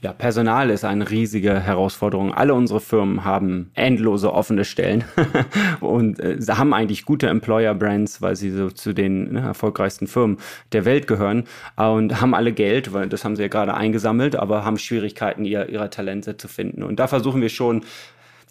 ja, 0.00 0.12
Personal 0.12 0.70
ist 0.70 0.84
eine 0.84 1.10
riesige 1.10 1.58
Herausforderung. 1.58 2.32
Alle 2.32 2.54
unsere 2.54 2.80
Firmen 2.80 3.24
haben 3.24 3.70
endlose 3.74 4.32
offene 4.32 4.64
Stellen 4.64 5.04
und 5.80 6.20
äh, 6.20 6.38
haben 6.48 6.72
eigentlich 6.72 7.04
gute 7.04 7.28
Employer-Brands, 7.28 8.22
weil 8.22 8.36
sie 8.36 8.50
so 8.50 8.70
zu 8.70 8.92
den 8.92 9.32
ne, 9.32 9.40
erfolgreichsten 9.40 10.06
Firmen 10.06 10.38
der 10.72 10.84
Welt 10.84 11.08
gehören 11.08 11.44
und 11.76 12.20
haben 12.20 12.34
alle 12.34 12.52
Geld, 12.52 12.92
weil 12.92 13.08
das 13.08 13.24
haben 13.24 13.34
sie 13.34 13.42
ja 13.42 13.48
gerade 13.48 13.74
eingesammelt, 13.74 14.36
aber 14.36 14.64
haben 14.64 14.78
Schwierigkeiten, 14.78 15.44
ihr, 15.44 15.68
ihre 15.68 15.90
Talente 15.90 16.36
zu 16.36 16.46
finden. 16.46 16.84
Und 16.84 17.00
da 17.00 17.08
versuchen 17.08 17.40
wir 17.40 17.48
schon, 17.48 17.82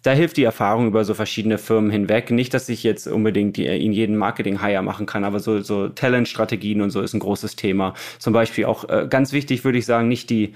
da 0.02 0.12
hilft 0.12 0.36
die 0.36 0.44
Erfahrung 0.44 0.86
über 0.86 1.04
so 1.04 1.14
verschiedene 1.14 1.58
Firmen 1.58 1.90
hinweg. 1.90 2.30
Nicht, 2.30 2.54
dass 2.54 2.68
ich 2.68 2.82
jetzt 2.82 3.08
unbedingt 3.08 3.58
in 3.58 3.92
jeden 3.92 4.16
Marketing-Hire 4.16 4.82
machen 4.82 5.06
kann, 5.06 5.24
aber 5.24 5.40
so, 5.40 5.60
so 5.60 5.88
Talent-Strategien 5.88 6.82
und 6.82 6.90
so 6.90 7.00
ist 7.00 7.14
ein 7.14 7.20
großes 7.20 7.56
Thema. 7.56 7.94
Zum 8.18 8.32
Beispiel 8.32 8.66
auch 8.66 8.88
äh, 8.88 9.06
ganz 9.08 9.32
wichtig, 9.32 9.64
würde 9.64 9.78
ich 9.78 9.86
sagen, 9.86 10.08
nicht 10.08 10.30
die 10.30 10.54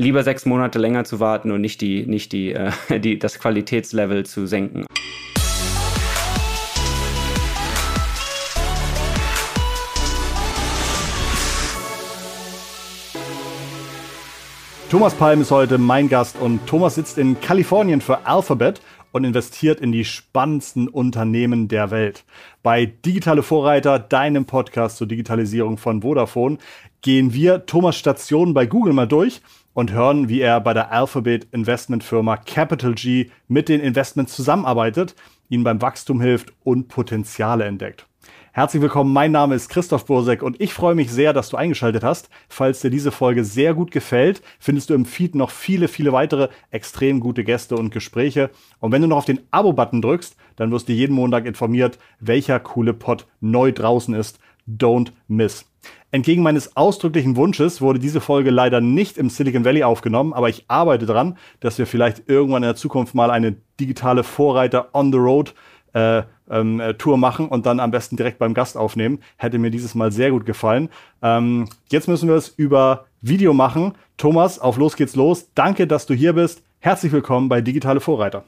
lieber 0.00 0.22
sechs 0.22 0.46
Monate 0.46 0.78
länger 0.78 1.04
zu 1.04 1.20
warten 1.20 1.50
und 1.50 1.60
nicht, 1.60 1.82
die, 1.82 2.06
nicht 2.06 2.32
die, 2.32 2.52
äh, 2.52 2.72
die, 3.00 3.18
das 3.18 3.38
Qualitätslevel 3.38 4.24
zu 4.24 4.46
senken. 4.46 4.86
Thomas 14.90 15.14
Palm 15.14 15.42
ist 15.42 15.52
heute 15.52 15.78
mein 15.78 16.08
Gast 16.08 16.36
und 16.40 16.66
Thomas 16.66 16.96
sitzt 16.96 17.16
in 17.16 17.38
Kalifornien 17.40 18.00
für 18.00 18.26
Alphabet 18.26 18.80
und 19.12 19.24
investiert 19.24 19.80
in 19.80 19.92
die 19.92 20.04
spannendsten 20.04 20.88
Unternehmen 20.88 21.68
der 21.68 21.90
Welt. 21.90 22.24
Bei 22.62 22.86
Digitale 22.86 23.42
Vorreiter, 23.42 23.98
deinem 23.98 24.46
Podcast 24.46 24.96
zur 24.96 25.06
Digitalisierung 25.06 25.76
von 25.76 26.02
Vodafone, 26.02 26.58
gehen 27.02 27.32
wir 27.32 27.66
Thomas 27.66 27.96
Station 27.96 28.52
bei 28.54 28.66
Google 28.66 28.94
mal 28.94 29.06
durch 29.06 29.42
und 29.74 29.92
hören, 29.92 30.28
wie 30.28 30.40
er 30.40 30.60
bei 30.60 30.74
der 30.74 30.92
Alphabet 30.92 31.48
Investmentfirma 31.52 32.36
Capital 32.36 32.94
G 32.94 33.30
mit 33.48 33.68
den 33.68 33.80
Investments 33.80 34.34
zusammenarbeitet, 34.34 35.14
ihnen 35.48 35.64
beim 35.64 35.82
Wachstum 35.82 36.20
hilft 36.20 36.52
und 36.64 36.88
Potenziale 36.88 37.64
entdeckt. 37.64 38.06
Herzlich 38.52 38.82
willkommen, 38.82 39.12
mein 39.12 39.30
Name 39.30 39.54
ist 39.54 39.68
Christoph 39.68 40.06
Bursek 40.06 40.42
und 40.42 40.60
ich 40.60 40.74
freue 40.74 40.96
mich 40.96 41.12
sehr, 41.12 41.32
dass 41.32 41.50
du 41.50 41.56
eingeschaltet 41.56 42.02
hast. 42.02 42.28
Falls 42.48 42.80
dir 42.80 42.90
diese 42.90 43.12
Folge 43.12 43.44
sehr 43.44 43.74
gut 43.74 43.92
gefällt, 43.92 44.42
findest 44.58 44.90
du 44.90 44.94
im 44.94 45.04
Feed 45.04 45.36
noch 45.36 45.50
viele, 45.50 45.86
viele 45.86 46.12
weitere 46.12 46.48
extrem 46.72 47.20
gute 47.20 47.44
Gäste 47.44 47.76
und 47.76 47.90
Gespräche. 47.90 48.50
Und 48.80 48.90
wenn 48.90 49.02
du 49.02 49.08
noch 49.08 49.18
auf 49.18 49.24
den 49.24 49.40
Abo-Button 49.52 50.02
drückst, 50.02 50.34
dann 50.56 50.72
wirst 50.72 50.88
du 50.88 50.92
jeden 50.92 51.14
Montag 51.14 51.46
informiert, 51.46 51.98
welcher 52.18 52.58
coole 52.58 52.92
Pod 52.92 53.28
neu 53.40 53.70
draußen 53.70 54.14
ist. 54.14 54.40
Don't 54.68 55.12
miss. 55.28 55.69
Entgegen 56.12 56.42
meines 56.42 56.76
ausdrücklichen 56.76 57.36
Wunsches 57.36 57.80
wurde 57.80 58.00
diese 58.00 58.20
Folge 58.20 58.50
leider 58.50 58.80
nicht 58.80 59.16
im 59.16 59.30
Silicon 59.30 59.64
Valley 59.64 59.84
aufgenommen, 59.84 60.32
aber 60.32 60.48
ich 60.48 60.64
arbeite 60.66 61.06
daran, 61.06 61.38
dass 61.60 61.78
wir 61.78 61.86
vielleicht 61.86 62.28
irgendwann 62.28 62.64
in 62.64 62.68
der 62.68 62.74
Zukunft 62.74 63.14
mal 63.14 63.30
eine 63.30 63.56
digitale 63.78 64.24
Vorreiter 64.24 64.88
on 64.92 65.12
the 65.12 65.18
road 65.18 65.54
äh, 65.92 66.22
ähm, 66.50 66.80
äh, 66.80 66.94
Tour 66.94 67.16
machen 67.16 67.48
und 67.48 67.64
dann 67.64 67.78
am 67.78 67.92
besten 67.92 68.16
direkt 68.16 68.38
beim 68.38 68.54
Gast 68.54 68.76
aufnehmen. 68.76 69.20
Hätte 69.36 69.58
mir 69.58 69.70
dieses 69.70 69.94
Mal 69.94 70.10
sehr 70.10 70.32
gut 70.32 70.46
gefallen. 70.46 70.88
Ähm, 71.22 71.68
jetzt 71.90 72.08
müssen 72.08 72.28
wir 72.28 72.36
es 72.36 72.48
über 72.48 73.06
Video 73.20 73.54
machen. 73.54 73.94
Thomas, 74.16 74.58
auf 74.58 74.78
los 74.78 74.96
geht's 74.96 75.14
los. 75.14 75.50
Danke, 75.54 75.86
dass 75.86 76.06
du 76.06 76.14
hier 76.14 76.32
bist. 76.32 76.62
Herzlich 76.80 77.12
willkommen 77.12 77.48
bei 77.48 77.60
Digitale 77.60 78.00
Vorreiter. 78.00 78.44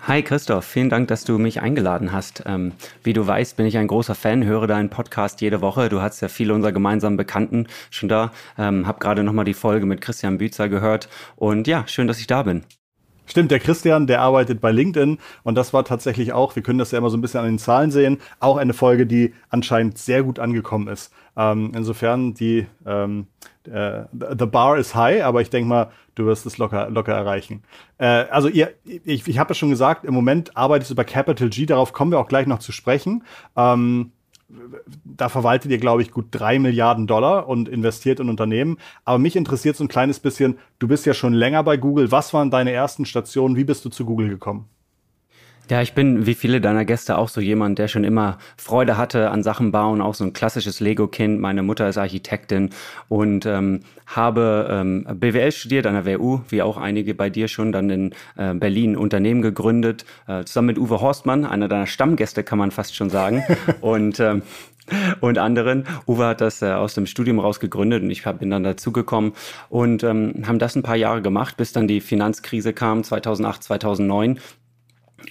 Hi 0.00 0.22
Christoph, 0.22 0.64
vielen 0.64 0.90
Dank, 0.90 1.08
dass 1.08 1.24
du 1.24 1.38
mich 1.38 1.62
eingeladen 1.62 2.12
hast. 2.12 2.44
Ähm, 2.46 2.72
wie 3.02 3.12
du 3.12 3.26
weißt, 3.26 3.56
bin 3.56 3.66
ich 3.66 3.76
ein 3.78 3.88
großer 3.88 4.14
Fan, 4.14 4.44
höre 4.44 4.66
deinen 4.66 4.90
Podcast 4.90 5.40
jede 5.40 5.60
Woche. 5.62 5.88
Du 5.88 6.00
hast 6.00 6.20
ja 6.20 6.28
viele 6.28 6.54
unserer 6.54 6.70
gemeinsamen 6.70 7.16
Bekannten 7.16 7.66
schon 7.90 8.08
da. 8.08 8.30
Ähm, 8.56 8.86
hab 8.86 9.00
gerade 9.00 9.24
nochmal 9.24 9.46
die 9.46 9.54
Folge 9.54 9.86
mit 9.86 10.00
Christian 10.00 10.38
Bützer 10.38 10.68
gehört. 10.68 11.08
Und 11.34 11.66
ja, 11.66 11.88
schön, 11.88 12.06
dass 12.06 12.20
ich 12.20 12.26
da 12.26 12.42
bin. 12.42 12.62
Stimmt, 13.24 13.50
der 13.50 13.58
Christian, 13.58 14.06
der 14.06 14.20
arbeitet 14.20 14.60
bei 14.60 14.70
LinkedIn 14.70 15.18
und 15.42 15.54
das 15.56 15.72
war 15.72 15.84
tatsächlich 15.84 16.32
auch, 16.32 16.54
wir 16.54 16.62
können 16.62 16.78
das 16.78 16.92
ja 16.92 16.98
immer 16.98 17.10
so 17.10 17.16
ein 17.16 17.20
bisschen 17.20 17.40
an 17.40 17.46
den 17.46 17.58
Zahlen 17.58 17.90
sehen, 17.90 18.18
auch 18.38 18.56
eine 18.56 18.72
Folge, 18.72 19.04
die 19.04 19.34
anscheinend 19.48 19.98
sehr 19.98 20.22
gut 20.22 20.38
angekommen 20.38 20.86
ist. 20.86 21.12
Ähm, 21.36 21.72
insofern, 21.74 22.34
die 22.34 22.66
ähm, 22.86 23.26
äh, 23.64 24.04
The 24.12 24.46
Bar 24.46 24.78
is 24.78 24.94
high, 24.94 25.22
aber 25.22 25.42
ich 25.42 25.50
denke 25.50 25.68
mal, 25.68 25.90
du 26.14 26.26
wirst 26.26 26.46
es 26.46 26.58
locker, 26.58 26.90
locker 26.90 27.14
erreichen. 27.14 27.62
Äh, 27.98 28.06
also 28.06 28.48
ihr, 28.48 28.72
ich, 28.84 29.26
ich 29.28 29.38
habe 29.38 29.52
es 29.52 29.58
schon 29.58 29.70
gesagt, 29.70 30.04
im 30.04 30.14
Moment 30.14 30.56
arbeitest 30.56 30.90
du 30.90 30.94
bei 30.94 31.04
Capital 31.04 31.50
G, 31.50 31.66
darauf 31.66 31.92
kommen 31.92 32.10
wir 32.10 32.18
auch 32.18 32.28
gleich 32.28 32.46
noch 32.46 32.58
zu 32.58 32.72
sprechen. 32.72 33.22
Ähm, 33.56 34.12
da 35.04 35.28
verwaltet 35.28 35.70
ihr, 35.72 35.78
glaube 35.78 36.02
ich, 36.02 36.12
gut 36.12 36.26
drei 36.30 36.58
Milliarden 36.58 37.06
Dollar 37.06 37.48
und 37.48 37.68
investiert 37.68 38.20
in 38.20 38.28
Unternehmen. 38.28 38.78
Aber 39.04 39.18
mich 39.18 39.34
interessiert 39.34 39.76
so 39.76 39.84
ein 39.84 39.88
kleines 39.88 40.20
bisschen, 40.20 40.58
du 40.78 40.86
bist 40.88 41.04
ja 41.04 41.14
schon 41.14 41.34
länger 41.34 41.64
bei 41.64 41.76
Google. 41.76 42.12
Was 42.12 42.32
waren 42.32 42.50
deine 42.50 42.70
ersten 42.70 43.06
Stationen? 43.06 43.56
Wie 43.56 43.64
bist 43.64 43.84
du 43.84 43.88
zu 43.88 44.04
Google 44.04 44.28
gekommen? 44.28 44.68
Ja, 45.68 45.82
ich 45.82 45.94
bin 45.94 46.26
wie 46.26 46.34
viele 46.34 46.60
deiner 46.60 46.84
Gäste 46.84 47.18
auch 47.18 47.28
so 47.28 47.40
jemand, 47.40 47.80
der 47.80 47.88
schon 47.88 48.04
immer 48.04 48.38
Freude 48.56 48.96
hatte 48.96 49.30
an 49.30 49.42
Sachen 49.42 49.72
bauen, 49.72 50.00
auch 50.00 50.14
so 50.14 50.22
ein 50.22 50.32
klassisches 50.32 50.78
Lego-Kind. 50.78 51.40
Meine 51.40 51.64
Mutter 51.64 51.88
ist 51.88 51.98
Architektin 51.98 52.70
und 53.08 53.46
ähm, 53.46 53.80
habe 54.06 54.68
ähm, 54.70 55.04
BWL 55.12 55.50
studiert 55.50 55.88
an 55.88 55.94
der 55.94 56.06
WU, 56.06 56.40
wie 56.50 56.62
auch 56.62 56.76
einige 56.76 57.14
bei 57.14 57.30
dir 57.30 57.48
schon, 57.48 57.72
dann 57.72 57.90
in 57.90 58.14
äh, 58.36 58.54
Berlin 58.54 58.96
Unternehmen 58.96 59.42
gegründet, 59.42 60.04
äh, 60.28 60.44
zusammen 60.44 60.68
mit 60.68 60.78
Uwe 60.78 61.00
Horstmann, 61.00 61.44
einer 61.44 61.66
deiner 61.66 61.86
Stammgäste 61.86 62.44
kann 62.44 62.58
man 62.58 62.70
fast 62.70 62.94
schon 62.94 63.10
sagen. 63.10 63.42
und 63.80 64.20
ähm, 64.20 64.42
und 65.18 65.36
anderen. 65.36 65.84
Uwe 66.06 66.26
hat 66.26 66.40
das 66.40 66.62
äh, 66.62 66.66
aus 66.66 66.94
dem 66.94 67.06
Studium 67.06 67.40
raus 67.40 67.58
gegründet 67.58 68.04
und 68.04 68.10
ich 68.10 68.24
hab, 68.24 68.38
bin 68.38 68.50
dann 68.50 68.62
dazugekommen 68.62 69.32
und 69.68 70.04
ähm, 70.04 70.44
haben 70.46 70.60
das 70.60 70.76
ein 70.76 70.84
paar 70.84 70.94
Jahre 70.94 71.22
gemacht, 71.22 71.56
bis 71.56 71.72
dann 71.72 71.88
die 71.88 72.00
Finanzkrise 72.00 72.72
kam, 72.72 73.02
2008, 73.02 73.64
2009. 73.64 74.38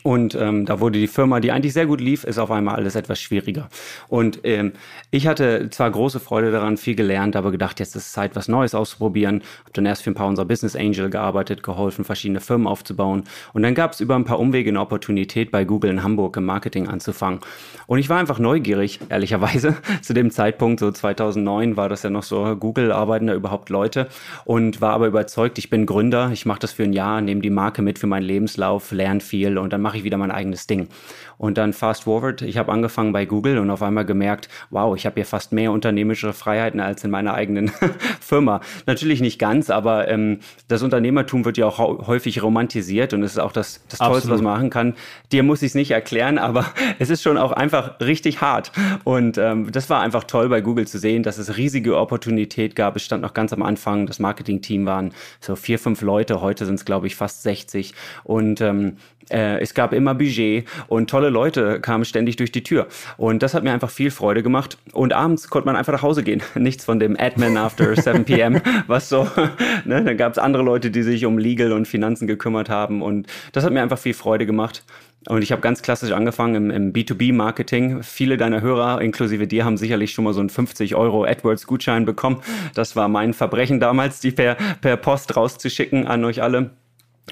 Und 0.03 0.35
ähm, 0.35 0.65
da 0.65 0.79
wurde 0.79 0.99
die 0.99 1.07
Firma, 1.07 1.39
die 1.39 1.51
eigentlich 1.51 1.73
sehr 1.73 1.85
gut 1.85 2.01
lief, 2.01 2.23
ist 2.23 2.39
auf 2.39 2.51
einmal 2.51 2.75
alles 2.75 2.95
etwas 2.95 3.19
schwieriger. 3.19 3.69
Und 4.07 4.39
ähm, 4.43 4.73
ich 5.11 5.27
hatte 5.27 5.69
zwar 5.69 5.91
große 5.91 6.19
Freude 6.19 6.51
daran, 6.51 6.77
viel 6.77 6.95
gelernt, 6.95 7.35
aber 7.35 7.51
gedacht, 7.51 7.79
jetzt 7.79 7.95
ist 7.95 8.07
es 8.07 8.11
Zeit, 8.11 8.35
was 8.35 8.47
Neues 8.47 8.73
auszuprobieren. 8.73 9.41
Habe 9.61 9.71
dann 9.73 9.85
erst 9.85 10.03
für 10.03 10.11
ein 10.11 10.15
paar 10.15 10.27
unserer 10.27 10.45
Business 10.45 10.75
Angel 10.75 11.09
gearbeitet, 11.09 11.61
geholfen, 11.61 12.03
verschiedene 12.03 12.39
Firmen 12.39 12.67
aufzubauen. 12.67 13.25
Und 13.53 13.61
dann 13.61 13.75
gab 13.75 13.93
es 13.93 13.99
über 13.99 14.15
ein 14.15 14.25
paar 14.25 14.39
Umwege 14.39 14.69
eine 14.69 14.81
Opportunität, 14.81 15.51
bei 15.51 15.65
Google 15.65 15.91
in 15.91 16.03
Hamburg 16.03 16.35
im 16.37 16.45
Marketing 16.45 16.87
anzufangen. 16.87 17.39
Und 17.85 17.99
ich 17.99 18.09
war 18.09 18.19
einfach 18.19 18.39
neugierig, 18.39 18.99
ehrlicherweise. 19.09 19.75
Zu 20.01 20.13
dem 20.13 20.31
Zeitpunkt, 20.31 20.79
so 20.79 20.91
2009, 20.91 21.77
war 21.77 21.89
das 21.89 22.01
ja 22.01 22.09
noch 22.09 22.23
so, 22.23 22.55
Google 22.55 22.91
arbeiten 22.91 23.27
da 23.27 23.35
überhaupt 23.35 23.69
Leute 23.69 24.07
und 24.45 24.81
war 24.81 24.93
aber 24.93 25.07
überzeugt, 25.07 25.59
ich 25.59 25.69
bin 25.69 25.85
Gründer, 25.85 26.31
ich 26.31 26.45
mache 26.45 26.59
das 26.59 26.71
für 26.71 26.83
ein 26.83 26.93
Jahr, 26.93 27.21
nehme 27.21 27.41
die 27.41 27.49
Marke 27.51 27.81
mit 27.81 27.99
für 27.99 28.07
meinen 28.07 28.23
Lebenslauf, 28.23 28.91
lerne 28.91 29.19
viel 29.19 29.57
und 29.57 29.74
dann 29.75 29.81
mache 29.81 29.97
ich 29.97 30.03
wieder 30.03 30.17
mein 30.17 30.31
eigenes 30.31 30.67
Ding. 30.67 30.87
Und 31.37 31.57
dann 31.57 31.73
fast 31.73 32.03
forward, 32.03 32.41
ich 32.41 32.57
habe 32.57 32.71
angefangen 32.71 33.11
bei 33.11 33.25
Google 33.25 33.57
und 33.57 33.69
auf 33.69 33.81
einmal 33.81 34.05
gemerkt, 34.05 34.49
wow, 34.69 34.95
ich 34.95 35.05
habe 35.05 35.15
hier 35.15 35.25
fast 35.25 35.51
mehr 35.51 35.71
unternehmerische 35.71 36.33
Freiheiten 36.33 36.79
als 36.79 37.03
in 37.03 37.11
meiner 37.11 37.33
eigenen 37.33 37.71
Firma. 38.19 38.61
Natürlich 38.85 39.21
nicht 39.21 39.39
ganz, 39.39 39.69
aber 39.69 40.07
ähm, 40.07 40.39
das 40.67 40.81
Unternehmertum 40.81 41.45
wird 41.45 41.57
ja 41.57 41.65
auch 41.65 41.79
häufig 42.07 42.41
romantisiert 42.41 43.13
und 43.13 43.23
es 43.23 43.33
ist 43.33 43.39
auch 43.39 43.51
das, 43.51 43.83
das 43.89 43.99
Tollste, 43.99 44.29
was 44.29 44.41
man 44.41 44.53
machen 44.53 44.69
kann. 44.69 44.95
Dir 45.31 45.43
muss 45.43 45.61
ich 45.61 45.69
es 45.69 45.75
nicht 45.75 45.91
erklären, 45.91 46.37
aber 46.37 46.65
es 46.99 47.09
ist 47.09 47.21
schon 47.21 47.37
auch 47.37 47.51
einfach 47.51 47.99
richtig 47.99 48.41
hart. 48.41 48.71
Und 49.03 49.37
ähm, 49.37 49.71
das 49.71 49.89
war 49.89 50.01
einfach 50.01 50.23
toll 50.23 50.49
bei 50.49 50.61
Google 50.61 50.87
zu 50.87 50.97
sehen, 50.97 51.23
dass 51.23 51.37
es 51.37 51.57
riesige 51.57 51.97
Opportunität 51.97 52.75
gab. 52.75 52.95
Es 52.95 53.03
stand 53.03 53.21
noch 53.21 53.33
ganz 53.33 53.53
am 53.53 53.63
Anfang, 53.63 54.07
das 54.07 54.19
Marketing-Team 54.19 54.85
waren 54.85 55.11
so 55.39 55.55
vier, 55.55 55.79
fünf 55.79 56.01
Leute, 56.01 56.41
heute 56.41 56.65
sind 56.65 56.75
es, 56.75 56.85
glaube 56.85 57.07
ich, 57.07 57.15
fast 57.15 57.43
60. 57.43 57.93
Und 58.23 58.61
ähm, 58.61 58.97
äh, 59.29 59.59
es 59.59 59.73
gab 59.73 59.93
immer 59.93 60.13
Budget 60.13 60.67
und 60.87 61.09
tolle 61.09 61.24
Leute 61.29 61.79
kamen 61.79 62.05
ständig 62.05 62.35
durch 62.35 62.51
die 62.51 62.63
Tür. 62.63 62.87
Und 63.17 63.43
das 63.43 63.53
hat 63.53 63.63
mir 63.63 63.71
einfach 63.71 63.89
viel 63.89 64.11
Freude 64.11 64.43
gemacht. 64.43 64.77
Und 64.91 65.13
abends 65.13 65.49
konnte 65.49 65.67
man 65.67 65.75
einfach 65.75 65.93
nach 65.93 66.01
Hause 66.01 66.23
gehen. 66.23 66.41
Nichts 66.55 66.85
von 66.85 66.99
dem 66.99 67.15
Admin 67.19 67.57
after 67.57 67.95
7 68.01 68.25
p.m., 68.25 68.61
was 68.87 69.09
so, 69.09 69.27
ne? 69.85 70.03
Dann 70.03 70.17
gab 70.17 70.31
es 70.31 70.37
andere 70.37 70.63
Leute, 70.63 70.91
die 70.91 71.03
sich 71.03 71.25
um 71.25 71.37
Legal 71.37 71.71
und 71.71 71.87
Finanzen 71.87 72.27
gekümmert 72.27 72.69
haben. 72.69 73.01
Und 73.01 73.27
das 73.51 73.63
hat 73.63 73.73
mir 73.73 73.81
einfach 73.81 73.99
viel 73.99 74.13
Freude 74.13 74.45
gemacht. 74.45 74.83
Und 75.27 75.41
ich 75.41 75.51
habe 75.51 75.61
ganz 75.61 75.81
klassisch 75.81 76.11
angefangen 76.11 76.55
im, 76.55 76.69
im 76.69 76.93
B2B-Marketing. 76.93 78.03
Viele 78.03 78.37
deiner 78.37 78.61
Hörer, 78.61 79.01
inklusive 79.01 79.47
dir, 79.47 79.65
haben 79.65 79.77
sicherlich 79.77 80.11
schon 80.11 80.23
mal 80.23 80.33
so 80.33 80.39
einen 80.39 80.49
50 80.49 80.95
Euro 80.95 81.25
AdWords-Gutschein 81.25 82.05
bekommen. 82.05 82.41
Das 82.75 82.95
war 82.95 83.07
mein 83.07 83.33
Verbrechen 83.33 83.79
damals, 83.79 84.19
die 84.19 84.31
per, 84.31 84.55
per 84.81 84.97
Post 84.97 85.35
rauszuschicken 85.35 86.05
an 86.05 86.23
euch 86.25 86.43
alle 86.43 86.71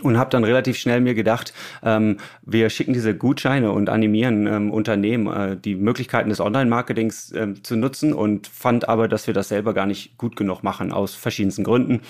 und 0.02 0.18
habe 0.18 0.30
dann 0.32 0.44
relativ 0.44 0.78
schnell 0.78 1.02
mir 1.02 1.14
gedacht, 1.14 1.54
ähm, 1.84 2.18
wir 2.42 2.70
schicken 2.70 2.94
diese 2.94 3.16
Gutscheine 3.16 3.72
und 3.72 3.90
animieren 3.90 4.48
ähm, 4.48 4.72
Unternehmen, 4.72 5.28
äh, 5.28 5.58
die 5.58 5.76
Möglichkeiten 5.76 6.30
des 6.30 6.40
Online-Marketings 6.40 7.32
äh, 7.32 7.54
zu 7.62 7.76
nutzen 7.76 8.14
und 8.14 8.48
fand 8.48 8.90
aber, 8.90 9.08
dass 9.08 9.28
wir 9.28 9.34
das 9.34 9.50
selber 9.50 9.74
gar 9.74 9.86
nicht 9.86 10.18
gut 10.18 10.36
genug 10.36 10.64
machen 10.64 10.92
aus 10.92 11.14
verschiedensten 11.14 11.64
Gründen 11.64 12.02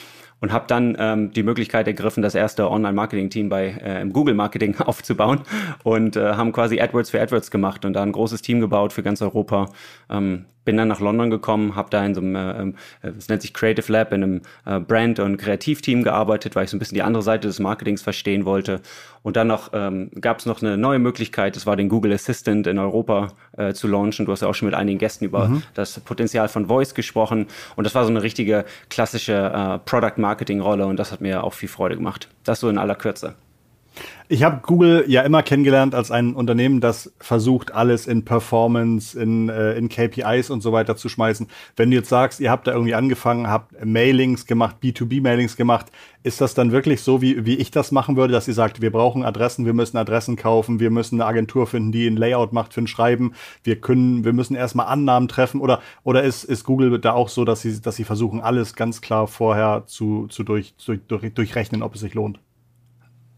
und 0.43 0.51
habe 0.51 0.65
dann 0.67 0.97
ähm, 0.99 1.31
die 1.31 1.43
Möglichkeit 1.43 1.87
ergriffen, 1.87 2.21
das 2.21 2.35
erste 2.35 2.69
Online-Marketing-Team 2.69 3.47
bei 3.47 3.67
äh, 3.81 4.01
im 4.01 4.11
Google-Marketing 4.11 4.75
aufzubauen 4.79 5.41
und 5.83 6.15
äh, 6.15 6.33
haben 6.33 6.51
quasi 6.51 6.81
AdWords 6.81 7.11
für 7.11 7.21
AdWords 7.21 7.49
gemacht 7.49 7.85
und 7.85 7.93
da 7.93 8.03
ein 8.03 8.11
großes 8.11 8.41
Team 8.41 8.59
gebaut 8.59 8.91
für 8.91 9.03
ganz 9.03 9.21
Europa. 9.21 9.69
Ähm, 10.09 10.45
bin 10.65 10.77
dann 10.77 10.87
nach 10.87 10.99
London 10.99 11.29
gekommen, 11.29 11.75
habe 11.75 11.89
da 11.89 12.05
in 12.05 12.15
so 12.15 12.21
einem, 12.21 12.35
äh, 12.35 12.51
ähm, 12.61 12.75
äh, 13.01 13.09
es 13.17 13.27
nennt 13.27 13.41
sich 13.41 13.53
Creative 13.53 13.91
Lab, 13.91 14.13
in 14.13 14.23
einem 14.23 14.41
äh, 14.65 14.79
Brand- 14.79 15.19
und 15.19 15.37
Kreativteam 15.37 16.03
gearbeitet, 16.03 16.55
weil 16.55 16.65
ich 16.65 16.69
so 16.69 16.77
ein 16.77 16.79
bisschen 16.79 16.95
die 16.95 17.03
andere 17.03 17.23
Seite 17.23 17.47
des 17.47 17.59
Marketings 17.59 18.01
verstehen 18.01 18.45
wollte. 18.45 18.81
Und 19.21 19.37
dann 19.37 19.47
noch 19.47 19.71
ähm, 19.73 20.11
gab 20.19 20.39
es 20.39 20.45
noch 20.45 20.61
eine 20.61 20.77
neue 20.77 20.99
Möglichkeit, 20.99 21.55
das 21.55 21.65
war 21.65 21.75
den 21.75 21.89
Google 21.89 22.13
Assistant 22.13 22.67
in 22.67 22.77
Europa 22.77 23.29
äh, 23.57 23.73
zu 23.73 23.87
launchen. 23.87 24.25
Du 24.25 24.31
hast 24.31 24.41
ja 24.41 24.47
auch 24.47 24.55
schon 24.55 24.67
mit 24.67 24.75
einigen 24.75 24.99
Gästen 24.99 25.25
über 25.25 25.47
mhm. 25.47 25.63
das 25.73 25.99
Potenzial 26.01 26.49
von 26.49 26.67
Voice 26.67 26.93
gesprochen. 26.93 27.47
Und 27.75 27.85
das 27.85 27.95
war 27.95 28.03
so 28.03 28.09
eine 28.09 28.23
richtige 28.23 28.65
klassische 28.89 29.33
äh, 29.33 29.79
Product-Marketing-Rolle 29.79 30.85
und 30.85 30.97
das 30.97 31.11
hat 31.11 31.21
mir 31.21 31.43
auch 31.43 31.53
viel 31.53 31.69
Freude 31.69 31.95
gemacht. 31.95 32.27
Das 32.43 32.59
so 32.59 32.69
in 32.69 32.77
aller 32.77 32.95
Kürze. 32.95 33.35
Ich 34.29 34.43
habe 34.43 34.61
Google 34.61 35.03
ja 35.07 35.21
immer 35.23 35.43
kennengelernt 35.43 35.93
als 35.93 36.09
ein 36.09 36.33
Unternehmen, 36.33 36.79
das 36.79 37.13
versucht, 37.19 37.73
alles 37.73 38.07
in 38.07 38.23
Performance, 38.23 39.19
in, 39.19 39.49
äh, 39.49 39.73
in 39.73 39.89
KPIs 39.89 40.49
und 40.49 40.61
so 40.61 40.71
weiter 40.71 40.95
zu 40.95 41.09
schmeißen. 41.09 41.47
Wenn 41.75 41.91
du 41.91 41.97
jetzt 41.97 42.07
sagst, 42.07 42.39
ihr 42.39 42.49
habt 42.49 42.65
da 42.67 42.71
irgendwie 42.71 42.95
angefangen, 42.95 43.49
habt 43.49 43.83
Mailings 43.85 44.45
gemacht, 44.45 44.77
B2B-Mailings 44.81 45.57
gemacht, 45.57 45.87
ist 46.23 46.39
das 46.39 46.53
dann 46.53 46.71
wirklich 46.71 47.01
so, 47.01 47.21
wie, 47.21 47.45
wie 47.45 47.55
ich 47.55 47.69
das 47.69 47.91
machen 47.91 48.15
würde, 48.15 48.31
dass 48.31 48.47
ihr 48.47 48.53
sagt, 48.53 48.81
wir 48.81 48.91
brauchen 48.91 49.25
Adressen, 49.25 49.65
wir 49.65 49.73
müssen 49.73 49.97
Adressen 49.97 50.37
kaufen, 50.37 50.79
wir 50.79 50.89
müssen 50.89 51.19
eine 51.19 51.27
Agentur 51.27 51.67
finden, 51.67 51.91
die 51.91 52.07
ein 52.07 52.15
Layout 52.15 52.53
macht 52.53 52.73
für 52.73 52.81
ein 52.81 52.87
Schreiben, 52.87 53.33
wir 53.63 53.81
können, 53.81 54.23
wir 54.23 54.31
müssen 54.31 54.55
erstmal 54.55 54.87
Annahmen 54.87 55.27
treffen 55.27 55.59
oder, 55.59 55.81
oder 56.03 56.23
ist, 56.23 56.45
ist 56.45 56.63
Google 56.63 56.97
da 56.99 57.11
auch 57.11 57.27
so, 57.27 57.43
dass 57.43 57.61
sie, 57.61 57.81
dass 57.81 57.97
sie 57.97 58.05
versuchen, 58.05 58.39
alles 58.39 58.73
ganz 58.75 59.01
klar 59.01 59.27
vorher 59.27 59.83
zu, 59.85 60.27
zu 60.27 60.43
durch, 60.43 60.73
durch, 60.85 61.01
durch, 61.07 61.33
durchrechnen, 61.33 61.83
ob 61.83 61.95
es 61.95 62.01
sich 62.01 62.13
lohnt? 62.13 62.39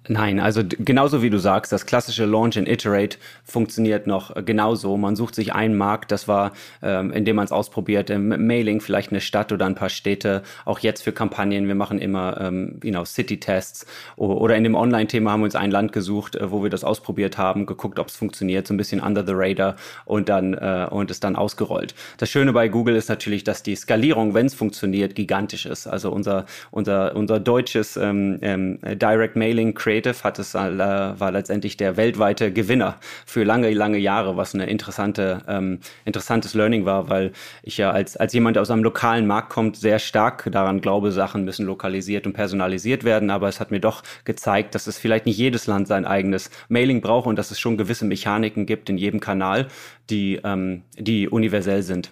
Nein, 0.07 0.39
also 0.39 0.61
genauso 0.63 1.23
wie 1.23 1.31
du 1.31 1.39
sagst, 1.39 1.71
das 1.71 1.87
klassische 1.87 2.25
Launch 2.25 2.57
and 2.57 2.67
Iterate 2.67 3.17
funktioniert 3.43 4.05
noch 4.05 4.35
genauso. 4.45 4.97
Man 4.97 5.15
sucht 5.15 5.33
sich 5.33 5.53
einen 5.53 5.75
Markt, 5.75 6.11
das 6.11 6.27
war, 6.27 6.51
ähm, 6.83 7.11
indem 7.11 7.37
man 7.37 7.45
es 7.45 7.51
ausprobiert, 7.51 8.11
im 8.11 8.29
Mailing 8.45 8.81
vielleicht 8.81 9.11
eine 9.11 9.21
Stadt 9.21 9.51
oder 9.51 9.65
ein 9.65 9.73
paar 9.73 9.89
Städte. 9.89 10.43
Auch 10.63 10.79
jetzt 10.79 11.01
für 11.01 11.11
Kampagnen, 11.11 11.67
wir 11.67 11.73
machen 11.73 11.97
immer, 11.97 12.39
ähm, 12.39 12.79
you 12.83 12.91
know, 12.91 13.03
City-Tests. 13.03 13.87
Oder 14.15 14.55
in 14.55 14.63
dem 14.63 14.75
Online-Thema 14.75 15.31
haben 15.31 15.39
wir 15.39 15.45
uns 15.45 15.55
ein 15.55 15.71
Land 15.71 15.91
gesucht, 15.91 16.35
äh, 16.35 16.51
wo 16.51 16.61
wir 16.61 16.69
das 16.69 16.83
ausprobiert 16.83 17.39
haben, 17.39 17.65
geguckt, 17.65 17.97
ob 17.97 18.07
es 18.07 18.15
funktioniert, 18.15 18.67
so 18.67 18.75
ein 18.75 18.77
bisschen 18.77 19.01
under 19.01 19.25
the 19.25 19.33
radar 19.35 19.75
und 20.05 20.29
dann 20.29 20.53
äh, 20.53 20.87
und 20.89 21.09
es 21.09 21.19
dann 21.19 21.35
ausgerollt. 21.35 21.95
Das 22.17 22.29
Schöne 22.29 22.53
bei 22.53 22.67
Google 22.67 22.95
ist 22.95 23.09
natürlich, 23.09 23.43
dass 23.43 23.63
die 23.63 23.75
Skalierung, 23.75 24.35
wenn 24.35 24.45
es 24.45 24.53
funktioniert, 24.53 25.15
gigantisch 25.15 25.65
ist. 25.65 25.87
Also 25.87 26.11
unser 26.11 26.45
unser 26.69 27.15
unser 27.15 27.39
deutsches 27.39 27.97
ähm, 27.97 28.37
ähm, 28.41 28.79
Direct 28.83 29.35
Mailing 29.35 29.73
Create 29.73 29.94
Creative 29.95 30.23
hat 30.23 30.39
es, 30.39 30.53
äh, 30.55 30.57
war 30.57 31.31
letztendlich 31.31 31.77
der 31.77 31.95
weltweite 31.95 32.51
Gewinner 32.51 32.97
für 33.25 33.45
lange, 33.45 33.71
lange 33.71 33.97
Jahre, 33.97 34.35
was 34.35 34.53
eine 34.53 34.65
interessante, 34.65 35.41
ähm, 35.47 35.79
interessantes 36.03 36.53
Learning 36.53 36.85
war, 36.85 37.09
weil 37.09 37.31
ich 37.63 37.77
ja 37.77 37.91
als, 37.91 38.17
als 38.17 38.33
jemand, 38.33 38.57
der 38.57 38.61
aus 38.61 38.71
einem 38.71 38.83
lokalen 38.83 39.25
Markt 39.25 39.49
kommt, 39.49 39.77
sehr 39.77 39.99
stark 39.99 40.49
daran 40.51 40.81
glaube, 40.81 41.13
Sachen 41.13 41.45
müssen 41.45 41.65
lokalisiert 41.65 42.27
und 42.27 42.33
personalisiert 42.33 43.05
werden. 43.05 43.29
Aber 43.29 43.47
es 43.47 43.61
hat 43.61 43.71
mir 43.71 43.79
doch 43.79 44.03
gezeigt, 44.25 44.75
dass 44.75 44.87
es 44.87 44.97
vielleicht 44.97 45.25
nicht 45.25 45.37
jedes 45.37 45.65
Land 45.65 45.87
sein 45.87 46.05
eigenes 46.05 46.49
Mailing 46.67 46.99
braucht 46.99 47.27
und 47.27 47.37
dass 47.37 47.51
es 47.51 47.59
schon 47.59 47.77
gewisse 47.77 48.03
Mechaniken 48.03 48.65
gibt 48.65 48.89
in 48.89 48.97
jedem 48.97 49.21
Kanal, 49.21 49.67
die, 50.09 50.41
ähm, 50.43 50.81
die 50.97 51.29
universell 51.29 51.83
sind. 51.83 52.11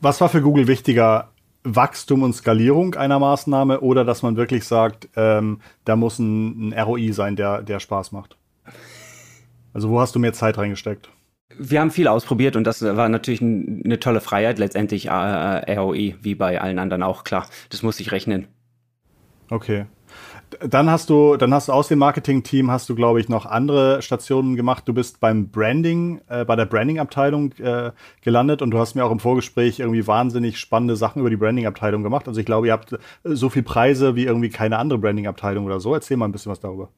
Was 0.00 0.20
war 0.20 0.28
für 0.28 0.40
Google 0.40 0.68
wichtiger, 0.68 1.29
Wachstum 1.62 2.22
und 2.22 2.34
Skalierung 2.34 2.94
einer 2.94 3.18
Maßnahme 3.18 3.80
oder 3.80 4.04
dass 4.04 4.22
man 4.22 4.36
wirklich 4.36 4.64
sagt, 4.64 5.08
ähm, 5.16 5.60
da 5.84 5.96
muss 5.96 6.18
ein, 6.18 6.68
ein 6.68 6.78
ROI 6.78 7.12
sein, 7.12 7.36
der, 7.36 7.62
der 7.62 7.80
Spaß 7.80 8.12
macht? 8.12 8.36
Also 9.72 9.90
wo 9.90 10.00
hast 10.00 10.14
du 10.14 10.18
mehr 10.18 10.32
Zeit 10.32 10.58
reingesteckt? 10.58 11.10
Wir 11.58 11.80
haben 11.80 11.90
viel 11.90 12.08
ausprobiert 12.08 12.56
und 12.56 12.64
das 12.64 12.82
war 12.82 13.08
natürlich 13.08 13.42
eine 13.42 14.00
tolle 14.00 14.20
Freiheit. 14.20 14.58
Letztendlich 14.58 15.06
äh, 15.06 15.74
ROI, 15.74 16.16
wie 16.22 16.34
bei 16.34 16.60
allen 16.60 16.78
anderen 16.78 17.02
auch, 17.02 17.24
klar. 17.24 17.46
Das 17.68 17.82
muss 17.82 18.00
ich 18.00 18.12
rechnen. 18.12 18.46
Okay. 19.50 19.86
Dann 20.60 20.90
hast 20.90 21.10
du, 21.10 21.36
dann 21.36 21.54
hast 21.54 21.68
du 21.68 21.72
aus 21.72 21.88
dem 21.88 21.98
Marketing-Team 22.00 22.70
hast 22.70 22.88
du, 22.88 22.94
glaube 22.94 23.20
ich, 23.20 23.28
noch 23.28 23.46
andere 23.46 24.02
Stationen 24.02 24.56
gemacht. 24.56 24.86
Du 24.86 24.92
bist 24.92 25.20
beim 25.20 25.48
Branding, 25.48 26.20
äh, 26.28 26.44
bei 26.44 26.56
der 26.56 26.66
Branding-Abteilung 26.66 27.52
äh, 27.58 27.92
gelandet 28.22 28.60
und 28.60 28.70
du 28.70 28.78
hast 28.78 28.94
mir 28.94 29.04
auch 29.04 29.12
im 29.12 29.20
Vorgespräch 29.20 29.78
irgendwie 29.78 30.06
wahnsinnig 30.06 30.58
spannende 30.58 30.96
Sachen 30.96 31.20
über 31.20 31.30
die 31.30 31.36
Branding-Abteilung 31.36 32.02
gemacht. 32.02 32.26
Also 32.26 32.40
ich 32.40 32.46
glaube, 32.46 32.66
ihr 32.66 32.72
habt 32.72 32.98
so 33.24 33.48
viel 33.48 33.62
Preise 33.62 34.16
wie 34.16 34.24
irgendwie 34.24 34.50
keine 34.50 34.78
andere 34.78 34.98
Branding-Abteilung 34.98 35.66
oder 35.66 35.80
so. 35.80 35.94
Erzähl 35.94 36.16
mal 36.16 36.26
ein 36.26 36.32
bisschen 36.32 36.50
was 36.50 36.60
darüber. 36.60 36.90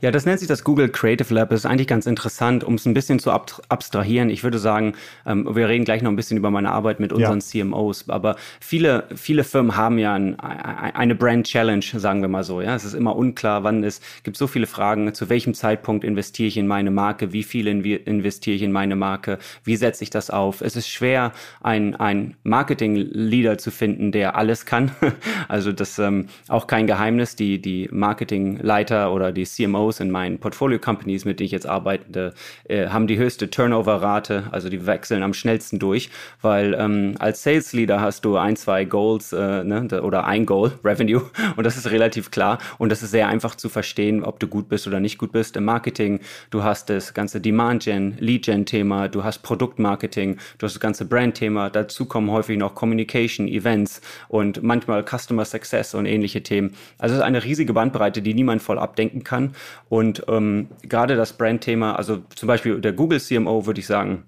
Ja, 0.00 0.12
das 0.12 0.26
nennt 0.26 0.38
sich 0.38 0.46
das 0.46 0.62
Google 0.62 0.88
Creative 0.88 1.34
Lab. 1.34 1.50
Das 1.50 1.60
ist 1.60 1.66
eigentlich 1.66 1.88
ganz 1.88 2.06
interessant, 2.06 2.62
um 2.62 2.74
es 2.74 2.86
ein 2.86 2.94
bisschen 2.94 3.18
zu 3.18 3.32
abstrahieren. 3.32 4.30
Ich 4.30 4.44
würde 4.44 4.58
sagen, 4.60 4.94
ähm, 5.26 5.56
wir 5.56 5.68
reden 5.68 5.84
gleich 5.84 6.02
noch 6.02 6.10
ein 6.10 6.16
bisschen 6.16 6.36
über 6.36 6.52
meine 6.52 6.70
Arbeit 6.70 7.00
mit 7.00 7.12
unseren 7.12 7.40
ja. 7.40 7.64
CMOs, 7.64 8.08
aber 8.08 8.36
viele, 8.60 9.08
viele 9.16 9.42
Firmen 9.42 9.76
haben 9.76 9.98
ja 9.98 10.14
ein, 10.14 10.38
eine 10.38 11.16
Brand 11.16 11.46
Challenge, 11.46 11.84
sagen 11.84 12.20
wir 12.20 12.28
mal 12.28 12.44
so. 12.44 12.60
Ja, 12.60 12.76
es 12.76 12.84
ist 12.84 12.94
immer 12.94 13.16
unklar, 13.16 13.64
wann 13.64 13.82
es 13.82 14.00
gibt 14.22 14.36
so 14.36 14.46
viele 14.46 14.68
Fragen, 14.68 15.12
zu 15.14 15.28
welchem 15.28 15.52
Zeitpunkt 15.54 16.04
investiere 16.04 16.46
ich 16.46 16.56
in 16.56 16.68
meine 16.68 16.92
Marke, 16.92 17.32
wie 17.32 17.42
viel 17.42 17.66
investiere 17.66 18.54
ich 18.54 18.62
in 18.62 18.70
meine 18.70 18.94
Marke, 18.94 19.38
wie 19.64 19.74
setze 19.74 20.04
ich 20.04 20.10
das 20.10 20.30
auf. 20.30 20.60
Es 20.60 20.76
ist 20.76 20.88
schwer, 20.88 21.32
ein, 21.60 21.96
ein 21.96 22.36
Marketing-Leader 22.44 23.58
zu 23.58 23.72
finden, 23.72 24.12
der 24.12 24.36
alles 24.36 24.64
kann. 24.64 24.92
also 25.48 25.72
das 25.72 25.98
ähm, 25.98 26.28
auch 26.46 26.68
kein 26.68 26.86
Geheimnis. 26.86 27.34
Die, 27.34 27.60
die 27.60 27.88
Marketingleiter 27.90 29.12
oder 29.12 29.32
die 29.32 29.44
CMOs 29.44 29.87
CEOs 29.88 30.00
in 30.00 30.10
meinen 30.10 30.38
Portfolio-Companies, 30.38 31.24
mit 31.24 31.40
denen 31.40 31.46
ich 31.46 31.52
jetzt 31.52 31.66
arbeite, 31.66 32.34
äh, 32.68 32.88
haben 32.88 33.06
die 33.06 33.18
höchste 33.18 33.50
Turnover-Rate, 33.50 34.44
also 34.50 34.68
die 34.68 34.86
wechseln 34.86 35.22
am 35.22 35.34
schnellsten 35.34 35.78
durch, 35.78 36.10
weil 36.42 36.74
ähm, 36.74 37.14
als 37.18 37.42
Sales 37.42 37.72
Leader 37.72 38.00
hast 38.00 38.24
du 38.24 38.36
ein, 38.36 38.56
zwei 38.56 38.84
Goals 38.84 39.32
äh, 39.32 39.64
ne, 39.64 39.88
oder 40.02 40.26
ein 40.26 40.46
Goal, 40.46 40.72
Revenue, 40.84 41.22
und 41.56 41.64
das 41.64 41.76
ist 41.76 41.90
relativ 41.90 42.30
klar 42.30 42.58
und 42.78 42.90
das 42.90 43.02
ist 43.02 43.10
sehr 43.10 43.28
einfach 43.28 43.54
zu 43.54 43.68
verstehen, 43.68 44.24
ob 44.24 44.40
du 44.40 44.46
gut 44.46 44.68
bist 44.68 44.86
oder 44.86 45.00
nicht 45.00 45.18
gut 45.18 45.32
bist 45.32 45.56
im 45.56 45.64
Marketing. 45.64 46.20
Du 46.50 46.62
hast 46.62 46.90
das 46.90 47.14
ganze 47.14 47.40
Demand-Gen, 47.40 48.16
Lead-Gen-Thema, 48.18 49.08
du 49.08 49.24
hast 49.24 49.38
Produktmarketing, 49.38 50.38
du 50.58 50.66
hast 50.66 50.74
das 50.74 50.80
ganze 50.80 51.04
Brand-Thema, 51.04 51.70
dazu 51.70 52.06
kommen 52.06 52.30
häufig 52.30 52.58
noch 52.58 52.74
Communication, 52.74 53.48
Events 53.48 54.00
und 54.28 54.62
manchmal 54.62 55.04
Customer 55.04 55.44
Success 55.44 55.94
und 55.94 56.06
ähnliche 56.06 56.42
Themen. 56.42 56.74
Also 56.98 57.14
es 57.14 57.20
ist 57.20 57.24
eine 57.24 57.44
riesige 57.44 57.72
Bandbreite, 57.72 58.22
die 58.22 58.34
niemand 58.34 58.62
voll 58.62 58.78
abdenken 58.78 59.24
kann 59.24 59.54
und 59.88 60.24
ähm, 60.28 60.68
gerade 60.82 61.16
das 61.16 61.32
Brandthema, 61.32 61.94
also 61.94 62.22
zum 62.34 62.46
Beispiel 62.46 62.80
der 62.80 62.92
Google 62.92 63.20
CMO, 63.20 63.66
würde 63.66 63.80
ich 63.80 63.86
sagen, 63.86 64.24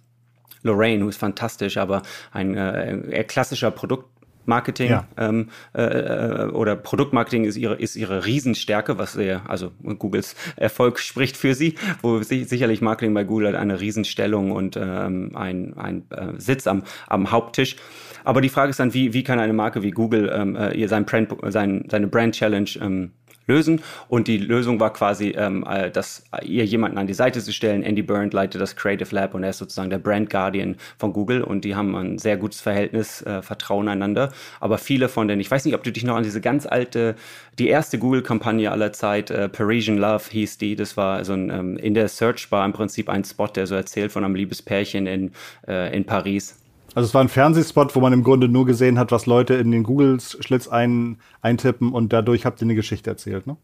Lorraine, 0.62 1.08
ist 1.08 1.17
fantastisch, 1.19 1.76
aber 1.76 2.02
ein 2.32 2.56
äh, 2.56 3.25
klassischer 3.26 3.70
Produkt. 3.70 4.06
Marketing 4.47 4.91
ja. 4.91 5.06
ähm, 5.17 5.50
äh, 5.75 5.82
äh, 5.82 6.50
oder 6.50 6.75
Produktmarketing 6.75 7.44
ist 7.44 7.56
ihre, 7.56 7.76
ist 7.76 7.94
ihre 7.94 8.25
Riesenstärke, 8.25 8.99
was 8.99 9.12
sehr, 9.12 9.42
also 9.49 9.71
Googles 9.99 10.35
Erfolg 10.57 10.99
spricht 10.99 11.37
für 11.37 11.54
sie, 11.54 11.75
wo 12.02 12.23
sich, 12.23 12.49
sicherlich 12.49 12.80
Marketing 12.80 13.14
bei 13.14 13.23
Google 13.23 13.49
hat 13.49 13.54
eine 13.54 13.80
Riesenstellung 13.80 14.50
und 14.50 14.76
ähm, 14.76 15.33
ein, 15.35 15.76
ein 15.76 16.04
äh, 16.11 16.33
Sitz 16.38 16.66
am, 16.66 16.83
am 17.07 17.30
Haupttisch. 17.30 17.76
Aber 18.25 18.40
die 18.40 18.49
Frage 18.49 18.71
ist 18.71 18.80
dann, 18.80 18.92
wie, 18.95 19.12
wie 19.12 19.23
kann 19.23 19.38
eine 19.38 19.52
Marke 19.52 19.83
wie 19.83 19.90
Google 19.90 20.30
ähm, 20.35 20.57
äh, 20.57 20.73
ihr 20.73 20.88
sein 20.88 21.04
Brand, 21.04 21.35
sein, 21.49 21.87
seine 21.90 22.07
Brand 22.07 22.35
Challenge 22.35 22.71
ähm, 22.80 23.12
lösen. 23.50 23.83
Und 24.09 24.28
die 24.28 24.38
Lösung 24.38 24.78
war 24.80 24.92
quasi, 24.92 25.30
ähm, 25.30 25.64
äh, 25.69 25.90
dass 25.90 26.25
ihr 26.42 26.64
jemanden 26.64 26.99
an 26.99 27.07
die 27.07 27.14
Seite 27.14 27.40
zu 27.40 27.52
stellen. 27.52 27.83
Andy 27.83 28.02
Burnt 28.02 28.33
leitet 28.33 28.61
das 28.61 28.76
Creative 28.76 29.14
Lab 29.14 29.35
und 29.35 29.42
er 29.42 29.50
ist 29.50 29.59
sozusagen 29.59 29.90
der 29.90 29.99
Brand 29.99 30.30
Guardian 30.30 30.76
von 30.99 31.12
Google 31.12 31.42
und 31.42 31.64
die 31.64 31.75
haben 31.75 31.95
ein 31.97 32.19
sehr 32.19 32.37
gutes 32.37 32.61
Verhältnis, 32.61 33.23
äh, 33.23 33.42
Vertrauen 33.42 33.88
einander. 33.88 34.33
Aber 34.61 34.78
viele 34.78 35.09
von 35.09 35.26
denen, 35.28 35.40
ich 35.40 35.50
weiß 35.50 35.64
nicht, 35.64 35.75
ob 35.75 35.83
du 35.83 35.90
dich 35.90 36.04
noch 36.04 36.16
an 36.16 36.23
diese 36.23 36.40
ganz 36.40 36.66
alte, 36.66 37.16
die 37.59 37.69
erste 37.69 37.99
Google-Kampagne 37.99 38.71
aller 38.71 38.92
Zeit, 38.92 39.30
äh, 39.30 39.49
Parisian 39.49 39.99
Love 39.99 40.25
hieß 40.30 40.59
die, 40.59 40.76
das 40.76 40.97
war 40.97 41.25
so 41.25 41.33
ein, 41.33 41.50
ähm, 41.50 41.76
in 41.76 41.95
der 41.95 42.09
Search 42.09 42.49
Bar 42.50 42.64
im 42.64 42.73
Prinzip 42.73 43.09
ein 43.09 43.25
Spot, 43.25 43.49
der 43.49 43.66
so 43.66 43.75
erzählt 43.75 44.12
von 44.12 44.25
einem 44.25 44.35
Liebespärchen 44.35 45.07
in, 45.07 45.33
äh, 45.66 45.95
in 45.95 46.04
Paris. 46.04 46.60
Also 46.94 47.06
es 47.06 47.14
war 47.14 47.20
ein 47.20 47.28
Fernsehspot, 47.28 47.94
wo 47.94 48.00
man 48.00 48.12
im 48.12 48.25
Grunde 48.25 48.49
nur 48.49 48.66
gesehen 48.66 48.99
hat, 48.99 49.12
was 49.12 49.26
Leute 49.26 49.54
in 49.54 49.70
den 49.70 49.85
Google-Schlitz 49.85 50.66
ein, 50.68 51.18
eintippen 51.40 51.92
und 51.92 52.12
dadurch 52.12 52.44
habt 52.44 52.61
ihr 52.61 52.66
eine 52.66 52.75
Geschichte 52.75 53.11
erzählt, 53.11 53.47
ne? 53.47 53.56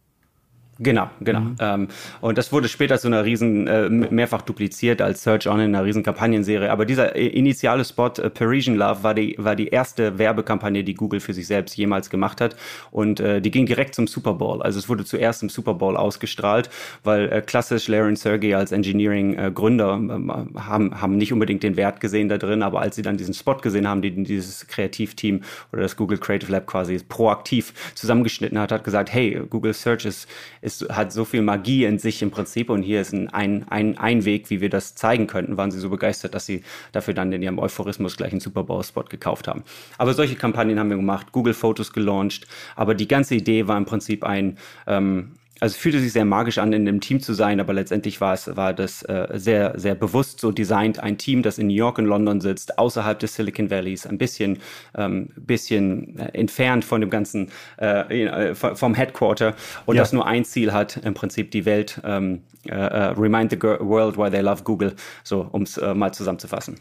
Genau, 0.79 1.09
genau. 1.21 1.41
Mhm. 1.41 1.57
Ähm, 1.59 1.89
und 2.21 2.37
das 2.37 2.53
wurde 2.53 2.69
später 2.69 2.99
zu 2.99 3.07
einer 3.07 3.25
riesen, 3.25 3.67
äh, 3.67 3.89
mehrfach 3.89 4.43
dupliziert 4.43 5.01
als 5.01 5.23
Search 5.23 5.49
On 5.49 5.59
in 5.59 5.75
einer 5.75 5.85
riesen 5.85 6.03
Kampagnenserie. 6.03 6.71
Aber 6.71 6.85
dieser 6.85 7.17
äh, 7.17 7.27
initiale 7.29 7.85
Spot, 7.85 8.09
äh, 8.19 8.29
Parisian 8.29 8.77
Love, 8.77 9.03
war 9.03 9.15
die, 9.15 9.37
war 9.39 9.57
die 9.57 9.69
erste 9.69 10.19
Werbekampagne, 10.19 10.85
die 10.85 10.95
Google 10.95 11.21
für 11.21 11.33
sich 11.33 11.47
selbst 11.47 11.77
jemals 11.77 12.11
gemacht 12.11 12.43
hat. 12.43 12.57
Und 12.91 13.21
äh, 13.21 13.41
die 13.41 13.51
ging 13.51 13.65
direkt 13.65 13.95
zum 13.95 14.07
Super 14.07 14.35
Bowl. 14.35 14.63
Also 14.63 14.79
es 14.79 14.89
wurde 14.89 15.07
zuerst 15.07 15.43
im 15.43 15.49
Super 15.49 15.73
Bowl 15.73 15.97
ausgestrahlt, 15.97 16.69
weil 17.03 17.33
äh, 17.33 17.41
klassisch 17.41 17.89
Larry 17.89 18.09
und 18.09 18.19
Sergey 18.19 18.53
als 18.53 18.71
Engineering-Gründer 18.71 19.99
äh, 19.99 20.61
haben, 20.61 21.01
haben 21.01 21.17
nicht 21.17 21.33
unbedingt 21.33 21.63
den 21.63 21.77
Wert 21.77 22.01
gesehen 22.01 22.29
da 22.29 22.37
drin, 22.37 22.63
aber 22.63 22.81
als 22.81 22.97
sie 22.97 23.03
dann 23.03 23.17
diesen 23.17 23.33
Spot 23.33 23.55
gesehen 23.55 23.89
haben, 23.89 24.03
die 24.03 24.11
dieses 24.11 24.67
Kreativteam 24.67 25.41
oder 25.73 25.83
das 25.83 25.97
Google 25.97 26.19
Creative 26.19 26.53
Lab 26.53 26.67
quasi 26.67 26.99
proaktiv 26.99 27.73
zusammengeschnitten 27.95 28.59
hat, 28.59 28.73
hat 28.73 28.85
gesagt, 28.85 29.13
hey, 29.13 29.43
Google 29.49 29.73
Search 29.73 30.05
ist 30.05 30.29
ist, 30.67 30.89
hat 30.91 31.13
so 31.13 31.25
viel 31.25 31.43
Magie 31.43 31.85
in 31.85 31.99
sich 31.99 32.21
im 32.23 32.33
Prinzip 32.33 32.71
und 32.71 32.83
hier 32.83 33.01
ist 33.01 33.13
ein, 33.13 33.29
ein, 33.33 33.65
ein, 33.69 33.97
ein 33.97 34.25
Weg, 34.25 34.51
wie 34.51 34.61
wir 34.61 34.69
das 34.69 34.97
zeigen 34.97 35.29
könnten, 35.29 35.57
waren 35.57 35.71
sie 35.71 35.79
so 35.79 35.89
begeistert, 35.89 36.35
dass 36.35 36.45
sie 36.45 36.63
dafür 36.91 37.15
dann 37.15 37.33
in 37.33 37.41
ihrem 37.41 37.61
Euphorismus 37.61 38.17
gleich 38.17 38.33
einen 38.33 38.41
Super 38.41 38.65
Bowl-Spot 38.65 39.05
gekauft 39.05 39.47
haben. 39.47 39.63
Aber 39.97 40.13
solche 40.13 40.35
Kampagnen 40.35 40.81
haben 40.81 40.91
wir 40.91 40.97
gemacht, 40.97 41.31
Google 41.31 41.55
Fotos 41.55 41.93
gelauncht, 41.93 42.49
aber 42.75 42.97
die 42.97 43.07
ganze 43.07 43.37
Idee 43.37 43.69
war 43.69 43.79
im 43.79 43.85
Prinzip 43.85 44.25
ein, 44.25 44.59
ähm, 44.89 45.35
also 45.61 45.75
es 45.75 45.77
fühlte 45.81 46.01
sich 46.01 46.13
sehr 46.13 46.25
magisch 46.25 46.59
an, 46.59 46.73
in 46.73 46.87
einem 46.87 47.01
Team 47.01 47.21
zu 47.21 47.33
sein, 47.33 47.61
aber 47.61 47.73
letztendlich 47.73 48.21
war 48.21 48.35
es 48.35 48.57
war 48.57 48.75
das 48.75 49.03
äh, 49.03 49.29
sehr 49.35 49.79
sehr 49.79 49.95
bewusst 49.95 50.41
so 50.41 50.53
designt, 50.53 50.99
ein 50.99 51.17
Team, 51.19 51.43
das 51.43 51.59
in 51.59 51.69
New 51.69 51.75
York 51.75 51.99
und 51.99 52.05
London 52.05 52.41
sitzt, 52.41 52.79
außerhalb 52.79 53.19
des 53.19 53.35
Silicon 53.35 53.71
Valleys, 53.71 54.07
ein 54.07 54.19
bisschen 54.19 54.59
ähm, 54.97 55.31
bisschen 55.37 56.19
äh, 56.19 56.39
entfernt 56.39 56.85
von 56.85 57.01
dem 57.01 57.11
ganzen 57.11 57.51
äh, 57.81 58.25
äh 58.25 58.55
vom 58.55 58.95
Headquarter 58.95 59.55
und 59.87 59.97
ja. 59.97 60.03
das 60.03 60.13
nur 60.13 60.27
ein 60.27 60.45
Ziel 60.45 60.73
hat, 60.73 60.99
im 60.99 61.15
Prinzip 61.15 61.51
die 61.51 61.65
Welt 61.65 62.01
ähm, 62.05 62.43
äh, 62.67 62.75
äh 62.75 63.05
remind 63.13 63.51
the 63.51 63.61
world 63.61 64.19
why 64.19 64.31
they 64.31 64.41
love 64.41 64.63
Google, 64.63 64.95
so 65.23 65.49
um 65.53 65.63
es 65.63 65.81
mal 65.95 66.13
zusammenzufassen. 66.13 66.77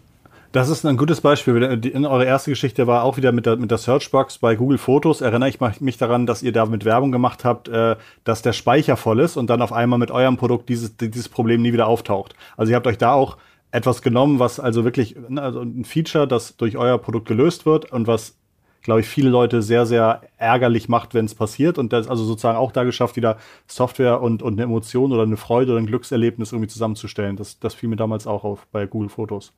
Das 0.55 0.69
ist 0.69 0.85
ein 0.85 0.95
gutes 0.95 1.19
Beispiel. 1.19 1.61
In 1.63 2.05
eure 2.05 2.23
erste 2.23 2.49
Geschichte 2.49 2.87
war 2.87 3.03
auch 3.03 3.17
wieder 3.17 3.33
mit 3.33 3.45
der, 3.45 3.57
mit 3.57 3.71
der 3.71 3.77
Searchbox 3.77 4.37
bei 4.37 4.55
Google 4.55 4.77
Fotos. 4.77 5.19
Erinnere 5.19 5.49
ich 5.49 5.59
mich 5.81 5.97
daran, 5.97 6.25
dass 6.25 6.43
ihr 6.43 6.53
damit 6.53 6.85
Werbung 6.85 7.11
gemacht 7.11 7.43
habt, 7.43 7.67
äh, 7.67 7.97
dass 8.23 8.41
der 8.41 8.53
Speicher 8.53 8.95
voll 8.95 9.19
ist 9.19 9.35
und 9.35 9.49
dann 9.49 9.61
auf 9.61 9.73
einmal 9.73 9.99
mit 9.99 10.11
eurem 10.11 10.37
Produkt 10.37 10.69
dieses, 10.69 10.95
dieses 10.95 11.27
Problem 11.27 11.61
nie 11.61 11.73
wieder 11.73 11.87
auftaucht. 11.87 12.35
Also 12.55 12.69
ihr 12.69 12.77
habt 12.77 12.87
euch 12.87 12.97
da 12.97 13.11
auch 13.11 13.35
etwas 13.71 14.01
genommen, 14.01 14.39
was 14.39 14.61
also 14.61 14.85
wirklich 14.85 15.17
ne, 15.27 15.41
also 15.41 15.59
ein 15.59 15.83
Feature, 15.83 16.25
das 16.25 16.55
durch 16.55 16.77
euer 16.77 16.99
Produkt 16.99 17.27
gelöst 17.27 17.65
wird 17.65 17.91
und 17.91 18.07
was, 18.07 18.37
glaube 18.81 19.01
ich, 19.01 19.07
viele 19.07 19.29
Leute 19.29 19.61
sehr, 19.61 19.85
sehr 19.85 20.21
ärgerlich 20.37 20.87
macht, 20.87 21.13
wenn 21.13 21.25
es 21.25 21.35
passiert. 21.35 21.77
Und 21.77 21.91
das 21.91 22.07
also 22.07 22.23
sozusagen 22.23 22.57
auch 22.57 22.71
da 22.71 22.85
geschafft, 22.85 23.17
wieder 23.17 23.35
Software 23.67 24.21
und, 24.21 24.41
und 24.41 24.53
eine 24.53 24.63
Emotion 24.63 25.11
oder 25.11 25.23
eine 25.23 25.35
Freude 25.35 25.73
oder 25.73 25.81
ein 25.81 25.87
Glückserlebnis 25.87 26.53
irgendwie 26.53 26.69
zusammenzustellen. 26.69 27.35
Das, 27.35 27.59
das 27.59 27.73
fiel 27.73 27.89
mir 27.89 27.97
damals 27.97 28.25
auch 28.25 28.45
auf 28.45 28.65
bei 28.71 28.85
Google 28.85 29.09
Fotos. 29.09 29.51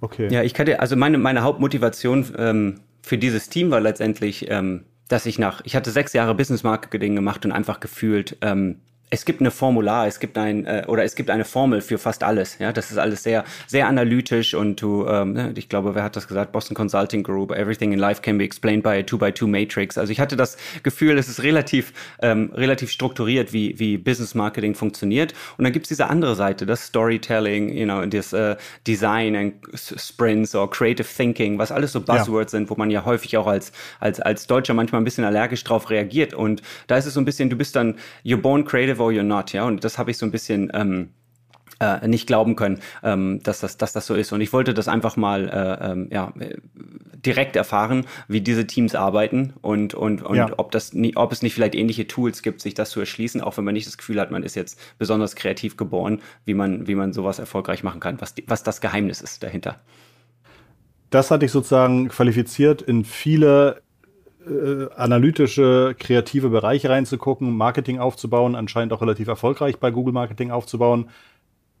Okay. 0.00 0.28
Ja, 0.30 0.42
ich 0.42 0.58
hatte, 0.58 0.80
also 0.80 0.96
meine, 0.96 1.18
meine 1.18 1.42
Hauptmotivation 1.42 2.26
ähm, 2.38 2.80
für 3.02 3.18
dieses 3.18 3.48
Team 3.48 3.70
war 3.70 3.80
letztendlich, 3.80 4.50
ähm, 4.50 4.84
dass 5.08 5.26
ich 5.26 5.38
nach, 5.38 5.60
ich 5.64 5.76
hatte 5.76 5.90
sechs 5.90 6.12
Jahre 6.12 6.34
Business 6.34 6.62
Marketing 6.62 7.14
gemacht 7.14 7.44
und 7.44 7.52
einfach 7.52 7.80
gefühlt, 7.80 8.36
ähm, 8.42 8.80
es 9.10 9.24
gibt 9.24 9.40
eine 9.40 9.50
Formular, 9.50 10.06
es 10.06 10.20
gibt 10.20 10.38
ein 10.38 10.64
äh, 10.66 10.84
oder 10.86 11.02
es 11.02 11.16
gibt 11.16 11.30
eine 11.30 11.44
Formel 11.44 11.80
für 11.80 11.98
fast 11.98 12.22
alles. 12.22 12.58
Ja, 12.58 12.72
das 12.72 12.92
ist 12.92 12.98
alles 12.98 13.24
sehr 13.24 13.44
sehr 13.66 13.88
analytisch 13.88 14.54
und 14.54 14.80
du, 14.80 15.04
ähm, 15.06 15.32
ne, 15.32 15.52
ich 15.56 15.68
glaube, 15.68 15.96
wer 15.96 16.04
hat 16.04 16.14
das 16.14 16.28
gesagt? 16.28 16.52
Boston 16.52 16.76
Consulting 16.76 17.24
Group. 17.24 17.50
Everything 17.50 17.92
in 17.92 17.98
life 17.98 18.22
can 18.22 18.38
be 18.38 18.44
explained 18.44 18.84
by 18.84 18.90
a 18.90 19.02
two 19.02 19.18
by 19.18 19.32
two 19.32 19.48
Matrix. 19.48 19.98
Also 19.98 20.12
ich 20.12 20.20
hatte 20.20 20.36
das 20.36 20.56
Gefühl, 20.84 21.18
es 21.18 21.28
ist 21.28 21.42
relativ 21.42 21.92
ähm, 22.22 22.52
relativ 22.54 22.90
strukturiert, 22.92 23.52
wie 23.52 23.76
wie 23.80 23.98
Business 23.98 24.36
Marketing 24.36 24.76
funktioniert. 24.76 25.34
Und 25.58 25.64
dann 25.64 25.72
gibt's 25.72 25.88
diese 25.88 26.06
andere 26.06 26.36
Seite, 26.36 26.64
das 26.64 26.86
Storytelling, 26.86 27.76
you 27.76 27.84
know, 27.84 28.06
das 28.06 28.32
äh, 28.32 28.56
Design 28.86 29.34
and 29.34 29.54
Sprints 29.74 30.54
oder 30.54 30.68
Creative 30.68 31.06
Thinking, 31.06 31.58
was 31.58 31.72
alles 31.72 31.90
so 31.92 32.00
Buzzwords 32.00 32.52
ja. 32.52 32.58
sind, 32.58 32.70
wo 32.70 32.76
man 32.76 32.90
ja 32.92 33.04
häufig 33.04 33.36
auch 33.36 33.48
als 33.48 33.72
als 33.98 34.20
als 34.20 34.46
Deutscher 34.46 34.74
manchmal 34.74 35.00
ein 35.00 35.04
bisschen 35.04 35.24
allergisch 35.24 35.64
drauf 35.64 35.90
reagiert. 35.90 36.32
Und 36.32 36.62
da 36.86 36.96
ist 36.96 37.06
es 37.06 37.14
so 37.14 37.20
ein 37.20 37.24
bisschen, 37.24 37.50
du 37.50 37.56
bist 37.56 37.74
dann 37.74 37.96
you're 38.24 38.36
born 38.36 38.64
creative 38.64 38.99
or 39.00 39.10
you're 39.10 39.22
not, 39.22 39.52
ja. 39.52 39.64
Und 39.64 39.84
das 39.84 39.98
habe 39.98 40.10
ich 40.10 40.18
so 40.18 40.26
ein 40.26 40.30
bisschen 40.30 40.70
ähm, 40.74 41.10
äh, 41.80 42.06
nicht 42.06 42.26
glauben 42.26 42.56
können, 42.56 42.78
ähm, 43.02 43.40
dass, 43.42 43.60
das, 43.60 43.76
dass 43.78 43.92
das 43.92 44.06
so 44.06 44.14
ist. 44.14 44.32
Und 44.32 44.40
ich 44.40 44.52
wollte 44.52 44.74
das 44.74 44.86
einfach 44.86 45.16
mal 45.16 45.48
äh, 45.48 45.90
ähm, 45.90 46.08
ja, 46.12 46.32
direkt 47.24 47.56
erfahren, 47.56 48.06
wie 48.28 48.40
diese 48.40 48.66
Teams 48.66 48.94
arbeiten 48.94 49.54
und, 49.62 49.94
und, 49.94 50.22
und 50.22 50.36
ja. 50.36 50.50
ob, 50.56 50.70
das 50.70 50.92
ob 51.14 51.32
es 51.32 51.42
nicht 51.42 51.54
vielleicht 51.54 51.74
ähnliche 51.74 52.06
Tools 52.06 52.42
gibt, 52.42 52.60
sich 52.60 52.74
das 52.74 52.90
zu 52.90 53.00
erschließen, 53.00 53.40
auch 53.40 53.56
wenn 53.56 53.64
man 53.64 53.74
nicht 53.74 53.86
das 53.86 53.98
Gefühl 53.98 54.20
hat, 54.20 54.30
man 54.30 54.42
ist 54.42 54.56
jetzt 54.56 54.78
besonders 54.98 55.36
kreativ 55.36 55.76
geboren, 55.76 56.20
wie 56.44 56.54
man, 56.54 56.86
wie 56.86 56.94
man 56.94 57.12
sowas 57.12 57.38
erfolgreich 57.38 57.82
machen 57.82 58.00
kann, 58.00 58.20
was, 58.20 58.34
was 58.46 58.62
das 58.62 58.80
Geheimnis 58.80 59.20
ist 59.20 59.42
dahinter. 59.42 59.80
Das 61.10 61.30
hatte 61.30 61.44
ich 61.44 61.50
sozusagen 61.50 62.08
qualifiziert 62.08 62.82
in 62.82 63.04
viele 63.04 63.82
äh, 64.46 64.88
analytische, 64.94 65.94
kreative 65.98 66.50
Bereiche 66.50 66.88
reinzugucken, 66.88 67.56
Marketing 67.56 67.98
aufzubauen, 67.98 68.54
anscheinend 68.54 68.92
auch 68.92 69.02
relativ 69.02 69.28
erfolgreich 69.28 69.78
bei 69.78 69.90
Google 69.90 70.14
Marketing 70.14 70.50
aufzubauen. 70.50 71.10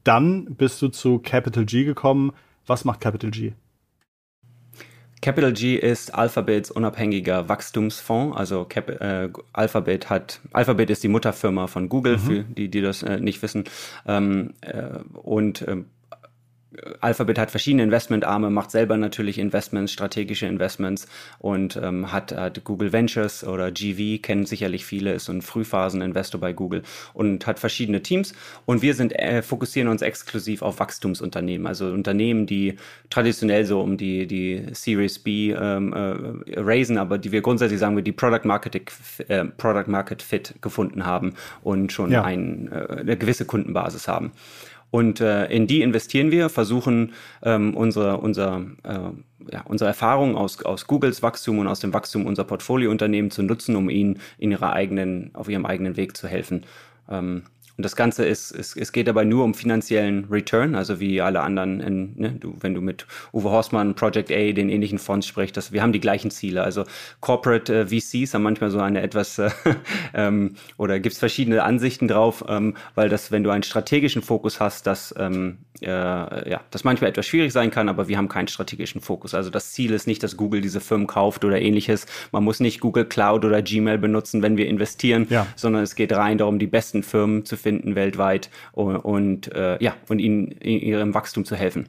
Dann 0.04 0.54
bist 0.54 0.80
du 0.82 0.88
zu 0.88 1.18
Capital 1.18 1.64
G 1.64 1.84
gekommen. 1.84 2.32
Was 2.66 2.84
macht 2.84 3.00
Capital 3.00 3.30
G? 3.30 3.52
Capital 5.20 5.52
G 5.52 5.76
ist 5.76 6.14
Alphabets 6.14 6.70
unabhängiger 6.70 7.48
Wachstumsfonds. 7.48 8.36
Also 8.36 8.64
Cap 8.64 8.88
äh, 8.88 9.28
Alphabet 9.52 10.08
hat 10.08 10.40
Alphabet 10.52 10.88
ist 10.88 11.02
die 11.02 11.08
Mutterfirma 11.08 11.66
von 11.66 11.88
Google, 11.88 12.16
mhm. 12.16 12.20
für 12.20 12.44
die, 12.44 12.68
die 12.68 12.80
das 12.80 13.02
äh, 13.02 13.20
nicht 13.20 13.42
wissen. 13.42 13.64
Ähm, 14.06 14.54
äh, 14.62 14.98
und 15.12 15.66
ähm, 15.68 15.86
Alphabet 17.00 17.38
hat 17.38 17.50
verschiedene 17.50 17.82
Investmentarme, 17.82 18.48
macht 18.48 18.70
selber 18.70 18.96
natürlich 18.96 19.38
Investments, 19.38 19.92
strategische 19.92 20.46
Investments 20.46 21.08
und 21.38 21.76
ähm, 21.76 22.12
hat, 22.12 22.32
hat 22.32 22.62
Google 22.64 22.92
Ventures 22.92 23.42
oder 23.44 23.72
GV, 23.72 24.22
kennen 24.22 24.46
sicherlich 24.46 24.84
viele, 24.84 25.12
ist 25.12 25.24
so 25.24 25.32
ein 25.32 25.42
Frühphasen-Investor 25.42 26.40
bei 26.40 26.52
Google 26.52 26.82
und 27.12 27.46
hat 27.46 27.58
verschiedene 27.58 28.02
Teams. 28.02 28.34
Und 28.66 28.82
wir 28.82 28.94
sind 28.94 29.18
äh, 29.18 29.42
fokussieren 29.42 29.88
uns 29.88 30.00
exklusiv 30.00 30.62
auf 30.62 30.78
Wachstumsunternehmen, 30.78 31.66
also 31.66 31.86
Unternehmen, 31.86 32.46
die 32.46 32.76
traditionell 33.10 33.64
so 33.64 33.80
um 33.80 33.96
die, 33.96 34.28
die 34.28 34.62
Series 34.72 35.18
B 35.18 35.50
ähm, 35.50 35.92
äh, 35.92 36.60
raisen, 36.60 36.98
aber 36.98 37.18
die 37.18 37.32
wir 37.32 37.42
grundsätzlich 37.42 37.80
sagen 37.80 37.96
wir, 37.96 38.04
die 38.04 38.12
Product 38.12 38.44
Market, 38.44 38.80
äh, 39.28 39.44
Product 39.44 39.88
Market 39.88 40.22
Fit 40.22 40.54
gefunden 40.60 41.04
haben 41.04 41.34
und 41.62 41.92
schon 41.92 42.12
ja. 42.12 42.22
ein, 42.22 42.70
äh, 42.70 43.00
eine 43.00 43.16
gewisse 43.16 43.44
Kundenbasis 43.44 44.06
haben. 44.06 44.30
Und 44.90 45.20
äh, 45.20 45.46
in 45.46 45.66
die 45.66 45.82
investieren 45.82 46.30
wir, 46.30 46.48
versuchen 46.48 47.12
ähm, 47.42 47.74
unsere, 47.76 48.18
unser, 48.18 48.66
äh, 48.82 49.52
ja, 49.52 49.62
unsere 49.64 49.88
Erfahrungen 49.88 50.36
aus, 50.36 50.64
aus 50.64 50.86
Googles 50.86 51.22
Wachstum 51.22 51.58
und 51.58 51.68
aus 51.68 51.80
dem 51.80 51.92
Wachstum 51.92 52.26
unserer 52.26 52.46
Portfoliounternehmen 52.46 53.30
zu 53.30 53.42
nutzen, 53.42 53.76
um 53.76 53.88
ihnen 53.88 54.18
in 54.38 54.50
ihrer 54.50 54.72
eigenen, 54.72 55.30
auf 55.34 55.48
ihrem 55.48 55.66
eigenen 55.66 55.96
Weg 55.96 56.16
zu 56.16 56.26
helfen. 56.26 56.64
Ähm, 57.08 57.44
und 57.80 57.84
das 57.84 57.96
Ganze 57.96 58.26
ist, 58.26 58.50
es, 58.50 58.76
es 58.76 58.92
geht 58.92 59.08
dabei 59.08 59.24
nur 59.24 59.42
um 59.42 59.54
finanziellen 59.54 60.26
Return, 60.30 60.74
also 60.74 61.00
wie 61.00 61.22
alle 61.22 61.40
anderen, 61.40 61.80
in, 61.80 62.12
ne, 62.14 62.32
du, 62.38 62.54
wenn 62.60 62.74
du 62.74 62.82
mit 62.82 63.06
Uwe 63.32 63.48
Horstmann, 63.48 63.94
Project 63.94 64.30
A, 64.30 64.52
den 64.52 64.68
ähnlichen 64.68 64.98
Fonds 64.98 65.26
sprichst, 65.26 65.56
dass 65.56 65.72
wir 65.72 65.80
haben 65.80 65.94
die 65.94 66.00
gleichen 66.00 66.30
Ziele. 66.30 66.62
Also 66.62 66.84
Corporate 67.20 67.74
äh, 67.74 67.86
VCs 67.86 68.34
haben 68.34 68.42
manchmal 68.42 68.68
so 68.70 68.80
eine 68.80 69.00
etwas, 69.00 69.38
äh, 69.38 69.48
ähm, 70.12 70.56
oder 70.76 71.00
gibt 71.00 71.14
es 71.14 71.18
verschiedene 71.18 71.62
Ansichten 71.62 72.06
drauf, 72.06 72.44
ähm, 72.48 72.76
weil 72.94 73.08
das, 73.08 73.32
wenn 73.32 73.44
du 73.44 73.48
einen 73.48 73.62
strategischen 73.62 74.20
Fokus 74.20 74.60
hast, 74.60 74.86
das, 74.86 75.14
ähm, 75.18 75.56
äh, 75.80 75.88
ja, 75.88 76.60
das 76.70 76.84
manchmal 76.84 77.08
etwas 77.08 77.24
schwierig 77.24 77.50
sein 77.50 77.70
kann, 77.70 77.88
aber 77.88 78.08
wir 78.08 78.18
haben 78.18 78.28
keinen 78.28 78.48
strategischen 78.48 79.00
Fokus. 79.00 79.32
Also 79.32 79.48
das 79.48 79.72
Ziel 79.72 79.94
ist 79.94 80.06
nicht, 80.06 80.22
dass 80.22 80.36
Google 80.36 80.60
diese 80.60 80.80
Firmen 80.80 81.06
kauft 81.06 81.46
oder 81.46 81.58
ähnliches. 81.62 82.04
Man 82.30 82.44
muss 82.44 82.60
nicht 82.60 82.80
Google 82.80 83.06
Cloud 83.06 83.46
oder 83.46 83.62
Gmail 83.62 83.96
benutzen, 83.96 84.42
wenn 84.42 84.58
wir 84.58 84.68
investieren, 84.68 85.26
ja. 85.30 85.46
sondern 85.56 85.82
es 85.82 85.94
geht 85.94 86.12
rein 86.12 86.36
darum, 86.36 86.58
die 86.58 86.66
besten 86.66 87.02
Firmen 87.02 87.46
zu 87.46 87.56
finden 87.56 87.69
finden 87.70 87.94
weltweit 87.94 88.50
und, 88.72 89.52
äh, 89.52 89.80
ja, 89.80 89.94
und 90.08 90.18
ihnen 90.18 90.48
in 90.48 90.80
ihrem 90.80 91.14
Wachstum 91.14 91.44
zu 91.44 91.54
helfen. 91.54 91.88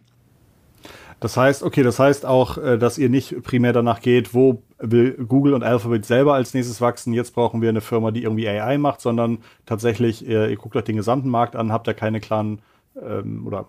Das 1.20 1.38
heißt, 1.38 1.64
okay, 1.64 1.82
das 1.82 1.98
heißt 1.98 2.26
auch, 2.26 2.58
äh, 2.60 2.78
dass 2.78 3.00
ihr 3.00 3.10
nicht 3.10 3.42
primär 3.42 3.74
danach 3.74 4.02
geht, 4.02 4.36
wo 4.36 4.62
will 4.78 5.14
Google 5.28 5.54
und 5.56 5.64
Alphabet 5.64 6.06
selber 6.06 6.36
als 6.36 6.54
nächstes 6.54 6.82
wachsen, 6.82 7.14
jetzt 7.14 7.34
brauchen 7.34 7.62
wir 7.62 7.70
eine 7.70 7.82
Firma, 7.82 8.12
die 8.12 8.24
irgendwie 8.24 8.48
AI 8.48 8.78
macht, 8.78 9.02
sondern 9.02 9.40
tatsächlich, 9.66 10.28
ihr, 10.28 10.50
ihr 10.50 10.56
guckt 10.56 10.76
euch 10.76 10.84
den 10.84 10.98
gesamten 10.98 11.30
Markt 11.30 11.56
an, 11.56 11.72
habt 11.72 11.88
da 11.88 11.94
keine 11.94 12.20
klaren 12.20 12.60
ähm, 13.00 13.48
oder 13.48 13.66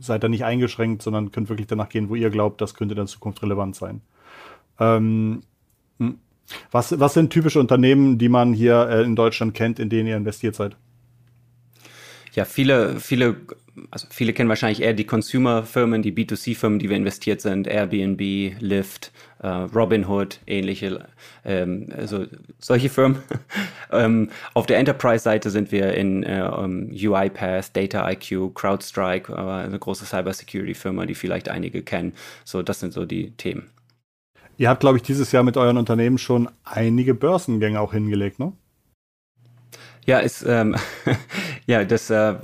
seid 0.00 0.22
da 0.22 0.28
nicht 0.28 0.44
eingeschränkt, 0.44 1.02
sondern 1.02 1.32
könnt 1.32 1.48
wirklich 1.48 1.66
danach 1.66 1.88
gehen, 1.88 2.08
wo 2.08 2.14
ihr 2.14 2.30
glaubt, 2.30 2.60
das 2.60 2.74
könnte 2.74 2.94
in 2.94 2.98
der 2.98 3.06
Zukunft 3.06 3.42
relevant 3.42 3.74
sein. 3.74 4.00
Ähm, 4.78 5.42
hm. 5.98 6.18
was, 6.70 6.98
was 6.98 7.14
sind 7.14 7.30
typische 7.30 7.60
Unternehmen, 7.60 8.18
die 8.18 8.28
man 8.28 8.52
hier 8.52 8.88
äh, 8.88 9.02
in 9.02 9.16
Deutschland 9.16 9.54
kennt, 9.54 9.78
in 9.78 9.88
denen 9.88 10.08
ihr 10.08 10.16
investiert 10.16 10.54
seid? 10.54 10.76
Ja, 12.32 12.44
viele, 12.44 13.00
viele, 13.00 13.36
also 13.90 14.06
viele 14.10 14.32
kennen 14.32 14.48
wahrscheinlich 14.48 14.82
eher 14.82 14.92
die 14.92 15.04
Consumer-Firmen, 15.04 16.02
die 16.02 16.12
B2C-Firmen, 16.12 16.78
die 16.78 16.88
wir 16.88 16.96
investiert 16.96 17.40
sind, 17.40 17.66
Airbnb, 17.66 18.60
Lyft, 18.60 19.12
äh, 19.40 19.48
Robinhood, 19.48 20.40
ähnliche, 20.46 21.08
ähm, 21.44 21.88
also 21.96 22.26
solche 22.58 22.88
Firmen. 22.88 23.22
ähm, 23.92 24.30
auf 24.54 24.66
der 24.66 24.78
Enterprise-Seite 24.78 25.50
sind 25.50 25.72
wir 25.72 25.94
in 25.94 26.22
äh, 26.22 26.42
um, 26.42 26.90
UiPath, 26.90 27.76
DataIQ, 27.76 28.54
CrowdStrike, 28.54 29.32
äh, 29.32 29.36
eine 29.36 29.78
große 29.78 30.06
Cybersecurity-Firma, 30.06 31.06
die 31.06 31.14
vielleicht 31.14 31.48
einige 31.48 31.82
kennen. 31.82 32.12
So, 32.44 32.62
das 32.62 32.80
sind 32.80 32.92
so 32.92 33.04
die 33.04 33.30
Themen. 33.32 33.70
Ihr 34.58 34.68
habt, 34.68 34.80
glaube 34.80 34.96
ich, 34.96 35.04
dieses 35.04 35.30
Jahr 35.30 35.44
mit 35.44 35.56
euren 35.56 35.76
Unternehmen 35.76 36.18
schon 36.18 36.48
einige 36.64 37.14
Börsengänge 37.14 37.80
auch 37.80 37.92
hingelegt, 37.92 38.40
ne? 38.40 38.52
Ja, 40.08 40.20
ist 40.20 40.42
ähm, 40.48 40.74
ja 41.66 41.84
das 41.84 42.08
äh, 42.08 42.36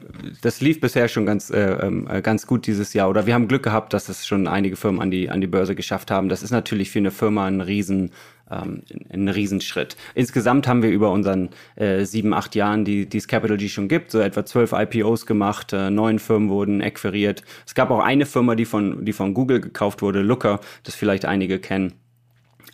das 0.42 0.61
lief 0.61 0.83
bisher 0.83 1.09
schon 1.09 1.25
ganz 1.25 1.49
äh, 1.49 1.61
ähm, 1.61 2.06
äh, 2.11 2.21
ganz 2.21 2.47
gut 2.47 2.66
dieses 2.66 2.92
Jahr 2.92 3.09
oder 3.09 3.25
wir 3.25 3.33
haben 3.33 3.49
Glück 3.49 3.62
gehabt, 3.62 3.94
dass 3.94 4.11
es 4.11 4.26
schon 4.26 4.47
einige 4.47 4.76
Firmen 4.76 5.00
an 5.00 5.11
die 5.11 5.30
an 5.30 5.40
die 5.40 5.47
Börse 5.47 5.75
geschafft 5.75 6.11
haben. 6.11 6.28
Das 6.28 6.42
ist 6.42 6.50
natürlich 6.50 6.90
für 6.90 6.99
eine 6.99 7.11
Firma 7.11 7.47
ein 7.47 7.62
riesen 7.62 8.11
ähm, 8.50 8.83
ein 9.09 9.28
Riesenschritt. 9.30 9.97
Insgesamt 10.14 10.68
haben 10.68 10.83
wir 10.83 10.90
über 10.90 11.11
unseren 11.11 11.49
äh, 11.76 12.04
sieben, 12.04 12.35
acht 12.35 12.54
Jahren, 12.54 12.85
die 12.85 13.09
es 13.11 13.28
Capital 13.28 13.56
G 13.56 13.71
schon 13.71 13.88
gibt, 13.88 14.11
so 14.11 14.21
etwa 14.21 14.44
zwölf 14.44 14.73
IPOs 14.73 15.25
gemacht, 15.25 15.73
äh, 15.73 15.88
neun 15.88 16.18
Firmen 16.18 16.50
wurden 16.50 16.83
akquiriert. 16.83 17.44
Es 17.66 17.75
gab 17.75 17.90
auch 17.90 18.00
eine 18.00 18.26
Firma, 18.26 18.56
die 18.56 18.66
von, 18.66 19.06
die 19.06 19.14
von 19.14 19.33
Google 19.33 19.62
gekauft 19.62 20.02
wurde, 20.02 20.21
Looker, 20.21 20.61
das 20.83 20.97
vielleicht 20.97 21.25
einige 21.25 21.59
kennen. 21.59 21.94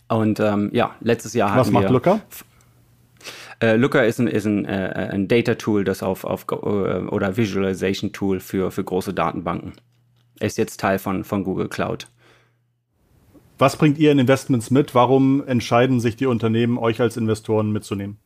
Und 0.09 0.40
ähm, 0.40 0.70
ja, 0.73 0.97
letztes 1.00 1.35
Jahr 1.35 1.56
Was 1.56 1.70
macht 1.70 1.90
Looker? 1.90 2.18
Äh, 3.62 3.76
Looker 3.76 4.06
ist 4.06 4.18
ein, 4.18 4.26
ist 4.26 4.46
ein, 4.46 4.64
äh, 4.64 5.10
ein 5.12 5.28
Data-Tool, 5.28 5.84
das 5.84 6.02
auf, 6.02 6.24
auf 6.24 6.46
äh, 6.50 6.54
oder 6.54 7.36
Visualization-Tool 7.36 8.40
für, 8.40 8.70
für 8.70 8.84
große 8.84 9.12
Datenbanken. 9.12 9.74
Ist 10.40 10.56
jetzt 10.56 10.80
Teil 10.80 10.98
von, 10.98 11.24
von 11.24 11.44
Google 11.44 11.68
Cloud. 11.68 12.08
Was 13.58 13.76
bringt 13.76 13.98
ihr 13.98 14.10
in 14.10 14.18
Investments 14.18 14.70
mit? 14.70 14.94
Warum 14.94 15.46
entscheiden 15.46 16.00
sich 16.00 16.16
die 16.16 16.24
Unternehmen, 16.24 16.78
euch 16.78 17.02
als 17.02 17.18
Investoren 17.18 17.70
mitzunehmen? 17.72 18.18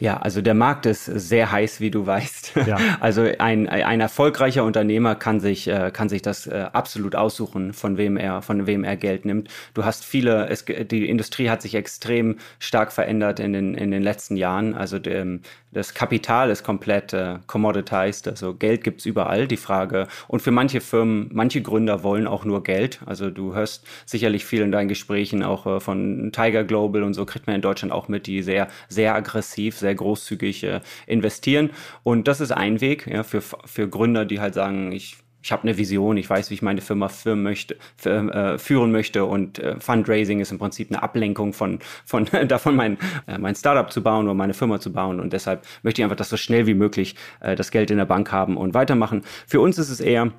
Ja, 0.00 0.16
also 0.16 0.40
der 0.40 0.54
Markt 0.54 0.86
ist 0.86 1.04
sehr 1.04 1.52
heiß, 1.52 1.80
wie 1.80 1.90
du 1.90 2.06
weißt. 2.06 2.52
Ja. 2.66 2.78
Also 3.00 3.22
ein, 3.38 3.68
ein 3.68 4.00
erfolgreicher 4.00 4.64
Unternehmer 4.64 5.14
kann 5.14 5.40
sich, 5.40 5.68
äh, 5.68 5.90
kann 5.92 6.08
sich 6.08 6.22
das 6.22 6.46
äh, 6.46 6.66
absolut 6.72 7.14
aussuchen, 7.14 7.72
von 7.72 7.96
wem 7.96 8.16
er, 8.16 8.42
von 8.42 8.66
wem 8.66 8.84
er 8.84 8.96
Geld 8.96 9.24
nimmt. 9.24 9.48
Du 9.74 9.84
hast 9.84 10.04
viele, 10.04 10.48
es, 10.48 10.64
die 10.64 11.08
Industrie 11.08 11.50
hat 11.50 11.62
sich 11.62 11.74
extrem 11.74 12.38
stark 12.58 12.92
verändert 12.92 13.40
in 13.40 13.52
den, 13.52 13.74
in 13.74 13.90
den 13.90 14.02
letzten 14.02 14.36
Jahren. 14.36 14.74
Also 14.74 14.98
dem, 14.98 15.40
das 15.72 15.94
Kapital 15.94 16.50
ist 16.50 16.64
komplett 16.64 17.12
äh, 17.12 17.38
commoditized, 17.46 18.26
also 18.26 18.54
Geld 18.54 18.82
gibt's 18.82 19.06
überall, 19.06 19.46
die 19.46 19.56
Frage. 19.56 20.08
Und 20.26 20.42
für 20.42 20.50
manche 20.50 20.80
Firmen, 20.80 21.30
manche 21.32 21.62
Gründer 21.62 22.02
wollen 22.02 22.26
auch 22.26 22.44
nur 22.44 22.64
Geld. 22.64 23.00
Also 23.06 23.30
du 23.30 23.54
hörst 23.54 23.86
sicherlich 24.04 24.44
viel 24.44 24.62
in 24.62 24.72
deinen 24.72 24.88
Gesprächen 24.88 25.44
auch 25.44 25.66
äh, 25.66 25.80
von 25.80 26.32
Tiger 26.32 26.64
Global 26.64 27.04
und 27.04 27.14
so 27.14 27.24
kriegt 27.24 27.46
man 27.46 27.56
in 27.56 27.62
Deutschland 27.62 27.92
auch 27.92 28.08
mit, 28.08 28.26
die 28.26 28.42
sehr, 28.42 28.68
sehr 28.88 29.14
aggressiv, 29.14 29.78
sehr 29.78 29.89
großzügig 29.94 30.64
äh, 30.64 30.80
investieren. 31.06 31.70
Und 32.02 32.28
das 32.28 32.40
ist 32.40 32.52
ein 32.52 32.80
Weg 32.80 33.06
ja, 33.06 33.22
für, 33.22 33.40
für 33.40 33.88
Gründer, 33.88 34.24
die 34.24 34.40
halt 34.40 34.54
sagen, 34.54 34.92
ich 34.92 35.16
ich 35.42 35.52
habe 35.52 35.62
eine 35.62 35.78
Vision, 35.78 36.16
ich 36.16 36.28
weiß, 36.28 36.50
wie 36.50 36.54
ich 36.54 36.62
meine 36.62 36.80
Firma 36.80 37.08
führen 37.08 37.42
möchte, 37.42 37.76
äh, 38.04 38.58
führen 38.58 38.92
möchte 38.92 39.24
und 39.24 39.58
äh, 39.58 39.78
Fundraising 39.80 40.40
ist 40.40 40.52
im 40.52 40.58
Prinzip 40.58 40.90
eine 40.90 41.02
Ablenkung 41.02 41.52
von, 41.52 41.78
von 42.04 42.26
davon, 42.48 42.76
mein, 42.76 42.98
äh, 43.26 43.38
mein 43.38 43.54
Startup 43.54 43.90
zu 43.90 44.02
bauen 44.02 44.26
oder 44.26 44.34
meine 44.34 44.54
Firma 44.54 44.80
zu 44.80 44.92
bauen 44.92 45.20
und 45.20 45.32
deshalb 45.32 45.66
möchte 45.82 46.02
ich 46.02 46.04
einfach, 46.04 46.16
dass 46.16 46.28
so 46.28 46.36
schnell 46.36 46.66
wie 46.66 46.74
möglich 46.74 47.14
das 47.40 47.70
Geld 47.70 47.90
in 47.90 47.96
der 47.96 48.04
Bank 48.04 48.32
haben 48.32 48.56
und 48.56 48.74
weitermachen. 48.74 49.22
Für 49.46 49.60
uns 49.60 49.78
ist 49.78 49.90
es 49.90 50.00
eher, 50.00 50.32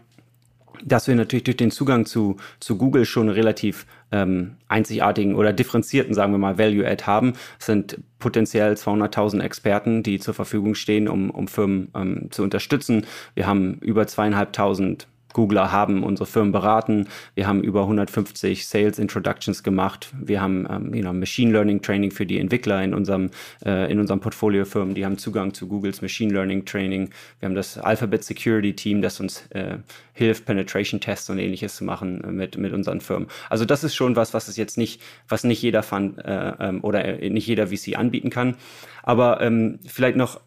dass 0.84 1.08
wir 1.08 1.16
natürlich 1.16 1.44
durch 1.44 1.58
den 1.58 1.72
Zugang 1.72 2.06
zu, 2.06 2.38
zu 2.60 2.78
Google 2.78 3.06
schon 3.06 3.30
relativ 3.30 3.86
ähm, 4.12 4.56
einzigartigen 4.68 5.36
oder 5.36 5.54
differenzierten, 5.54 6.14
sagen 6.14 6.34
wir 6.34 6.38
mal, 6.38 6.58
Value-Add 6.58 7.06
haben. 7.06 7.34
Es 7.60 7.66
sind 7.66 8.00
potenziell 8.20 8.74
200.000 8.74 9.42
Experten, 9.42 10.04
die 10.04 10.20
zur 10.20 10.34
Verfügung 10.34 10.76
stehen, 10.76 11.08
um, 11.08 11.30
um 11.30 11.48
Firmen 11.48 11.90
ähm, 11.96 12.28
zu 12.32 12.44
unterstützen. 12.44 13.06
Wir 13.36 13.48
haben 13.48 13.76
über 13.76 14.08
zweieinhalbtausend 14.08 15.08
Googler 15.34 15.72
haben 15.72 16.04
unsere 16.04 16.28
Firmen 16.28 16.52
beraten. 16.52 17.08
Wir 17.36 17.48
haben 17.48 17.64
über 17.64 17.82
150 17.82 18.68
Sales 18.68 19.00
Introductions 19.00 19.64
gemacht. 19.64 20.12
Wir 20.20 20.42
haben 20.42 20.68
ähm, 20.70 20.94
you 20.94 21.02
know, 21.02 21.14
Machine 21.14 21.52
Learning 21.52 21.82
Training 21.82 22.12
für 22.12 22.26
die 22.26 22.40
Entwickler 22.40 22.84
in 22.84 22.94
unserem, 22.94 23.30
äh, 23.66 23.92
in 23.92 24.00
unserem 24.00 24.20
Portfolio 24.20 24.66
Firmen. 24.66 24.96
Die 24.96 25.06
haben 25.06 25.18
Zugang 25.18 25.54
zu 25.54 25.68
Googles 25.68 26.02
Machine 26.02 26.34
Learning 26.34 26.66
Training. 26.66 27.10
Wir 27.40 27.48
haben 27.48 27.56
das 27.56 27.78
Alphabet 27.78 28.24
Security 28.24 28.74
Team, 28.74 29.02
das 29.02 29.20
uns 29.20 29.48
äh, 29.52 29.78
hilft, 30.14 30.46
Penetration 30.46 31.00
Tests 31.00 31.30
und 31.30 31.40
ähnliches 31.40 31.76
zu 31.76 31.84
machen 31.84 32.24
äh, 32.24 32.32
mit, 32.32 32.58
mit 32.58 32.74
unseren 32.74 33.02
Firmen. 33.02 33.28
Also 33.50 33.66
das 33.66 33.84
ist 33.84 33.96
schon 33.96 34.16
was, 34.16 34.34
was 34.34 34.48
es 34.48 34.58
jetzt 34.58 34.78
nicht, 34.78 35.02
was 35.28 35.44
nicht 35.44 35.62
jeder 35.62 35.84
Fund 35.84 36.18
äh, 36.20 36.54
ähm, 36.60 36.84
oder 36.84 37.04
nicht 37.30 37.48
jeder 37.48 37.68
VC 37.68 37.98
anbieten 37.98 38.30
kann. 38.30 38.56
Aber 39.04 39.42
ähm, 39.42 39.80
vielleicht 39.86 40.18
noch 40.18 40.40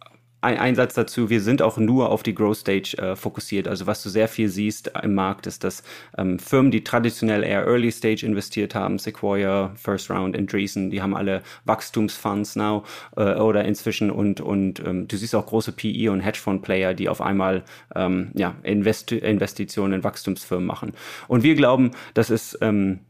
ein, 0.45 0.59
ein 0.59 0.75
Satz 0.75 0.95
dazu, 0.95 1.31
wir 1.31 1.41
sind 1.41 1.63
auch 1.63 1.79
nur 1.79 2.11
auf 2.11 2.23
die 2.23 2.35
Growth 2.35 2.59
Stage 2.59 2.97
äh, 2.99 3.17
fokussiert. 3.17 3.67
Also 3.67 3.87
was 3.87 4.03
du 4.03 4.09
sehr 4.09 4.29
viel 4.29 4.49
siehst 4.49 4.93
im 5.03 5.15
Markt, 5.15 5.47
ist, 5.47 5.65
dass 5.65 5.83
ähm, 6.17 6.39
Firmen, 6.39 6.71
die 6.71 6.85
traditionell 6.85 7.43
eher 7.43 7.67
Early 7.67 7.91
Stage 7.91 8.25
investiert 8.25 8.75
haben, 8.75 8.99
Sequoia, 8.99 9.73
First 9.77 10.11
Round, 10.11 10.37
Andreessen, 10.37 10.91
die 10.91 11.03
haben 11.03 11.17
alle 11.17 11.43
Wachstumsfunds 11.65 12.57
now 12.57 12.85
äh, 13.17 13.35
oder 13.35 13.65
inzwischen 13.65 14.11
und, 14.11 14.41
und 14.41 14.81
ähm, 14.81 15.09
du 15.09 15.17
siehst 15.17 15.35
auch 15.35 15.47
große 15.47 15.73
PE 15.73 16.13
und 16.13 16.21
Hedgefonds-Player, 16.21 16.95
die 16.95 17.09
auf 17.09 17.21
einmal 17.21 17.65
ähm, 17.95 18.31
ja, 18.35 18.55
Invest 18.63 19.13
Investitionen 19.13 19.95
in 19.95 20.05
Wachstumsfirmen 20.05 20.67
machen. 20.67 20.93
Und 21.27 21.43
wir 21.43 21.55
glauben, 21.55 21.93
das 22.15 22.31
ist 22.31 22.59
ähm, 22.61 23.01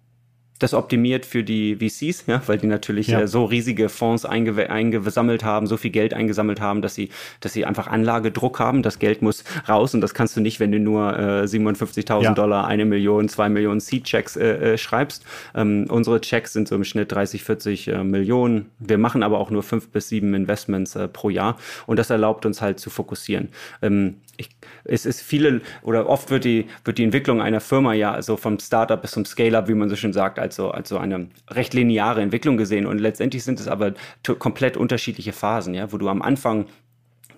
das 0.61 0.73
optimiert 0.73 1.27
für 1.27 1.43
die 1.43 1.77
VCs, 1.77 2.25
ja, 2.27 2.40
weil 2.47 2.59
die 2.59 2.69
natürlich 2.69 3.09
ja. 3.09 3.23
äh, 3.23 3.29
so 3.29 3.45
riesige 3.45 3.88
Fonds 3.88 4.25
einge 4.25 4.71
eingesammelt 4.71 5.43
haben, 5.43 5.67
so 5.67 5.77
viel 5.77 5.90
Geld 5.90 6.14
eingesammelt 6.14 6.61
haben, 6.61 6.81
dass 6.81 6.95
sie, 6.95 7.09
dass 7.40 7.53
sie 7.53 7.64
einfach 7.64 7.88
Anlagedruck 7.88 8.61
haben. 8.61 8.83
Das 8.83 9.01
Geld 9.01 9.21
muss 9.21 9.43
raus 9.69 9.95
und 9.95 10.01
das 10.01 10.14
kannst 10.14 10.37
du 10.37 10.40
nicht, 10.40 10.61
wenn 10.61 10.71
du 10.71 10.79
nur 10.79 11.19
äh, 11.19 11.43
57.000 11.45 12.23
ja. 12.23 12.35
Dollar, 12.35 12.69
eine 12.69 12.85
Million, 12.85 13.29
zwei 13.29 13.49
Millionen 13.49 13.81
Seed-Checks 13.81 14.37
äh, 14.37 14.75
äh, 14.75 14.79
schreibst. 14.79 15.25
Ähm, 15.57 15.87
unsere 15.88 16.21
Checks 16.21 16.53
sind 16.53 16.69
so 16.69 16.77
im 16.77 16.85
Schnitt 16.85 17.11
30, 17.11 17.43
40 17.43 17.88
äh, 17.88 18.05
Millionen. 18.05 18.71
Wir 18.79 18.99
machen 18.99 19.25
aber 19.25 19.40
auch 19.40 19.51
nur 19.51 19.64
fünf 19.64 19.88
bis 19.88 20.09
sieben 20.09 20.35
Investments 20.35 20.95
äh, 20.95 21.09
pro 21.09 21.31
Jahr 21.31 21.59
und 21.87 21.99
das 21.99 22.11
erlaubt 22.11 22.47
uns 22.47 22.62
halt 22.62 22.79
zu 22.79 22.90
fokussieren. 22.90 23.49
Ähm, 23.83 24.17
ich, 24.37 24.51
es 24.85 25.07
ist 25.07 25.23
viele 25.23 25.61
oder 25.83 26.09
oft 26.09 26.31
wird 26.31 26.44
die, 26.44 26.66
wird 26.85 26.99
die 26.99 27.05
Entwicklung 27.05 27.40
einer 27.40 27.61
Firma 27.61 27.92
ja 27.94 28.12
also 28.12 28.37
vom 28.37 28.59
Startup 28.59 29.01
bis 29.01 29.12
zum 29.12 29.25
Scale-up, 29.25 29.68
wie 29.68 29.75
man 29.75 29.88
so 29.88 29.97
schön 29.97 30.12
sagt, 30.12 30.38
als 30.38 30.57
so, 30.57 30.70
als 30.70 30.88
so 30.88 30.99
eine 30.99 31.29
recht 31.51 31.75
lineare 31.75 32.23
Entwicklung 32.23 32.57
gesehen. 32.57 32.87
Und 32.87 32.99
letztendlich 32.99 33.44
sind 33.44 33.61
es 33.61 33.68
aber 33.68 33.94
komplett 34.38 34.77
unterschiedliche 34.77 35.33
Phasen, 35.33 35.75
ja, 35.75 35.92
wo 35.92 35.99
du 35.99 36.09
am 36.09 36.23
Anfang 36.23 36.66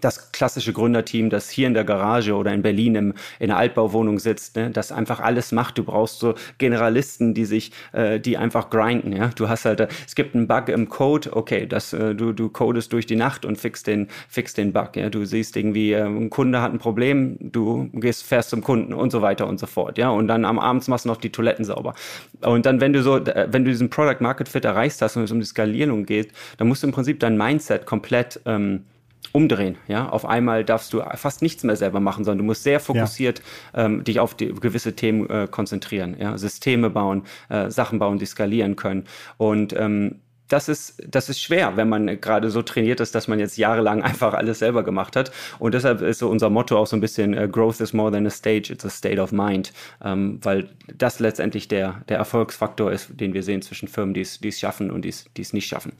das 0.00 0.32
klassische 0.32 0.72
Gründerteam, 0.72 1.30
das 1.30 1.50
hier 1.50 1.66
in 1.66 1.74
der 1.74 1.84
Garage 1.84 2.34
oder 2.34 2.52
in 2.52 2.62
Berlin 2.62 2.94
im, 2.94 3.14
in 3.38 3.48
der 3.48 3.56
Altbauwohnung 3.56 4.18
sitzt, 4.18 4.56
ne, 4.56 4.70
das 4.70 4.92
einfach 4.92 5.20
alles 5.20 5.52
macht. 5.52 5.78
Du 5.78 5.84
brauchst 5.84 6.18
so 6.20 6.34
Generalisten, 6.58 7.34
die 7.34 7.44
sich, 7.44 7.72
äh, 7.92 8.20
die 8.20 8.36
einfach 8.36 8.70
grinden. 8.70 9.12
Ja, 9.12 9.30
du 9.34 9.48
hast 9.48 9.64
halt, 9.64 9.86
es 10.06 10.14
gibt 10.14 10.34
einen 10.34 10.46
Bug 10.46 10.68
im 10.68 10.88
Code, 10.88 11.34
okay, 11.34 11.66
das, 11.66 11.92
äh, 11.92 12.14
du, 12.14 12.32
du 12.32 12.48
codest 12.48 12.92
durch 12.92 13.06
die 13.06 13.16
Nacht 13.16 13.44
und 13.44 13.58
fixst 13.58 13.86
den, 13.86 14.08
fixst 14.28 14.58
den 14.58 14.72
Bug. 14.72 14.96
Ja, 14.96 15.10
du 15.10 15.24
siehst 15.24 15.56
irgendwie, 15.56 15.92
äh, 15.92 16.04
ein 16.04 16.30
Kunde 16.30 16.60
hat 16.60 16.72
ein 16.72 16.78
Problem, 16.78 17.36
du 17.40 17.90
gehst 17.92 18.24
fährst 18.24 18.50
zum 18.50 18.62
Kunden 18.62 18.92
und 18.92 19.10
so 19.10 19.22
weiter 19.22 19.46
und 19.46 19.58
so 19.58 19.66
fort. 19.66 19.98
Ja, 19.98 20.10
und 20.10 20.28
dann 20.28 20.44
am 20.44 20.58
Abends 20.58 20.88
machst 20.88 21.04
du 21.04 21.08
noch 21.08 21.16
die 21.16 21.30
Toiletten 21.30 21.64
sauber. 21.64 21.94
Und 22.40 22.66
dann, 22.66 22.80
wenn 22.80 22.92
du 22.92 23.02
so, 23.02 23.16
äh, 23.16 23.48
wenn 23.50 23.64
du 23.64 23.70
diesen 23.70 23.90
Product 23.90 24.20
Market 24.20 24.48
Fit 24.48 24.64
erreicht 24.64 25.00
hast 25.02 25.16
und 25.16 25.24
es 25.24 25.32
um 25.32 25.40
die 25.40 25.46
Skalierung 25.46 26.06
geht, 26.06 26.32
dann 26.58 26.68
musst 26.68 26.82
du 26.82 26.86
im 26.86 26.92
Prinzip 26.92 27.20
dein 27.20 27.36
Mindset 27.36 27.86
komplett 27.86 28.40
ähm, 28.46 28.84
umdrehen. 29.36 29.76
Ja, 29.86 30.08
auf 30.08 30.24
einmal 30.24 30.64
darfst 30.64 30.94
du 30.94 31.02
fast 31.14 31.42
nichts 31.42 31.62
mehr 31.62 31.76
selber 31.76 32.00
machen, 32.00 32.24
sondern 32.24 32.38
du 32.38 32.44
musst 32.44 32.62
sehr 32.62 32.80
fokussiert 32.80 33.42
ja. 33.74 33.84
ähm, 33.84 34.02
dich 34.02 34.18
auf 34.18 34.34
die, 34.34 34.48
gewisse 34.48 34.96
Themen 34.96 35.28
äh, 35.28 35.46
konzentrieren. 35.50 36.16
Ja, 36.18 36.38
Systeme 36.38 36.88
bauen, 36.88 37.24
äh, 37.50 37.70
Sachen 37.70 37.98
bauen, 37.98 38.18
die 38.18 38.24
skalieren 38.24 38.76
können. 38.76 39.04
Und 39.36 39.74
ähm, 39.76 40.22
das 40.48 40.70
ist, 40.70 41.02
das 41.06 41.28
ist 41.28 41.42
schwer, 41.42 41.76
wenn 41.76 41.90
man 41.90 42.18
gerade 42.18 42.50
so 42.50 42.62
trainiert 42.62 43.00
ist, 43.00 43.14
dass 43.14 43.28
man 43.28 43.38
jetzt 43.38 43.58
jahrelang 43.58 44.02
einfach 44.10 44.32
alles 44.32 44.60
selber 44.60 44.84
gemacht 44.84 45.16
hat. 45.16 45.30
Und 45.58 45.74
deshalb 45.74 46.00
ist 46.00 46.20
so 46.20 46.30
unser 46.30 46.48
Motto 46.48 46.78
auch 46.78 46.86
so 46.86 46.96
ein 46.96 47.00
bisschen, 47.00 47.36
uh, 47.36 47.46
Growth 47.46 47.80
is 47.82 47.92
more 47.92 48.10
than 48.10 48.26
a 48.26 48.30
stage, 48.30 48.72
it's 48.72 48.86
a 48.86 48.90
state 48.90 49.20
of 49.20 49.32
mind. 49.32 49.74
Ähm, 50.02 50.38
weil 50.42 50.70
das 50.96 51.20
letztendlich 51.20 51.68
der, 51.68 52.00
der 52.08 52.16
Erfolgsfaktor 52.16 52.90
ist, 52.90 53.20
den 53.20 53.34
wir 53.34 53.42
sehen 53.42 53.60
zwischen 53.60 53.88
Firmen, 53.88 54.14
die 54.14 54.22
es 54.22 54.58
schaffen 54.58 54.90
und 54.90 55.04
die 55.04 55.10
es 55.10 55.52
nicht 55.52 55.66
schaffen. 55.66 55.92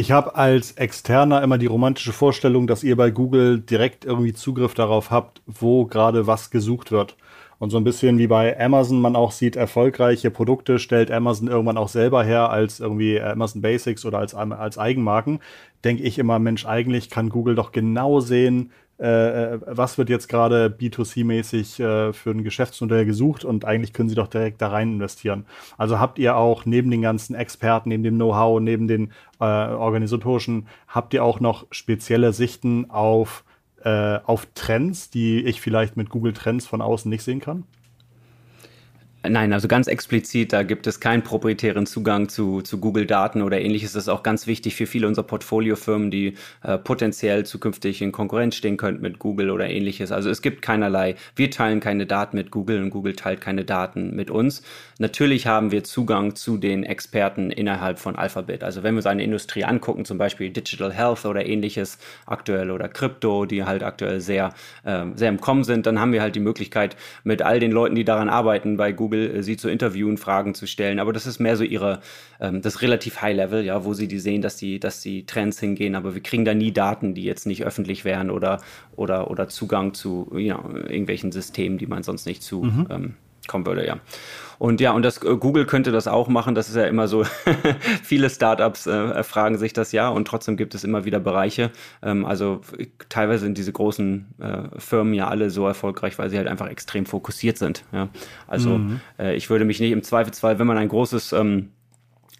Ich 0.00 0.12
habe 0.12 0.34
als 0.34 0.72
Externer 0.72 1.42
immer 1.42 1.58
die 1.58 1.66
romantische 1.66 2.14
Vorstellung, 2.14 2.66
dass 2.66 2.82
ihr 2.82 2.96
bei 2.96 3.10
Google 3.10 3.60
direkt 3.60 4.06
irgendwie 4.06 4.32
Zugriff 4.32 4.72
darauf 4.72 5.10
habt, 5.10 5.42
wo 5.44 5.84
gerade 5.84 6.26
was 6.26 6.50
gesucht 6.50 6.90
wird. 6.90 7.18
Und 7.58 7.68
so 7.68 7.76
ein 7.76 7.84
bisschen 7.84 8.16
wie 8.16 8.26
bei 8.26 8.58
Amazon 8.58 9.02
man 9.02 9.14
auch 9.14 9.30
sieht, 9.30 9.56
erfolgreiche 9.56 10.30
Produkte 10.30 10.78
stellt 10.78 11.10
Amazon 11.10 11.48
irgendwann 11.48 11.76
auch 11.76 11.90
selber 11.90 12.24
her 12.24 12.48
als 12.48 12.80
irgendwie 12.80 13.20
Amazon 13.20 13.60
Basics 13.60 14.06
oder 14.06 14.20
als, 14.20 14.34
als 14.34 14.78
Eigenmarken. 14.78 15.40
Denke 15.84 16.02
ich 16.04 16.18
immer, 16.18 16.38
Mensch, 16.38 16.64
eigentlich 16.64 17.10
kann 17.10 17.28
Google 17.28 17.54
doch 17.54 17.70
genau 17.70 18.20
sehen, 18.20 18.72
äh, 19.00 19.54
äh, 19.54 19.60
was 19.64 19.96
wird 19.96 20.10
jetzt 20.10 20.28
gerade 20.28 20.66
B2C-mäßig 20.68 21.80
äh, 21.80 22.12
für 22.12 22.30
ein 22.30 22.44
Geschäftsmodell 22.44 23.06
gesucht 23.06 23.46
und 23.46 23.64
eigentlich 23.64 23.94
können 23.94 24.10
Sie 24.10 24.14
doch 24.14 24.28
direkt 24.28 24.60
da 24.60 24.68
rein 24.68 24.92
investieren. 24.92 25.46
Also 25.78 25.98
habt 25.98 26.18
ihr 26.18 26.36
auch 26.36 26.66
neben 26.66 26.90
den 26.90 27.00
ganzen 27.00 27.34
Experten, 27.34 27.88
neben 27.88 28.02
dem 28.02 28.16
Know-how, 28.16 28.60
neben 28.60 28.88
den 28.88 29.12
äh, 29.40 29.44
organisatorischen, 29.44 30.66
habt 30.86 31.14
ihr 31.14 31.24
auch 31.24 31.40
noch 31.40 31.66
spezielle 31.70 32.34
Sichten 32.34 32.90
auf, 32.90 33.44
äh, 33.84 34.18
auf 34.26 34.46
Trends, 34.54 35.08
die 35.08 35.44
ich 35.44 35.62
vielleicht 35.62 35.96
mit 35.96 36.10
Google 36.10 36.34
Trends 36.34 36.66
von 36.66 36.82
außen 36.82 37.08
nicht 37.08 37.22
sehen 37.22 37.40
kann? 37.40 37.64
Nein, 39.28 39.52
also 39.52 39.68
ganz 39.68 39.86
explizit, 39.86 40.54
da 40.54 40.62
gibt 40.62 40.86
es 40.86 40.98
keinen 40.98 41.22
proprietären 41.22 41.84
Zugang 41.84 42.30
zu, 42.30 42.62
zu 42.62 42.80
Google-Daten 42.80 43.42
oder 43.42 43.60
ähnliches. 43.60 43.92
Das 43.92 44.04
ist 44.04 44.08
auch 44.08 44.22
ganz 44.22 44.46
wichtig 44.46 44.74
für 44.76 44.86
viele 44.86 45.06
unserer 45.06 45.26
Portfoliofirmen, 45.26 46.10
die 46.10 46.36
äh, 46.62 46.78
potenziell 46.78 47.44
zukünftig 47.44 48.00
in 48.00 48.12
Konkurrenz 48.12 48.54
stehen 48.54 48.78
könnten 48.78 49.02
mit 49.02 49.18
Google 49.18 49.50
oder 49.50 49.68
ähnliches. 49.68 50.10
Also 50.10 50.30
es 50.30 50.40
gibt 50.40 50.62
keinerlei, 50.62 51.16
wir 51.36 51.50
teilen 51.50 51.80
keine 51.80 52.06
Daten 52.06 52.34
mit 52.38 52.50
Google 52.50 52.82
und 52.82 52.88
Google 52.88 53.14
teilt 53.14 53.42
keine 53.42 53.66
Daten 53.66 54.16
mit 54.16 54.30
uns. 54.30 54.62
Natürlich 54.98 55.46
haben 55.46 55.70
wir 55.70 55.84
Zugang 55.84 56.34
zu 56.34 56.56
den 56.56 56.82
Experten 56.82 57.50
innerhalb 57.50 57.98
von 57.98 58.16
Alphabet. 58.16 58.64
Also 58.64 58.82
wenn 58.82 58.94
wir 58.94 59.00
uns 59.00 59.06
eine 59.06 59.22
Industrie 59.22 59.64
angucken, 59.64 60.06
zum 60.06 60.16
Beispiel 60.16 60.48
Digital 60.48 60.94
Health 60.94 61.26
oder 61.26 61.44
ähnliches 61.44 61.98
aktuell 62.24 62.70
oder 62.70 62.88
Krypto, 62.88 63.44
die 63.44 63.64
halt 63.64 63.82
aktuell 63.82 64.20
sehr, 64.20 64.54
äh, 64.84 65.04
sehr 65.14 65.28
im 65.28 65.42
Kommen 65.42 65.64
sind, 65.64 65.84
dann 65.84 66.00
haben 66.00 66.14
wir 66.14 66.22
halt 66.22 66.36
die 66.36 66.40
Möglichkeit, 66.40 66.96
mit 67.22 67.42
all 67.42 67.60
den 67.60 67.70
Leuten, 67.70 67.96
die 67.96 68.04
daran 68.04 68.30
arbeiten, 68.30 68.78
bei 68.78 68.92
Google 68.92 69.09
Google, 69.10 69.36
äh, 69.36 69.42
sie 69.42 69.56
zu 69.56 69.68
interviewen, 69.68 70.16
Fragen 70.16 70.54
zu 70.54 70.66
stellen. 70.66 71.00
Aber 71.00 71.12
das 71.12 71.26
ist 71.26 71.40
mehr 71.40 71.56
so 71.56 71.64
ihre, 71.64 72.00
ähm, 72.40 72.62
das 72.62 72.82
relativ 72.82 73.20
High 73.20 73.36
Level, 73.36 73.64
ja, 73.64 73.84
wo 73.84 73.94
sie 73.94 74.08
die 74.08 74.18
sehen, 74.18 74.42
dass 74.42 74.56
die, 74.56 74.78
dass 74.78 75.00
die 75.00 75.26
Trends 75.26 75.58
hingehen. 75.58 75.94
Aber 75.94 76.14
wir 76.14 76.22
kriegen 76.22 76.44
da 76.44 76.54
nie 76.54 76.72
Daten, 76.72 77.14
die 77.14 77.24
jetzt 77.24 77.46
nicht 77.46 77.64
öffentlich 77.64 78.04
wären 78.04 78.30
oder, 78.30 78.60
oder, 78.96 79.30
oder 79.30 79.48
Zugang 79.48 79.94
zu 79.94 80.32
ja, 80.36 80.62
irgendwelchen 80.88 81.32
Systemen, 81.32 81.78
die 81.78 81.86
man 81.86 82.02
sonst 82.02 82.26
nicht 82.26 82.42
zu 82.42 82.62
mhm. 82.62 82.86
ähm, 82.90 83.14
kommen 83.48 83.66
würde, 83.66 83.86
ja. 83.86 83.98
Und 84.60 84.78
ja, 84.82 84.92
und 84.92 85.02
das 85.02 85.22
äh, 85.24 85.36
Google 85.36 85.64
könnte 85.64 85.90
das 85.90 86.06
auch 86.06 86.28
machen. 86.28 86.54
Das 86.54 86.68
ist 86.68 86.76
ja 86.76 86.84
immer 86.84 87.08
so. 87.08 87.24
Viele 88.02 88.28
Startups 88.28 88.86
äh, 88.86 89.22
fragen 89.22 89.56
sich 89.56 89.72
das 89.72 89.90
ja 89.92 90.10
und 90.10 90.28
trotzdem 90.28 90.58
gibt 90.58 90.74
es 90.74 90.84
immer 90.84 91.06
wieder 91.06 91.18
Bereiche. 91.18 91.70
Ähm, 92.02 92.26
also 92.26 92.60
teilweise 93.08 93.44
sind 93.44 93.56
diese 93.56 93.72
großen 93.72 94.26
äh, 94.38 94.78
Firmen 94.78 95.14
ja 95.14 95.28
alle 95.28 95.48
so 95.48 95.66
erfolgreich, 95.66 96.18
weil 96.18 96.28
sie 96.28 96.36
halt 96.36 96.46
einfach 96.46 96.68
extrem 96.68 97.06
fokussiert 97.06 97.56
sind. 97.56 97.84
Ja? 97.90 98.10
Also 98.46 98.76
mhm. 98.76 99.00
äh, 99.18 99.34
ich 99.34 99.48
würde 99.48 99.64
mich 99.64 99.80
nicht 99.80 99.92
im 99.92 100.02
Zweifelsfall, 100.02 100.58
wenn 100.58 100.66
man 100.66 100.76
ein 100.76 100.88
großes 100.88 101.32
ähm, 101.32 101.70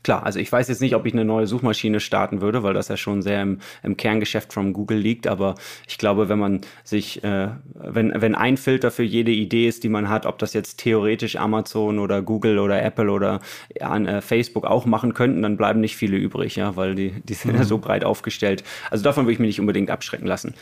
Klar, 0.02 0.24
also 0.24 0.38
ich 0.38 0.50
weiß 0.50 0.68
jetzt 0.68 0.80
nicht, 0.80 0.94
ob 0.94 1.04
ich 1.04 1.12
eine 1.12 1.26
neue 1.26 1.46
Suchmaschine 1.46 2.00
starten 2.00 2.40
würde, 2.40 2.62
weil 2.62 2.72
das 2.72 2.88
ja 2.88 2.96
schon 2.96 3.20
sehr 3.20 3.42
im, 3.42 3.58
im 3.82 3.98
Kerngeschäft 3.98 4.52
von 4.52 4.72
Google 4.72 4.96
liegt. 4.96 5.26
Aber 5.26 5.56
ich 5.86 5.98
glaube, 5.98 6.30
wenn 6.30 6.38
man 6.38 6.62
sich, 6.84 7.22
äh, 7.22 7.48
wenn, 7.74 8.12
wenn 8.16 8.34
ein 8.34 8.56
Filter 8.56 8.90
für 8.90 9.02
jede 9.02 9.30
Idee 9.30 9.68
ist, 9.68 9.84
die 9.84 9.90
man 9.90 10.08
hat, 10.08 10.24
ob 10.24 10.38
das 10.38 10.54
jetzt 10.54 10.78
theoretisch 10.78 11.36
Amazon 11.36 11.98
oder 11.98 12.22
Google 12.22 12.58
oder 12.58 12.82
Apple 12.82 13.10
oder 13.10 13.40
an 13.80 14.06
äh, 14.06 14.22
Facebook 14.22 14.64
auch 14.64 14.86
machen 14.86 15.12
könnten, 15.12 15.42
dann 15.42 15.58
bleiben 15.58 15.80
nicht 15.80 15.96
viele 15.96 16.16
übrig, 16.16 16.56
ja, 16.56 16.76
weil 16.76 16.94
die, 16.94 17.20
die 17.22 17.34
sind 17.34 17.52
mhm. 17.52 17.58
ja 17.58 17.64
so 17.64 17.76
breit 17.76 18.04
aufgestellt. 18.04 18.64
Also 18.90 19.04
davon 19.04 19.26
würde 19.26 19.34
ich 19.34 19.38
mich 19.38 19.48
nicht 19.48 19.60
unbedingt 19.60 19.90
abschrecken 19.90 20.26
lassen. 20.26 20.54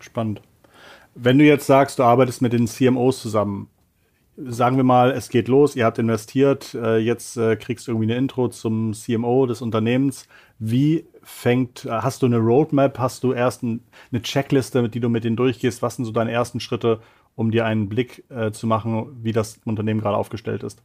Spannend. 0.00 0.42
Wenn 1.14 1.38
du 1.38 1.44
jetzt 1.44 1.66
sagst, 1.66 2.00
du 2.00 2.02
arbeitest 2.02 2.42
mit 2.42 2.52
den 2.52 2.66
CMOs 2.66 3.22
zusammen, 3.22 3.68
sagen 4.46 4.76
wir 4.76 4.84
mal, 4.84 5.10
es 5.10 5.28
geht 5.28 5.48
los, 5.48 5.74
ihr 5.74 5.84
habt 5.84 5.98
investiert, 5.98 6.74
äh, 6.74 6.98
jetzt 6.98 7.36
äh, 7.36 7.56
kriegst 7.56 7.86
du 7.86 7.92
irgendwie 7.92 8.10
eine 8.10 8.16
Intro 8.16 8.48
zum 8.48 8.92
CMO 8.92 9.46
des 9.46 9.62
Unternehmens. 9.62 10.28
Wie 10.58 11.06
fängt, 11.22 11.84
äh, 11.84 11.90
hast 11.90 12.22
du 12.22 12.26
eine 12.26 12.38
Roadmap, 12.38 12.98
hast 12.98 13.24
du 13.24 13.32
erst 13.32 13.62
ein, 13.62 13.80
eine 14.12 14.22
Checkliste, 14.22 14.82
mit 14.82 14.94
die 14.94 15.00
du 15.00 15.08
mit 15.08 15.24
denen 15.24 15.36
durchgehst? 15.36 15.82
Was 15.82 15.96
sind 15.96 16.04
so 16.04 16.12
deine 16.12 16.30
ersten 16.30 16.60
Schritte, 16.60 17.00
um 17.34 17.50
dir 17.50 17.66
einen 17.66 17.88
Blick 17.88 18.24
zu 18.50 18.66
machen, 18.66 19.16
wie 19.22 19.30
das 19.30 19.60
Unternehmen 19.64 20.00
gerade 20.00 20.16
aufgestellt 20.16 20.64
ist? 20.64 20.82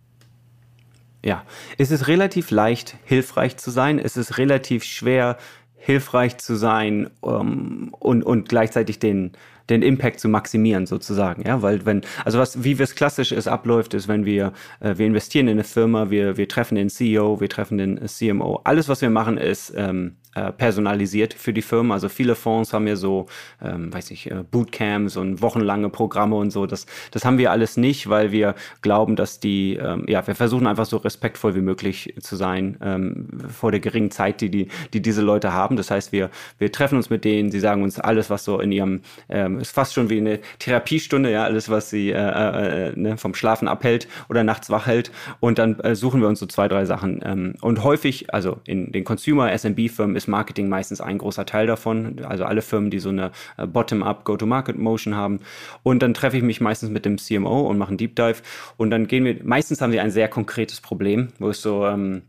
Ja, 1.25 1.43
es 1.77 1.89
ist 1.89 2.07
relativ 2.07 2.51
leicht, 2.51 2.97
hilfreich 3.05 3.57
zu 3.57 3.71
sein. 3.71 3.97
Es 3.97 4.17
ist 4.17 4.37
relativ 4.37 4.83
schwer, 4.83 5.37
hilfreich 5.85 6.37
zu 6.37 6.55
sein 6.55 7.09
um, 7.19 7.41
ähm, 7.41 7.95
und, 7.99 8.23
und 8.23 8.47
gleichzeitig 8.47 8.99
den, 8.99 9.33
den 9.69 9.81
Impact 9.81 10.19
zu 10.19 10.29
maximieren 10.29 10.85
sozusagen, 10.85 11.45
ja, 11.45 11.61
weil 11.61 11.85
wenn, 11.85 12.01
also 12.23 12.39
was, 12.39 12.63
wie 12.63 12.79
es 12.81 12.95
klassisch 12.95 13.31
ist, 13.31 13.47
abläuft, 13.47 13.93
ist, 13.93 14.07
wenn 14.07 14.25
wir, 14.25 14.53
äh, 14.79 14.97
wir 14.97 15.05
investieren 15.05 15.47
in 15.47 15.53
eine 15.53 15.65
Firma, 15.65 16.09
wir, 16.09 16.37
wir 16.37 16.47
treffen 16.47 16.75
den 16.75 16.89
CEO, 16.89 17.41
wir 17.41 17.49
treffen 17.49 17.77
den 17.77 18.07
CMO, 18.07 18.61
alles, 18.63 18.87
was 18.87 19.01
wir 19.01 19.09
machen, 19.09 19.37
ist 19.37 19.73
ähm, 19.75 20.15
äh, 20.35 20.51
personalisiert 20.51 21.33
für 21.33 21.53
die 21.53 21.61
Firmen. 21.61 21.91
Also 21.91 22.09
viele 22.09 22.35
Fonds 22.35 22.73
haben 22.73 22.87
ja 22.87 22.95
so, 22.95 23.27
ähm, 23.61 23.93
weiß 23.93 24.11
ich, 24.11 24.31
äh, 24.31 24.43
Bootcamps 24.49 25.17
und 25.17 25.41
wochenlange 25.41 25.89
Programme 25.89 26.35
und 26.35 26.51
so. 26.51 26.65
Das, 26.65 26.85
das 27.11 27.23
haben 27.25 27.37
wir 27.37 27.51
alles 27.51 27.77
nicht, 27.77 28.09
weil 28.09 28.31
wir 28.31 28.55
glauben, 28.81 29.15
dass 29.15 29.39
die, 29.39 29.75
ähm, 29.75 30.05
ja, 30.07 30.25
wir 30.25 30.35
versuchen 30.35 30.67
einfach 30.67 30.85
so 30.85 30.97
respektvoll 30.97 31.55
wie 31.55 31.61
möglich 31.61 32.15
zu 32.19 32.35
sein 32.35 32.77
ähm, 32.81 33.27
vor 33.47 33.71
der 33.71 33.79
geringen 33.79 34.11
Zeit, 34.11 34.41
die, 34.41 34.49
die, 34.49 34.67
die 34.93 35.01
diese 35.01 35.21
Leute 35.21 35.53
haben. 35.53 35.77
Das 35.77 35.91
heißt, 35.91 36.11
wir, 36.11 36.29
wir 36.57 36.71
treffen 36.71 36.97
uns 36.97 37.09
mit 37.09 37.25
denen, 37.25 37.51
sie 37.51 37.59
sagen 37.59 37.83
uns 37.83 37.99
alles, 37.99 38.29
was 38.29 38.43
so 38.43 38.59
in 38.59 38.71
ihrem, 38.71 39.01
ähm, 39.29 39.59
ist 39.59 39.71
fast 39.71 39.93
schon 39.93 40.09
wie 40.09 40.17
eine 40.17 40.39
Therapiestunde, 40.59 41.31
ja, 41.31 41.43
alles, 41.43 41.69
was 41.69 41.89
sie 41.89 42.09
äh, 42.09 42.15
äh, 42.15 42.89
äh, 42.89 42.93
ne, 42.95 43.17
vom 43.17 43.35
Schlafen 43.35 43.67
abhält 43.67 44.07
oder 44.29 44.43
nachts 44.43 44.69
wach 44.69 44.87
hält. 44.87 45.11
Und 45.39 45.59
dann 45.59 45.79
äh, 45.81 45.95
suchen 45.95 46.21
wir 46.21 46.27
uns 46.27 46.39
so 46.39 46.45
zwei, 46.45 46.67
drei 46.67 46.85
Sachen. 46.85 47.21
Ähm, 47.23 47.55
und 47.61 47.83
häufig, 47.83 48.33
also 48.33 48.59
in 48.65 48.91
den 48.91 49.03
Consumer 49.03 49.51
SMB-Firmen 49.51 50.15
ist 50.23 50.27
Marketing 50.27 50.69
meistens 50.69 51.01
ein 51.01 51.17
großer 51.17 51.45
Teil 51.45 51.67
davon. 51.67 52.23
Also 52.23 52.45
alle 52.45 52.61
Firmen, 52.61 52.89
die 52.89 52.99
so 52.99 53.09
eine 53.09 53.31
äh, 53.57 53.67
Bottom-up 53.67 54.25
Go-to-Market-Motion 54.25 55.15
haben. 55.15 55.39
Und 55.83 56.01
dann 56.01 56.13
treffe 56.13 56.37
ich 56.37 56.43
mich 56.43 56.61
meistens 56.61 56.89
mit 56.89 57.05
dem 57.05 57.17
CMO 57.17 57.61
und 57.61 57.77
mache 57.77 57.89
einen 57.89 57.97
Deep 57.97 58.15
Dive. 58.15 58.41
Und 58.77 58.89
dann 58.89 59.07
gehen 59.07 59.25
wir, 59.25 59.43
meistens 59.43 59.81
haben 59.81 59.91
sie 59.91 59.99
ein 59.99 60.11
sehr 60.11 60.27
konkretes 60.27 60.81
Problem, 60.81 61.29
wo 61.39 61.49
es 61.49 61.61
so, 61.61 61.85
ähm, 61.85 62.23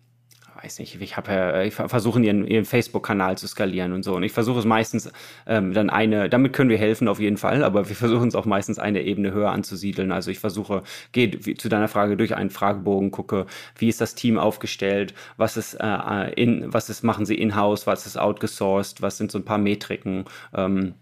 weiß 0.64 0.78
nicht, 0.78 1.00
ich 1.00 1.16
habe 1.16 1.32
ja, 1.32 1.62
ich 1.62 1.74
versuche 1.74 2.20
ihren, 2.22 2.46
ihren 2.46 2.64
Facebook-Kanal 2.64 3.36
zu 3.36 3.46
skalieren 3.46 3.92
und 3.92 4.02
so. 4.02 4.14
Und 4.14 4.22
ich 4.22 4.32
versuche 4.32 4.58
es 4.58 4.64
meistens 4.64 5.12
ähm, 5.46 5.74
dann 5.74 5.90
eine, 5.90 6.28
damit 6.30 6.52
können 6.52 6.70
wir 6.70 6.78
helfen 6.78 7.06
auf 7.08 7.20
jeden 7.20 7.36
Fall, 7.36 7.62
aber 7.62 7.88
wir 7.88 7.96
versuchen 7.96 8.28
es 8.28 8.34
auch 8.34 8.46
meistens 8.46 8.78
eine 8.78 9.02
Ebene 9.02 9.32
höher 9.32 9.50
anzusiedeln. 9.50 10.10
Also 10.10 10.30
ich 10.30 10.38
versuche, 10.38 10.82
gehe 11.12 11.38
zu 11.56 11.68
deiner 11.68 11.88
Frage 11.88 12.16
durch 12.16 12.34
einen 12.34 12.50
Fragebogen, 12.50 13.10
gucke, 13.10 13.46
wie 13.76 13.88
ist 13.88 14.00
das 14.00 14.14
Team 14.14 14.38
aufgestellt, 14.38 15.14
was 15.36 15.56
ist 15.56 15.74
äh, 15.74 16.32
in, 16.34 16.72
was 16.72 16.88
ist, 16.88 17.02
machen 17.02 17.26
sie 17.26 17.34
in-house, 17.34 17.86
was 17.86 18.06
ist 18.06 18.18
outgesourced, 18.18 19.02
was 19.02 19.18
sind 19.18 19.30
so 19.30 19.38
ein 19.38 19.44
paar 19.44 19.58
Metriken. 19.58 20.24
Ähm, 20.54 20.94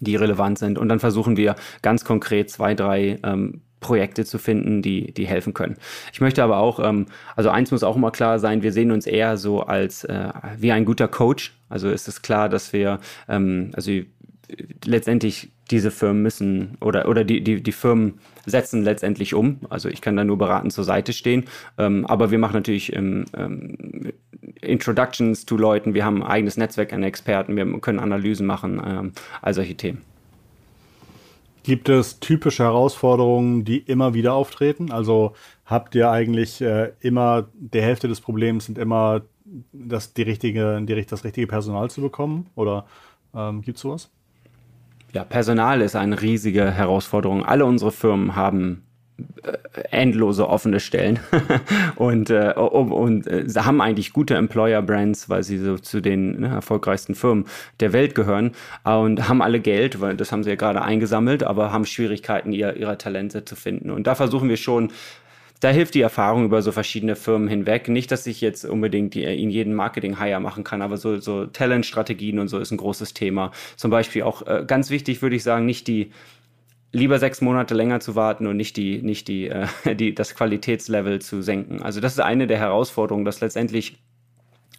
die 0.00 0.16
relevant 0.16 0.58
sind. 0.58 0.76
Und 0.76 0.90
dann 0.90 1.00
versuchen 1.00 1.38
wir 1.38 1.56
ganz 1.80 2.04
konkret 2.04 2.50
zwei, 2.50 2.74
drei 2.74 3.18
ähm, 3.22 3.62
Projekte 3.80 4.24
zu 4.24 4.38
finden, 4.38 4.82
die, 4.82 5.12
die 5.12 5.26
helfen 5.26 5.54
können. 5.54 5.76
Ich 6.12 6.20
möchte 6.20 6.42
aber 6.42 6.58
auch, 6.58 6.80
ähm, 6.80 7.06
also 7.36 7.50
eins 7.50 7.70
muss 7.70 7.82
auch 7.82 7.96
immer 7.96 8.10
klar 8.10 8.38
sein, 8.38 8.62
wir 8.62 8.72
sehen 8.72 8.90
uns 8.90 9.06
eher 9.06 9.36
so 9.36 9.62
als 9.62 10.04
äh, 10.04 10.30
wie 10.56 10.72
ein 10.72 10.84
guter 10.84 11.08
Coach. 11.08 11.54
Also 11.68 11.90
ist 11.90 12.08
es 12.08 12.22
klar, 12.22 12.48
dass 12.48 12.72
wir, 12.72 13.00
ähm, 13.28 13.70
also 13.74 13.92
letztendlich 14.84 15.50
diese 15.70 15.90
Firmen 15.90 16.22
müssen 16.22 16.78
oder, 16.80 17.08
oder 17.08 17.24
die, 17.24 17.42
die, 17.42 17.62
die 17.62 17.72
Firmen 17.72 18.20
setzen 18.46 18.82
letztendlich 18.82 19.34
um. 19.34 19.60
Also 19.68 19.88
ich 19.88 20.00
kann 20.00 20.16
da 20.16 20.24
nur 20.24 20.38
beratend 20.38 20.72
zur 20.72 20.84
Seite 20.84 21.12
stehen. 21.12 21.44
Ähm, 21.76 22.06
aber 22.06 22.30
wir 22.30 22.38
machen 22.38 22.54
natürlich 22.54 22.94
ähm, 22.96 23.26
ähm, 23.36 24.12
Introductions 24.62 25.44
zu 25.44 25.56
Leuten, 25.56 25.94
wir 25.94 26.04
haben 26.04 26.22
ein 26.22 26.28
eigenes 26.28 26.56
Netzwerk 26.56 26.92
an 26.92 27.02
Experten, 27.02 27.56
wir 27.56 27.80
können 27.80 27.98
Analysen 27.98 28.46
machen, 28.46 28.80
ähm, 28.84 29.12
all 29.42 29.54
solche 29.54 29.76
Themen. 29.76 30.02
Gibt 31.68 31.90
es 31.90 32.18
typische 32.18 32.62
Herausforderungen, 32.62 33.62
die 33.62 33.76
immer 33.76 34.14
wieder 34.14 34.32
auftreten? 34.32 34.90
Also 34.90 35.34
habt 35.66 35.94
ihr 35.94 36.10
eigentlich 36.10 36.62
äh, 36.62 36.92
immer, 37.00 37.48
der 37.52 37.82
Hälfte 37.82 38.08
des 38.08 38.22
Problems 38.22 38.64
sind 38.64 38.78
immer 38.78 39.20
das, 39.74 40.14
die 40.14 40.22
richtige, 40.22 40.80
die, 40.80 41.04
das 41.04 41.24
richtige 41.24 41.46
Personal 41.46 41.90
zu 41.90 42.00
bekommen? 42.00 42.46
Oder 42.54 42.86
ähm, 43.34 43.60
gibt 43.60 43.76
es 43.76 43.82
sowas? 43.82 44.10
Ja, 45.12 45.24
Personal 45.24 45.82
ist 45.82 45.94
eine 45.94 46.22
riesige 46.22 46.70
Herausforderung. 46.70 47.44
Alle 47.44 47.66
unsere 47.66 47.92
Firmen 47.92 48.34
haben 48.34 48.84
endlose 49.90 50.48
offene 50.48 50.80
Stellen 50.80 51.18
und, 51.96 52.30
äh, 52.30 52.52
und, 52.54 52.92
und 52.92 53.26
äh, 53.26 53.46
haben 53.56 53.80
eigentlich 53.80 54.12
gute 54.12 54.34
Employer-Brands, 54.34 55.28
weil 55.28 55.42
sie 55.42 55.58
so 55.58 55.78
zu 55.78 56.00
den 56.00 56.40
ne, 56.40 56.48
erfolgreichsten 56.48 57.14
Firmen 57.14 57.46
der 57.80 57.92
Welt 57.92 58.14
gehören 58.14 58.52
und 58.84 59.28
haben 59.28 59.42
alle 59.42 59.60
Geld, 59.60 60.00
weil 60.00 60.16
das 60.16 60.30
haben 60.30 60.44
sie 60.44 60.50
ja 60.50 60.56
gerade 60.56 60.82
eingesammelt, 60.82 61.42
aber 61.42 61.72
haben 61.72 61.84
Schwierigkeiten, 61.84 62.52
ihr, 62.52 62.76
ihre 62.76 62.98
Talente 62.98 63.44
zu 63.44 63.56
finden. 63.56 63.90
Und 63.90 64.06
da 64.06 64.14
versuchen 64.14 64.48
wir 64.48 64.56
schon, 64.56 64.92
da 65.60 65.70
hilft 65.70 65.94
die 65.94 66.00
Erfahrung 66.00 66.44
über 66.44 66.62
so 66.62 66.70
verschiedene 66.70 67.16
Firmen 67.16 67.48
hinweg. 67.48 67.88
Nicht, 67.88 68.12
dass 68.12 68.26
ich 68.26 68.40
jetzt 68.40 68.64
unbedingt 68.64 69.14
die, 69.14 69.24
in 69.24 69.50
jeden 69.50 69.74
Marketing-Hire 69.74 70.40
machen 70.40 70.62
kann, 70.62 70.82
aber 70.82 70.96
so, 70.96 71.18
so 71.18 71.46
Talent-Strategien 71.46 72.38
und 72.38 72.48
so 72.48 72.58
ist 72.58 72.70
ein 72.70 72.76
großes 72.76 73.14
Thema. 73.14 73.50
Zum 73.76 73.90
Beispiel 73.90 74.22
auch 74.22 74.46
äh, 74.46 74.64
ganz 74.66 74.90
wichtig, 74.90 75.20
würde 75.22 75.36
ich 75.36 75.42
sagen, 75.42 75.66
nicht 75.66 75.88
die 75.88 76.12
lieber 76.92 77.18
sechs 77.18 77.40
Monate 77.40 77.74
länger 77.74 78.00
zu 78.00 78.14
warten 78.14 78.46
und 78.46 78.56
nicht 78.56 78.76
die, 78.76 79.02
nicht 79.02 79.28
die, 79.28 79.48
äh, 79.48 79.66
die, 79.94 80.14
das 80.14 80.34
Qualitätslevel 80.34 81.20
zu 81.20 81.42
senken. 81.42 81.82
Also 81.82 82.00
das 82.00 82.12
ist 82.12 82.20
eine 82.20 82.46
der 82.46 82.58
Herausforderungen, 82.58 83.24
dass 83.24 83.40
letztendlich 83.40 83.98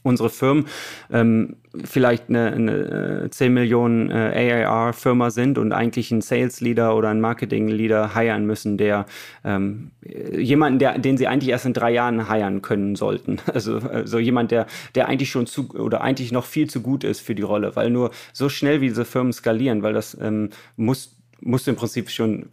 unsere 0.01 0.29
Firmen 0.29 0.67
ähm, 1.11 1.57
vielleicht 1.83 2.29
eine, 2.29 2.53
eine 2.53 3.27
10 3.29 3.47
äh, 3.47 3.49
Millionen 3.49 4.09
äh, 4.09 4.63
AAR-Firma 4.65 5.29
sind 5.29 5.57
und 5.57 5.73
eigentlich 5.73 6.11
einen 6.11 6.21
Sales-Leader 6.21 6.95
oder 6.95 7.09
einen 7.09 7.19
Marketing-Leader 7.21 8.15
hiren 8.15 8.45
müssen, 8.45 8.77
der 8.77 9.05
ähm, 9.43 9.91
jemanden, 10.31 10.79
der, 10.79 10.97
den 10.97 11.17
sie 11.17 11.27
eigentlich 11.27 11.49
erst 11.49 11.65
in 11.65 11.73
drei 11.73 11.91
Jahren 11.91 12.31
hiren 12.31 12.61
können 12.61 12.95
sollten. 12.95 13.39
Also, 13.59 13.79
also 13.79 14.19
jemand, 14.19 14.51
der, 14.51 14.67
der 14.95 15.09
eigentlich 15.09 15.31
schon 15.31 15.45
zu 15.45 15.69
oder 15.71 15.99
eigentlich 16.01 16.31
noch 16.31 16.45
viel 16.45 16.69
zu 16.69 16.81
gut 16.81 17.03
ist 17.03 17.19
für 17.19 17.35
die 17.35 17.41
Rolle, 17.41 17.75
weil 17.75 17.89
nur 17.89 18.11
so 18.31 18.47
schnell 18.47 18.79
wie 18.79 18.87
diese 18.87 19.03
Firmen 19.03 19.33
skalieren, 19.33 19.83
weil 19.83 19.93
das 19.93 20.17
ähm, 20.21 20.51
muss 20.77 21.18
musst 21.41 21.67
du 21.67 21.71
im 21.71 21.77
Prinzip 21.77 22.09
schon 22.09 22.49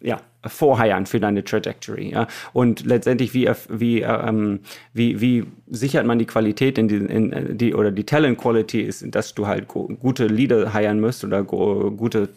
ja, 0.00 0.20
vorheiern 0.46 1.06
für 1.06 1.20
deine 1.20 1.44
Trajectory. 1.44 2.10
Ja? 2.10 2.26
Und 2.52 2.86
letztendlich, 2.86 3.34
wie, 3.34 3.50
wie, 3.68 4.00
ähm, 4.02 4.60
wie, 4.92 5.20
wie 5.20 5.44
sichert 5.68 6.06
man 6.06 6.18
die 6.18 6.26
Qualität 6.26 6.78
in 6.78 6.88
die, 6.88 6.96
in 6.96 7.58
die 7.58 7.74
oder 7.74 7.90
die 7.90 8.04
Talent 8.04 8.38
Quality 8.38 8.80
ist, 8.80 9.04
dass 9.14 9.34
du 9.34 9.46
halt 9.46 9.68
gute 9.68 10.26
Leader 10.26 10.72
heiern 10.72 11.00
musst 11.00 11.24
oder 11.24 11.42
gute 11.42 12.28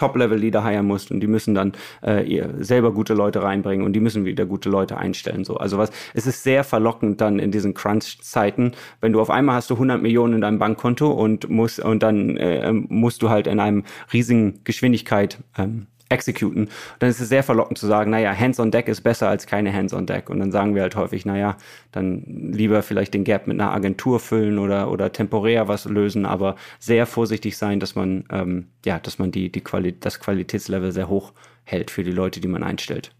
Top-Level-Leader 0.00 0.64
heiren 0.64 0.86
musst 0.86 1.10
und 1.10 1.20
die 1.20 1.26
müssen 1.26 1.54
dann 1.54 1.72
äh, 2.00 2.42
selber 2.58 2.92
gute 2.92 3.12
Leute 3.12 3.42
reinbringen 3.42 3.84
und 3.84 3.92
die 3.92 4.00
müssen 4.00 4.24
wieder 4.24 4.46
gute 4.46 4.70
Leute 4.70 4.96
einstellen. 4.96 5.44
So. 5.44 5.58
Also 5.58 5.76
was, 5.76 5.90
es 6.14 6.26
ist 6.26 6.42
sehr 6.42 6.64
verlockend 6.64 7.20
dann 7.20 7.38
in 7.38 7.50
diesen 7.50 7.74
Crunch-Zeiten, 7.74 8.72
wenn 9.02 9.12
du 9.12 9.20
auf 9.20 9.28
einmal 9.28 9.56
hast 9.56 9.68
du 9.68 9.74
100 9.74 10.00
Millionen 10.00 10.34
in 10.34 10.40
deinem 10.40 10.58
Bankkonto 10.58 11.10
und 11.10 11.50
musst, 11.50 11.80
und 11.80 12.02
dann 12.02 12.38
äh, 12.38 12.72
musst 12.72 13.20
du 13.20 13.28
halt 13.28 13.46
in 13.46 13.60
einem 13.60 13.84
riesigen 14.10 14.64
Geschwindigkeit 14.64 15.38
ähm, 15.58 15.86
executen. 16.10 16.68
dann 16.98 17.08
ist 17.08 17.20
es 17.20 17.28
sehr 17.28 17.42
verlockend 17.42 17.78
zu 17.78 17.86
sagen, 17.86 18.10
naja, 18.10 18.36
Hands 18.36 18.58
on 18.60 18.70
Deck 18.70 18.88
ist 18.88 19.00
besser 19.00 19.28
als 19.28 19.46
keine 19.46 19.72
Hands 19.72 19.92
on 19.94 20.06
Deck. 20.06 20.28
Und 20.28 20.40
dann 20.40 20.52
sagen 20.52 20.74
wir 20.74 20.82
halt 20.82 20.96
häufig, 20.96 21.24
naja, 21.24 21.56
dann 21.92 22.24
lieber 22.52 22.82
vielleicht 22.82 23.14
den 23.14 23.24
Gap 23.24 23.46
mit 23.46 23.60
einer 23.60 23.72
Agentur 23.72 24.20
füllen 24.20 24.58
oder, 24.58 24.90
oder 24.90 25.12
temporär 25.12 25.68
was 25.68 25.84
lösen, 25.84 26.26
aber 26.26 26.56
sehr 26.78 27.06
vorsichtig 27.06 27.56
sein, 27.56 27.80
dass 27.80 27.94
man, 27.94 28.24
ähm, 28.30 28.66
ja, 28.84 28.98
dass 28.98 29.18
man 29.18 29.30
die, 29.30 29.50
die 29.50 29.60
Quali 29.60 29.98
das 29.98 30.20
Qualitätslevel 30.20 30.92
sehr 30.92 31.08
hoch 31.08 31.32
hält 31.64 31.90
für 31.90 32.02
die 32.02 32.12
Leute, 32.12 32.40
die 32.40 32.48
man 32.48 32.62
einstellt. 32.62 33.12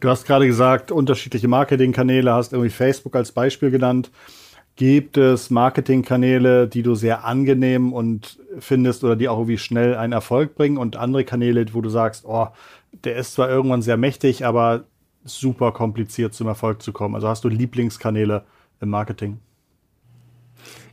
Du 0.00 0.08
hast 0.08 0.26
gerade 0.26 0.46
gesagt, 0.46 0.90
unterschiedliche 0.90 1.48
Marketingkanäle, 1.48 2.32
hast 2.32 2.52
irgendwie 2.52 2.70
Facebook 2.70 3.14
als 3.16 3.32
Beispiel 3.32 3.70
genannt. 3.70 4.10
Gibt 4.76 5.16
es 5.18 5.50
Marketingkanäle, 5.50 6.66
die 6.66 6.82
du 6.82 6.94
sehr 6.94 7.24
angenehm 7.24 7.92
und 7.92 8.38
findest 8.58 9.04
oder 9.04 9.16
die 9.16 9.28
auch 9.28 9.38
irgendwie 9.38 9.58
schnell 9.58 9.96
einen 9.96 10.12
Erfolg 10.12 10.54
bringen 10.54 10.78
und 10.78 10.96
andere 10.96 11.24
Kanäle, 11.24 11.66
wo 11.72 11.82
du 11.82 11.90
sagst, 11.90 12.24
oh, 12.24 12.48
der 13.04 13.16
ist 13.16 13.34
zwar 13.34 13.50
irgendwann 13.50 13.82
sehr 13.82 13.96
mächtig, 13.96 14.46
aber 14.46 14.84
super 15.24 15.72
kompliziert 15.72 16.34
zum 16.34 16.46
Erfolg 16.46 16.82
zu 16.82 16.92
kommen? 16.92 17.14
Also 17.14 17.28
hast 17.28 17.44
du 17.44 17.48
Lieblingskanäle 17.48 18.44
im 18.80 18.88
Marketing? 18.88 19.38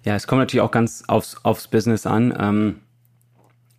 Ja, 0.03 0.15
es 0.15 0.27
kommt 0.27 0.39
natürlich 0.39 0.61
auch 0.61 0.71
ganz 0.71 1.03
aufs, 1.07 1.37
aufs 1.43 1.67
Business 1.67 2.05
an. 2.05 2.35
Ähm, 2.37 2.75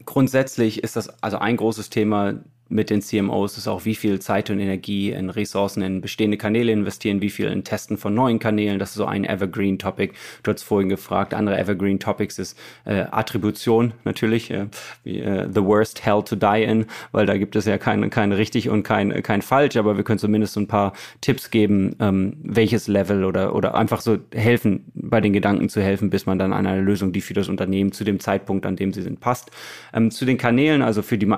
grundsätzlich 0.05 0.83
ist 0.83 0.97
das 0.97 1.23
also 1.23 1.39
ein 1.39 1.57
großes 1.57 1.91
Thema 1.91 2.35
mit 2.71 2.89
den 2.89 3.03
CMOs 3.03 3.59
ist 3.59 3.67
auch, 3.67 3.85
wie 3.85 3.97
viel 3.97 4.21
Zeit 4.21 4.49
und 4.49 4.61
Energie 4.61 5.11
in 5.11 5.29
Ressourcen 5.29 5.83
in 5.83 6.01
bestehende 6.01 6.37
Kanäle 6.37 6.71
investieren, 6.73 7.21
wie 7.21 7.29
viel 7.29 7.49
in 7.49 7.65
Testen 7.65 7.99
von 7.99 8.15
neuen 8.15 8.39
Kanälen. 8.39 8.79
Das 8.79 8.91
ist 8.91 8.97
so 8.97 9.07
ein 9.07 9.25
Evergreen-Topic. 9.25 10.15
Du 10.45 10.53
hast 10.53 10.63
vorhin 10.63 10.89
gefragt. 10.89 11.35
Andere 11.35 11.59
Evergreen-Topics 11.59 12.39
ist 12.39 12.59
äh, 12.85 13.07
Attribution 13.11 13.93
natürlich, 14.05 14.53
äh, 14.53 14.67
wie, 15.03 15.19
äh, 15.19 15.49
the 15.53 15.63
worst 15.63 16.07
hell 16.07 16.23
to 16.23 16.37
die 16.37 16.63
in, 16.63 16.87
weil 17.11 17.27
da 17.27 17.37
gibt 17.37 17.57
es 17.57 17.65
ja 17.65 17.77
kein, 17.77 18.09
kein 18.09 18.31
richtig 18.33 18.69
und 18.69 18.85
kein, 18.85 19.23
kein 19.23 19.43
falsch, 19.43 19.77
aber 19.77 19.97
wir 19.97 20.05
können 20.05 20.21
zumindest 20.21 20.55
so 20.55 20.61
ein 20.61 20.69
paar 20.69 20.93
Tipps 21.21 21.51
geben, 21.51 21.97
ähm, 21.99 22.37
welches 22.45 22.87
Level 22.87 23.25
oder, 23.25 23.55
oder 23.55 23.75
einfach 23.75 24.01
so 24.01 24.19
helfen, 24.33 24.85
bei 24.95 25.21
den 25.21 25.33
Gedanken 25.33 25.69
zu 25.69 25.83
helfen, 25.83 26.09
bis 26.09 26.27
man 26.27 26.39
dann 26.39 26.53
an 26.53 26.67
eine 26.67 26.81
Lösung, 26.81 27.13
die 27.13 27.21
für 27.21 27.35
das 27.35 27.49
Unternehmen 27.49 27.91
zu 27.91 28.05
dem 28.05 28.21
Zeitpunkt, 28.21 28.65
an 28.65 28.77
dem 28.77 28.93
sie 28.93 29.03
sind, 29.03 29.19
passt. 29.19 29.51
Ähm, 29.93 30.13
zu 30.13 30.25
den 30.25 30.39
Kanälen, 30.39 30.83
also 30.83 31.03
für 31.03 31.19
die 31.19 31.29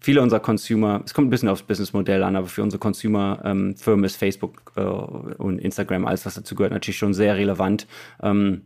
viele 0.00 0.22
unserer 0.22 0.40
Consumer 0.40 0.77
Consumer, 0.78 1.02
es 1.04 1.14
kommt 1.14 1.28
ein 1.28 1.30
bisschen 1.30 1.48
aufs 1.48 1.62
Businessmodell 1.62 2.22
an, 2.22 2.36
aber 2.36 2.46
für 2.46 2.62
unsere 2.62 2.80
Consumer-Firmen 2.80 3.74
ähm, 3.86 4.04
ist 4.04 4.16
Facebook 4.16 4.72
äh, 4.76 4.80
und 4.80 5.58
Instagram, 5.58 6.06
alles 6.06 6.24
was 6.26 6.34
dazu 6.34 6.54
gehört, 6.54 6.72
natürlich 6.72 6.98
schon 6.98 7.14
sehr 7.14 7.36
relevant. 7.36 7.86
Ähm, 8.22 8.62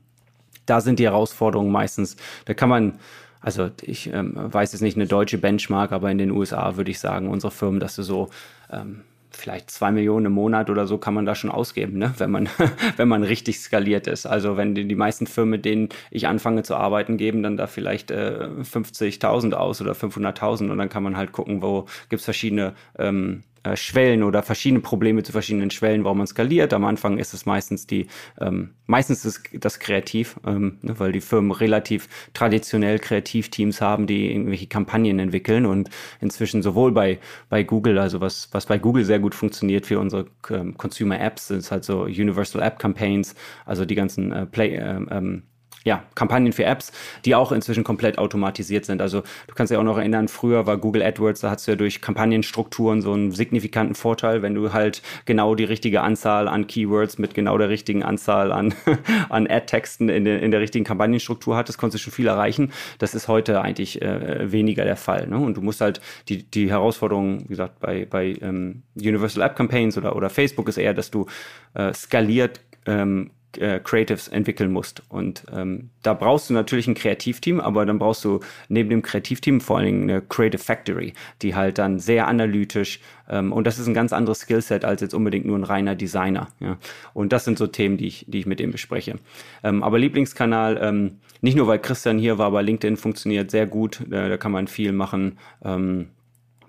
da 0.67 0.81
sind 0.81 0.99
die 0.99 1.05
Herausforderungen 1.05 1.73
meistens, 1.73 2.17
da 2.45 2.55
kann 2.55 2.69
man, 2.69 2.99
also 3.41 3.71
ich 3.83 4.13
ähm, 4.13 4.35
weiß 4.37 4.73
jetzt 4.73 4.83
nicht 4.83 4.97
eine 4.97 5.07
deutsche 5.07 5.39
Benchmark, 5.39 5.93
aber 5.93 6.11
in 6.11 6.19
den 6.19 6.31
USA 6.31 6.77
würde 6.77 6.91
ich 6.91 7.01
sagen, 7.01 7.29
unsere 7.29 7.51
Firmen, 7.51 7.81
dass 7.81 7.97
du 7.97 8.03
so 8.03 8.29
ähm, 8.71 9.03
vielleicht 9.37 9.71
zwei 9.71 9.91
Millionen 9.91 10.27
im 10.27 10.33
Monat 10.33 10.71
oder 10.71 10.87
so 10.87 10.99
kann 10.99 11.15
man 11.15 11.27
da 11.27 11.35
schon 11.35 11.51
ausgeben, 11.51 11.99
ne? 11.99 12.15
wenn 12.19 12.31
man 12.31 12.49
wenn 12.97 13.09
man 13.09 13.23
richtig 13.23 13.61
skaliert 13.61 14.07
ist. 14.07 14.27
Also 14.27 14.57
wenn 14.57 14.75
die, 14.75 14.87
die 14.87 14.95
meisten 14.95 15.27
Firmen, 15.27 15.51
mit 15.51 15.65
denen 15.65 15.89
ich 16.11 16.27
anfange 16.27 16.63
zu 16.63 16.77
arbeiten, 16.77 17.17
geben 17.17 17.43
dann 17.43 17.57
da 17.57 17.67
vielleicht 17.67 18.11
äh, 18.11 18.49
50.000 18.61 19.53
aus 19.55 19.81
oder 19.81 19.93
500.000 19.93 20.71
und 20.71 20.79
dann 20.79 20.89
kann 20.89 21.03
man 21.03 21.17
halt 21.17 21.33
gucken, 21.33 21.63
wo 21.63 21.87
gibt's 22.09 22.25
verschiedene 22.25 22.75
ähm, 22.99 23.43
äh, 23.65 23.77
Schwellen 23.77 24.23
oder 24.23 24.43
verschiedene 24.43 24.81
Probleme 24.81 25.23
zu 25.23 25.33
verschiedenen 25.33 25.71
Schwellen, 25.71 26.05
warum 26.05 26.19
man 26.19 26.27
skaliert. 26.27 26.73
Am 26.73 26.85
Anfang 26.85 27.19
ist 27.19 27.33
es 27.35 27.47
meistens 27.47 27.87
die, 27.87 28.07
ähm, 28.41 28.71
meistens 28.87 29.25
ist 29.25 29.43
das 29.53 29.79
kreativ, 29.79 30.39
ähm, 30.47 30.79
ne, 30.83 30.99
weil 30.99 31.13
die 31.13 31.21
Firmen 31.21 31.53
relativ 31.53 32.09
traditionell 32.35 32.99
Kreativteams 32.99 33.81
haben, 33.81 34.07
die 34.07 34.33
irgendwelche 34.33 34.67
Kampagnen 34.67 35.19
entwickeln 35.19 35.67
und 35.67 35.91
inzwischen 36.21 36.63
sowohl 36.63 36.93
bei, 36.93 37.19
bei 37.49 37.63
Google, 37.63 37.99
also 37.99 38.21
was, 38.21 38.49
was 38.53 38.67
bei 38.67 38.79
Google 38.79 39.05
sehr 39.05 39.19
gut 39.19 39.35
funktioniert 39.35 39.87
für 39.87 39.99
unsere 39.99 40.27
ähm, 40.51 40.77
Consumer 40.77 41.21
Apps, 41.21 41.51
ist 41.51 41.71
halt 41.71 41.85
so 41.85 42.03
Universal 42.03 42.63
App 42.63 42.79
Campaigns, 42.79 43.35
also 43.65 43.85
die 43.85 43.95
ganzen 43.95 44.33
äh, 44.33 44.47
Play, 44.47 44.75
äh, 44.77 45.01
ähm, 45.11 45.43
ja, 45.85 46.05
Kampagnen 46.15 46.53
für 46.53 46.65
Apps, 46.65 46.93
die 47.25 47.35
auch 47.35 47.53
inzwischen 47.53 47.85
komplett 47.85 48.19
automatisiert 48.19 48.85
sind. 48.85 49.01
Also 49.03 49.23
du 49.47 49.55
kannst 49.55 49.71
dich 49.71 49.79
auch 49.79 49.83
noch 49.83 49.99
erinnern, 49.99 50.29
früher 50.29 50.67
war 50.67 50.77
Google 50.77 51.03
AdWords, 51.03 51.41
da 51.41 51.51
hast 51.51 51.67
du 51.67 51.73
ja 51.73 51.77
durch 51.77 52.01
Kampagnenstrukturen 52.01 53.03
so 53.03 53.13
einen 53.13 53.33
signifikanten 53.33 53.95
Vorteil, 53.95 54.43
wenn 54.43 54.55
du 54.55 54.73
halt 54.73 55.03
genau 55.25 55.55
die 55.55 55.65
richtige 55.65 56.03
Anzahl 56.03 56.49
an 56.49 56.67
Keywords 56.67 57.19
mit 57.19 57.35
genau 57.35 57.59
der 57.59 57.69
richtigen 57.69 58.03
Anzahl 58.03 58.53
an, 58.53 58.75
an 59.29 59.47
Ad-Texten 59.49 60.09
in, 60.09 60.27
in 60.27 60.51
der 60.51 60.61
richtigen 60.61 60.85
Kampagnenstruktur 60.85 61.57
hattest, 61.57 61.79
konntest 61.79 62.03
du 62.03 62.11
schon 62.11 62.15
viel 62.15 62.27
erreichen. 62.27 62.73
Das 62.99 63.15
ist 63.15 63.29
heute 63.29 63.61
eigentlich 63.61 64.01
äh, 64.03 64.51
weniger 64.53 64.85
der 64.85 64.97
Fall. 64.97 65.27
Ne? 65.27 65.37
Und 65.37 65.57
du 65.57 65.63
musst 65.63 65.81
halt 65.81 66.01
die, 66.29 66.45
die 66.45 66.71
Herausforderung, 66.71 67.43
wie 67.45 67.49
gesagt, 67.49 67.81
bei, 67.81 68.07
bei 68.09 68.37
ähm, 68.41 68.83
Universal 68.95 69.45
App 69.45 69.57
Campaigns 69.57 69.99
oder, 69.99 70.15
oder 70.17 70.31
Facebook 70.31 70.69
ist 70.69 70.79
eher, 70.79 70.95
dass 70.95 71.11
du 71.11 71.27
äh, 71.75 71.93
skaliert 71.93 72.61
ähm, 72.87 73.31
äh, 73.59 73.81
Creatives 73.81 74.29
entwickeln 74.29 74.73
musst. 74.73 75.03
Und 75.09 75.45
ähm, 75.53 75.91
da 76.03 76.15
brauchst 76.15 76.51
du 76.51 76.55
natürlich 76.55 76.87
ein 76.87 76.95
Kreativteam, 76.95 77.61
aber 77.61 77.87
dann 77.87 77.99
brauchst 77.99 78.25
du 78.25 78.41
neben 78.69 78.91
dem 78.91 79.03
Kreativteam 79.03 79.61
vor 79.61 79.79
allen 79.79 79.87
Dingen 79.87 80.11
eine 80.11 80.23
Creative 80.23 80.63
Factory, 80.63 81.13
die 81.43 81.55
halt 81.55 81.79
dann 81.79 81.99
sehr 81.99 82.29
analytisch 82.29 83.01
ähm, 83.33 83.53
und 83.53 83.67
das 83.67 83.79
ist 83.79 83.87
ein 83.87 83.95
ganz 83.95 84.13
anderes 84.13 84.41
Skillset 84.41 84.85
als 84.85 85.01
jetzt 85.01 85.15
unbedingt 85.15 85.47
nur 85.47 85.59
ein 85.59 85.65
reiner 85.65 85.95
Designer. 85.95 86.49
Ja. 86.61 86.77
Und 87.15 87.33
das 87.33 87.45
sind 87.45 87.59
so 87.59 87.67
Themen, 87.67 87.97
die 87.97 88.07
ich, 88.07 88.27
die 88.29 88.41
ich 88.41 88.47
mit 88.47 88.61
dem 88.61 88.71
bespreche. 88.71 89.17
Ähm, 89.65 89.83
aber 89.83 89.99
Lieblingskanal, 89.99 90.79
ähm, 90.81 91.19
nicht 91.41 91.57
nur 91.57 91.67
weil 91.67 91.79
Christian 91.79 92.19
hier 92.19 92.39
war, 92.39 92.47
aber 92.47 92.63
LinkedIn 92.63 92.97
funktioniert 92.97 93.51
sehr 93.51 93.67
gut. 93.67 94.01
Äh, 94.11 94.29
da 94.29 94.37
kann 94.37 94.53
man 94.53 94.69
viel 94.69 94.93
machen. 94.93 95.39
Ähm, 95.65 96.09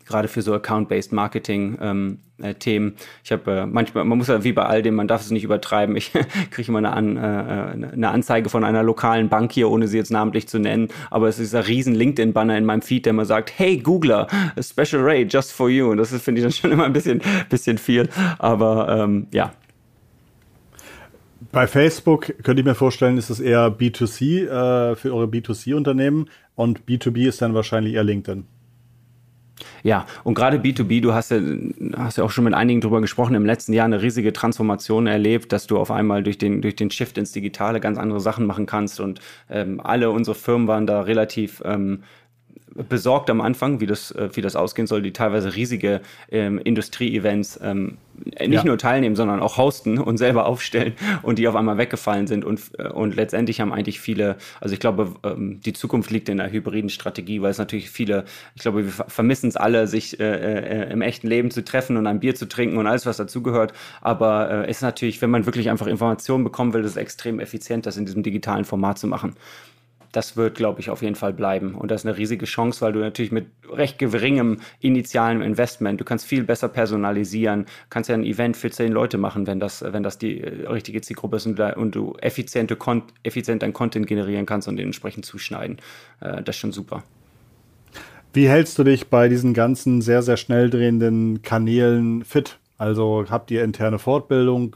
gerade 0.05 0.27
für 0.27 0.41
so 0.41 0.53
Account-Based 0.53 1.11
Marketing 1.11 1.77
ähm, 1.81 2.19
äh. 2.41 2.53
Ich 3.23 3.31
habe 3.31 3.51
äh, 3.51 3.65
manchmal, 3.65 4.03
man 4.05 4.17
muss 4.17 4.27
ja 4.27 4.43
wie 4.43 4.53
bei 4.53 4.65
all 4.65 4.81
dem, 4.81 4.95
man 4.95 5.07
darf 5.07 5.21
es 5.21 5.31
nicht 5.31 5.43
übertreiben. 5.43 5.95
Ich 5.95 6.11
kriege 6.51 6.67
immer 6.67 6.79
eine, 6.79 6.93
An, 6.93 7.17
äh, 7.17 7.93
eine 7.93 8.09
Anzeige 8.09 8.49
von 8.49 8.63
einer 8.63 8.83
lokalen 8.83 9.29
Bank 9.29 9.51
hier, 9.51 9.69
ohne 9.69 9.87
sie 9.87 9.97
jetzt 9.97 10.11
namentlich 10.11 10.47
zu 10.47 10.59
nennen, 10.59 10.89
aber 11.09 11.27
es 11.27 11.39
ist 11.39 11.55
ein 11.55 11.63
riesen 11.63 11.95
LinkedIn-Banner 11.95 12.57
in 12.57 12.65
meinem 12.65 12.81
Feed, 12.81 13.05
der 13.05 13.11
immer 13.11 13.25
sagt, 13.25 13.53
hey 13.57 13.77
Googler, 13.77 14.27
a 14.55 14.63
special 14.63 15.01
rate 15.03 15.27
just 15.29 15.51
for 15.51 15.69
you. 15.69 15.89
Und 15.89 15.97
das 15.97 16.09
finde 16.21 16.39
ich 16.39 16.45
dann 16.45 16.51
schon 16.51 16.71
immer 16.71 16.85
ein 16.85 16.93
bisschen, 16.93 17.21
bisschen 17.49 17.77
viel. 17.77 18.09
Aber 18.39 18.89
ähm, 18.89 19.27
ja, 19.31 19.53
bei 21.51 21.67
Facebook 21.67 22.33
könnte 22.43 22.61
ich 22.61 22.65
mir 22.65 22.73
vorstellen, 22.73 23.17
ist 23.17 23.29
es 23.29 23.39
eher 23.39 23.67
B2C 23.67 24.47
äh, 24.47 24.95
für 24.95 25.13
eure 25.13 25.27
B2C-Unternehmen 25.27 26.29
und 26.55 26.85
B2B 26.87 27.27
ist 27.27 27.43
dann 27.43 27.53
wahrscheinlich 27.53 27.93
eher 27.93 28.03
LinkedIn. 28.03 28.45
Ja, 29.83 30.05
und 30.23 30.33
gerade 30.33 30.57
B2B, 30.57 31.01
du 31.01 31.13
hast 31.13 31.31
ja, 31.31 31.39
hast 31.97 32.17
ja 32.17 32.23
auch 32.23 32.31
schon 32.31 32.43
mit 32.43 32.53
einigen 32.53 32.81
drüber 32.81 33.01
gesprochen, 33.01 33.35
im 33.35 33.45
letzten 33.45 33.73
Jahr 33.73 33.85
eine 33.85 34.01
riesige 34.01 34.33
Transformation 34.33 35.07
erlebt, 35.07 35.51
dass 35.51 35.67
du 35.67 35.77
auf 35.77 35.91
einmal 35.91 36.23
durch 36.23 36.37
den, 36.37 36.61
durch 36.61 36.75
den 36.75 36.89
Shift 36.89 37.17
ins 37.17 37.31
Digitale 37.31 37.79
ganz 37.79 37.97
andere 37.97 38.19
Sachen 38.19 38.45
machen 38.45 38.65
kannst. 38.65 38.99
Und 38.99 39.19
ähm, 39.49 39.79
alle 39.81 40.09
unsere 40.11 40.35
Firmen 40.35 40.67
waren 40.67 40.87
da 40.87 41.01
relativ 41.01 41.61
ähm, 41.65 42.03
besorgt 42.75 43.29
am 43.29 43.41
Anfang, 43.41 43.79
wie 43.79 43.85
das, 43.85 44.11
äh, 44.11 44.29
wie 44.33 44.41
das 44.41 44.55
ausgehen 44.55 44.87
soll, 44.87 45.01
die 45.01 45.13
teilweise 45.13 45.55
riesige 45.55 46.01
ähm, 46.31 46.57
Industrie-Events 46.57 47.59
ähm, 47.61 47.97
nicht 48.39 48.51
ja. 48.51 48.63
nur 48.63 48.77
teilnehmen, 48.77 49.15
sondern 49.15 49.39
auch 49.41 49.57
hosten 49.57 49.97
und 49.97 50.17
selber 50.17 50.45
aufstellen 50.45 50.93
und 51.21 51.39
die 51.39 51.47
auf 51.47 51.55
einmal 51.55 51.77
weggefallen 51.77 52.27
sind. 52.27 52.45
Und, 52.45 52.61
äh, 52.77 52.87
und 52.87 53.15
letztendlich 53.15 53.61
haben 53.61 53.73
eigentlich 53.73 53.99
viele, 53.99 54.37
also 54.59 54.73
ich 54.73 54.79
glaube, 54.79 55.13
ähm, 55.23 55.61
die 55.61 55.73
Zukunft 55.73 56.11
liegt 56.11 56.29
in 56.29 56.37
der 56.37 56.51
hybriden 56.51 56.89
Strategie, 56.89 57.41
weil 57.41 57.51
es 57.51 57.57
natürlich 57.57 57.89
viele, 57.89 58.25
ich 58.55 58.61
glaube, 58.61 58.85
wir 58.85 58.91
vermissen 58.91 59.49
es 59.49 59.55
alle, 59.55 59.87
sich 59.87 60.19
äh, 60.19 60.87
äh, 60.87 60.91
im 60.91 61.01
echten 61.01 61.27
Leben 61.27 61.51
zu 61.51 61.63
treffen 61.63 61.97
und 61.97 62.07
ein 62.07 62.19
Bier 62.19 62.35
zu 62.35 62.47
trinken 62.47 62.77
und 62.77 62.87
alles, 62.87 63.05
was 63.05 63.17
dazugehört. 63.17 63.73
Aber 64.01 64.65
äh, 64.65 64.69
ist 64.69 64.81
natürlich, 64.81 65.21
wenn 65.21 65.29
man 65.29 65.45
wirklich 65.45 65.69
einfach 65.69 65.87
Informationen 65.87 66.43
bekommen 66.43 66.73
will, 66.73 66.83
ist 66.83 66.91
es 66.91 66.97
extrem 66.97 67.39
effizient, 67.39 67.85
das 67.85 67.97
in 67.97 68.05
diesem 68.05 68.23
digitalen 68.23 68.65
Format 68.65 68.97
zu 68.97 69.07
machen 69.07 69.35
das 70.13 70.37
wird, 70.37 70.55
glaube 70.55 70.79
ich, 70.79 70.89
auf 70.89 71.01
jeden 71.01 71.15
Fall 71.15 71.33
bleiben. 71.33 71.75
Und 71.75 71.91
das 71.91 72.01
ist 72.01 72.07
eine 72.07 72.17
riesige 72.17 72.45
Chance, 72.45 72.81
weil 72.81 72.93
du 72.93 72.99
natürlich 72.99 73.31
mit 73.31 73.47
recht 73.69 73.99
geringem 73.99 74.59
initialem 74.79 75.41
Investment, 75.41 75.99
du 75.99 76.05
kannst 76.05 76.25
viel 76.25 76.43
besser 76.43 76.69
personalisieren, 76.69 77.65
kannst 77.89 78.09
ja 78.09 78.15
ein 78.15 78.23
Event 78.23 78.55
für 78.55 78.69
zehn 78.69 78.91
Leute 78.91 79.17
machen, 79.17 79.47
wenn 79.47 79.59
das, 79.59 79.83
wenn 79.83 80.03
das 80.03 80.17
die 80.17 80.39
äh, 80.39 80.67
richtige 80.67 81.01
Zielgruppe 81.01 81.37
ist 81.37 81.47
und, 81.47 81.59
und 81.59 81.95
du 81.95 82.15
effiziente, 82.21 82.77
effizient 83.23 83.63
dein 83.63 83.73
Content 83.73 84.07
generieren 84.07 84.45
kannst 84.45 84.67
und 84.67 84.77
den 84.77 84.85
entsprechend 84.85 85.25
zuschneiden. 85.25 85.77
Äh, 86.21 86.43
das 86.43 86.55
ist 86.55 86.59
schon 86.59 86.71
super. 86.71 87.03
Wie 88.33 88.47
hältst 88.47 88.79
du 88.79 88.83
dich 88.83 89.07
bei 89.09 89.29
diesen 89.29 89.53
ganzen 89.53 90.01
sehr, 90.01 90.21
sehr 90.23 90.37
schnell 90.37 90.69
drehenden 90.69 91.41
Kanälen 91.41 92.23
fit? 92.23 92.57
Also 92.77 93.25
habt 93.29 93.51
ihr 93.51 93.63
interne 93.63 93.99
Fortbildung? 93.99 94.75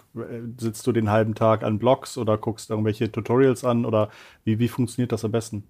Sitzt 0.57 0.85
du 0.87 0.91
den 0.91 1.09
halben 1.09 1.35
Tag 1.35 1.63
an 1.63 1.79
Blogs 1.79 2.17
oder 2.17 2.37
guckst 2.37 2.69
irgendwelche 2.69 3.11
Tutorials 3.11 3.63
an? 3.63 3.85
Oder 3.85 4.09
wie, 4.43 4.59
wie 4.59 4.67
funktioniert 4.67 5.11
das 5.11 5.25
am 5.25 5.31
besten? 5.31 5.63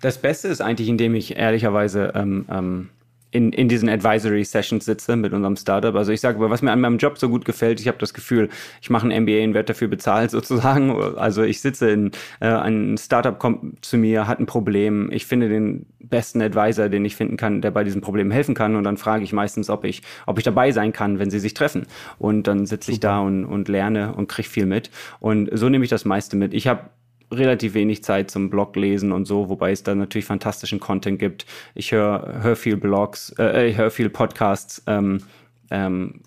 Das 0.00 0.18
Beste 0.20 0.48
ist 0.48 0.60
eigentlich, 0.60 0.88
indem 0.88 1.14
ich 1.14 1.36
ehrlicherweise 1.36 2.12
ähm, 2.14 2.46
ähm, 2.50 2.88
in, 3.30 3.52
in 3.52 3.68
diesen 3.68 3.88
Advisory 3.88 4.44
Sessions 4.44 4.84
sitze 4.84 5.14
mit 5.14 5.32
unserem 5.32 5.56
Startup. 5.56 5.94
Also 5.94 6.10
ich 6.12 6.20
sage, 6.20 6.38
was 6.40 6.62
mir 6.62 6.72
an 6.72 6.80
meinem 6.80 6.98
Job 6.98 7.18
so 7.18 7.28
gut 7.28 7.44
gefällt, 7.44 7.80
ich 7.80 7.86
habe 7.86 7.98
das 7.98 8.12
Gefühl, 8.12 8.48
ich 8.80 8.90
mache 8.90 9.06
ein 9.06 9.22
MBA 9.22 9.44
und 9.44 9.54
werde 9.54 9.66
dafür 9.66 9.88
bezahlt 9.88 10.30
sozusagen. 10.32 10.90
Also 11.16 11.42
ich 11.42 11.60
sitze 11.60 11.90
in, 11.90 12.10
äh, 12.40 12.48
ein 12.48 12.96
Startup 12.98 13.38
kommt 13.38 13.84
zu 13.84 13.98
mir, 13.98 14.26
hat 14.26 14.40
ein 14.40 14.46
Problem, 14.46 15.10
ich 15.12 15.26
finde 15.26 15.48
den 15.48 15.86
besten 16.10 16.42
Advisor, 16.42 16.88
den 16.88 17.04
ich 17.04 17.16
finden 17.16 17.36
kann, 17.36 17.62
der 17.62 17.70
bei 17.70 17.84
diesem 17.84 18.00
Problem 18.00 18.30
helfen 18.30 18.54
kann 18.54 18.76
und 18.76 18.84
dann 18.84 18.96
frage 18.96 19.24
ich 19.24 19.32
meistens, 19.32 19.70
ob 19.70 19.84
ich, 19.84 20.02
ob 20.26 20.38
ich 20.38 20.44
dabei 20.44 20.72
sein 20.72 20.92
kann, 20.92 21.18
wenn 21.18 21.30
sie 21.30 21.38
sich 21.38 21.54
treffen. 21.54 21.86
Und 22.18 22.46
dann 22.46 22.66
sitze 22.66 22.92
ich 22.92 23.00
da 23.00 23.20
und, 23.20 23.44
und 23.44 23.68
lerne 23.68 24.14
und 24.14 24.28
kriege 24.28 24.48
viel 24.48 24.66
mit. 24.66 24.90
Und 25.20 25.48
so 25.52 25.68
nehme 25.68 25.84
ich 25.84 25.90
das 25.90 26.04
meiste 26.04 26.36
mit. 26.36 26.52
Ich 26.52 26.66
habe 26.66 26.90
relativ 27.32 27.74
wenig 27.74 28.02
Zeit 28.02 28.30
zum 28.30 28.50
Blog 28.50 28.74
lesen 28.76 29.12
und 29.12 29.24
so, 29.24 29.48
wobei 29.48 29.70
es 29.70 29.82
da 29.82 29.94
natürlich 29.94 30.24
fantastischen 30.24 30.80
Content 30.80 31.18
gibt. 31.18 31.46
Ich 31.74 31.92
höre 31.92 32.40
hör 32.42 32.56
viel 32.56 32.76
Blogs, 32.76 33.32
äh, 33.38 33.68
ich 33.68 33.78
höre 33.78 33.90
viel 33.90 34.10
Podcasts. 34.10 34.82
Ähm, 34.86 35.22
ähm, 35.70 36.22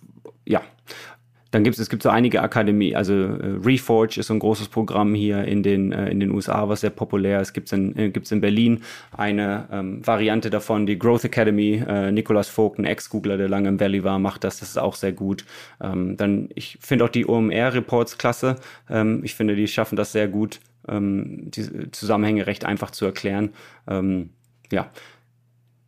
ja, 0.46 0.62
dann 1.54 1.63
gibt 1.63 1.76
es, 1.76 1.82
es 1.82 1.89
gibt 1.89 2.02
so 2.02 2.10
einige 2.10 2.42
Akademie, 2.42 2.96
also 2.96 3.13
äh, 3.13 3.60
Reforge 3.63 4.20
ist 4.20 4.28
so 4.28 4.34
ein 4.34 4.39
großes 4.39 4.70
Programm 4.70 5.13
hier 5.13 5.44
in 5.46 5.62
den, 5.62 5.92
äh, 5.92 6.10
in 6.10 6.20
den 6.20 6.32
USA, 6.32 6.68
was 6.68 6.82
sehr 6.82 6.89
populär 6.89 7.42
ist. 7.42 7.54
Gibt 7.54 7.68
es 7.68 7.74
in, 7.74 7.96
äh, 7.96 8.10
gibt's 8.10 8.32
in 8.32 8.42
Berlin 8.42 8.82
eine 9.16 9.68
ähm, 9.72 10.06
Variante 10.06 10.50
davon, 10.50 10.88
die 10.88 10.98
Growth 10.98 11.26
Academy. 11.26 11.84
Äh, 11.88 12.12
Nicolas 12.12 12.50
Vogt, 12.50 12.80
ein 12.80 12.86
Ex-Googler, 12.86 13.38
der 13.38 13.50
lange 13.50 13.70
im 13.70 13.80
Valley 13.80 14.04
war, 14.04 14.18
macht 14.18 14.44
das. 14.44 14.60
Das 14.62 14.70
ist 14.70 14.80
auch 14.80 14.96
sehr 14.96 15.12
gut. 15.12 15.46
Ähm, 15.80 16.18
dann, 16.18 16.50
ich 16.56 16.80
finde 16.82 17.06
auch 17.06 17.10
die 17.10 17.28
OMR-Reports 17.28 18.18
klasse. 18.18 18.56
Ähm, 18.89 19.22
ich 19.24 19.36
finde, 19.36 19.56
die 19.56 19.68
schaffen 19.68 19.96
das 19.96 20.12
sehr 20.12 20.28
gut 20.28 20.60
ähm, 20.88 21.52
die 21.52 21.92
Zusammenhänge 21.92 22.48
recht 22.48 22.66
einfach 22.66 22.92
zu 22.92 23.06
erklären. 23.06 23.54
Ähm, 23.88 24.32
ja. 24.72 24.89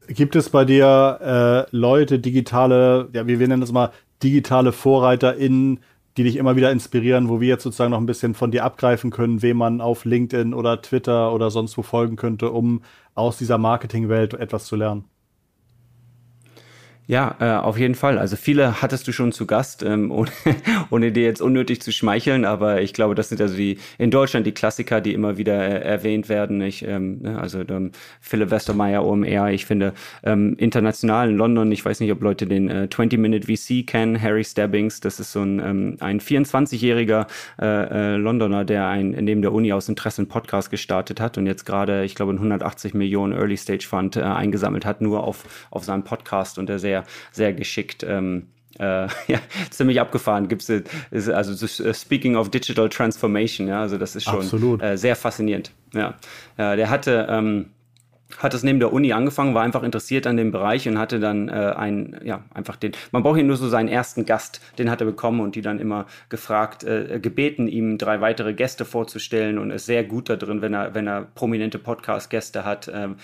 Gibt 0.07 0.35
es 0.35 0.49
bei 0.49 0.65
dir 0.65 1.65
äh, 1.71 1.75
Leute, 1.75 2.19
digitale, 2.19 3.09
ja, 3.13 3.25
wir 3.25 3.39
nennen 3.39 3.61
das 3.61 3.71
mal 3.71 3.91
digitale 4.25 4.71
VorreiterInnen, 4.71 5.79
die 6.17 6.23
dich 6.23 6.37
immer 6.37 6.55
wieder 6.55 6.71
inspirieren, 6.71 7.29
wo 7.29 7.41
wir 7.41 7.47
jetzt 7.47 7.63
sozusagen 7.63 7.91
noch 7.91 7.99
ein 7.99 8.05
bisschen 8.05 8.33
von 8.33 8.51
dir 8.51 8.63
abgreifen 8.65 9.11
können, 9.11 9.41
wem 9.41 9.57
man 9.57 9.81
auf 9.81 10.05
LinkedIn 10.05 10.53
oder 10.53 10.81
Twitter 10.81 11.33
oder 11.33 11.51
sonst 11.51 11.77
wo 11.77 11.83
folgen 11.83 12.15
könnte, 12.15 12.51
um 12.51 12.81
aus 13.13 13.37
dieser 13.37 13.57
Marketingwelt 13.57 14.33
etwas 14.33 14.65
zu 14.65 14.75
lernen? 14.75 15.05
Ja, 17.07 17.35
äh, 17.39 17.51
auf 17.63 17.77
jeden 17.77 17.93
Fall. 17.93 18.17
Also 18.17 18.35
viele 18.35 18.81
hattest 18.81 19.07
du 19.07 19.11
schon 19.11 19.31
zu 19.31 19.45
Gast, 19.45 19.83
ähm, 19.83 20.09
ohne, 20.15 20.31
ohne 20.89 21.11
dir 21.11 21.23
jetzt 21.23 21.41
unnötig 21.41 21.81
zu 21.81 21.91
schmeicheln, 21.91 22.45
aber 22.45 22.81
ich 22.81 22.93
glaube, 22.93 23.13
das 23.13 23.29
sind 23.29 23.39
also 23.39 23.55
die 23.55 23.77
in 23.99 24.09
Deutschland 24.09 24.47
die 24.47 24.53
Klassiker, 24.53 25.01
die 25.01 25.13
immer 25.13 25.37
wieder 25.37 25.53
äh, 25.53 25.83
erwähnt 25.83 26.29
werden. 26.29 26.61
Ich, 26.61 26.83
ähm, 26.83 27.19
ne, 27.21 27.39
also 27.39 27.61
ähm, 27.61 27.91
Philipp 28.21 28.49
Westermeier, 28.49 29.05
OMR, 29.05 29.51
ich 29.51 29.67
finde 29.67 29.93
ähm, 30.23 30.55
international 30.57 31.29
in 31.29 31.37
London, 31.37 31.71
ich 31.71 31.85
weiß 31.85 31.99
nicht, 31.99 32.11
ob 32.11 32.23
Leute 32.23 32.47
den 32.47 32.69
äh, 32.69 32.87
20-Minute 32.89 33.45
VC 33.45 33.85
kennen, 33.85 34.19
Harry 34.19 34.43
Stabbings, 34.43 34.99
das 34.99 35.19
ist 35.19 35.31
so 35.31 35.43
ein, 35.43 35.59
ähm, 35.59 35.97
ein 35.99 36.19
24-jähriger 36.19 37.27
äh, 37.61 37.65
äh, 37.65 38.15
Londoner, 38.15 38.65
der 38.65 38.87
ein, 38.87 39.11
neben 39.11 39.43
der 39.43 39.53
Uni 39.53 39.71
aus 39.73 39.89
Interesse 39.89 40.23
einen 40.23 40.27
Podcast 40.27 40.71
gestartet 40.71 41.19
hat 41.19 41.37
und 41.37 41.45
jetzt 41.45 41.65
gerade, 41.65 42.03
ich 42.03 42.15
glaube, 42.15 42.33
ein 42.33 42.37
180 42.37 42.95
Millionen 42.95 43.33
Early 43.33 43.57
Stage 43.57 43.85
Fund 43.87 44.15
äh, 44.15 44.21
eingesammelt 44.21 44.85
hat, 44.85 45.01
nur 45.01 45.23
auf, 45.23 45.67
auf 45.69 45.83
seinem 45.83 46.03
Podcast 46.03 46.57
und 46.57 46.67
der 46.67 46.79
sehr 46.79 46.94
sehr, 46.95 47.05
sehr 47.31 47.53
geschickt. 47.53 48.03
Ähm, 48.07 48.47
äh, 48.79 49.07
ja, 49.27 49.39
ziemlich 49.69 49.99
abgefahren. 49.99 50.47
Gibt's 50.47 50.69
ist 50.69 51.29
also 51.29 51.53
uh, 51.65 51.93
speaking 51.93 52.35
of 52.35 52.49
digital 52.49 52.89
transformation, 52.89 53.67
ja, 53.67 53.81
also 53.81 53.97
das 53.97 54.15
ist 54.15 54.25
schon 54.25 54.79
äh, 54.79 54.97
sehr 54.97 55.15
faszinierend. 55.15 55.71
Ja, 55.93 56.15
äh, 56.57 56.75
der 56.75 56.89
hatte 56.89 57.27
ähm, 57.29 57.67
hat 58.39 58.53
es 58.53 58.63
neben 58.63 58.79
der 58.79 58.91
Uni 58.91 59.13
angefangen, 59.13 59.53
war 59.53 59.63
einfach 59.63 59.83
interessiert 59.83 60.27
an 60.27 60.35
dem 60.35 60.51
Bereich 60.51 60.87
und 60.87 60.97
hatte 60.97 61.19
dann 61.19 61.47
äh, 61.47 61.73
ein, 61.75 62.19
ja, 62.23 62.43
einfach 62.53 62.75
den, 62.75 62.91
man 63.11 63.23
braucht 63.23 63.35
hier 63.35 63.43
nur 63.43 63.55
so 63.55 63.69
seinen 63.69 63.87
ersten 63.87 64.25
Gast, 64.25 64.61
den 64.77 64.89
hat 64.89 65.01
er 65.01 65.05
bekommen 65.05 65.39
und 65.41 65.55
die 65.55 65.61
dann 65.61 65.79
immer 65.79 66.05
gefragt, 66.29 66.83
äh, 66.83 67.19
gebeten, 67.21 67.67
ihm 67.67 67.97
drei 67.97 68.21
weitere 68.21 68.53
Gäste 68.53 68.83
vorzustellen 68.83 69.57
und 69.57 69.71
ist 69.71 69.85
sehr 69.85 70.03
gut 70.03 70.29
da 70.29 70.35
drin, 70.35 70.61
wenn 70.61 70.73
er, 70.73 70.93
wenn 70.95 71.07
er 71.07 71.21
prominente 71.35 71.77
Podcast-Gäste 71.77 72.65
hat, 72.65 72.91
ähm, 72.93 73.17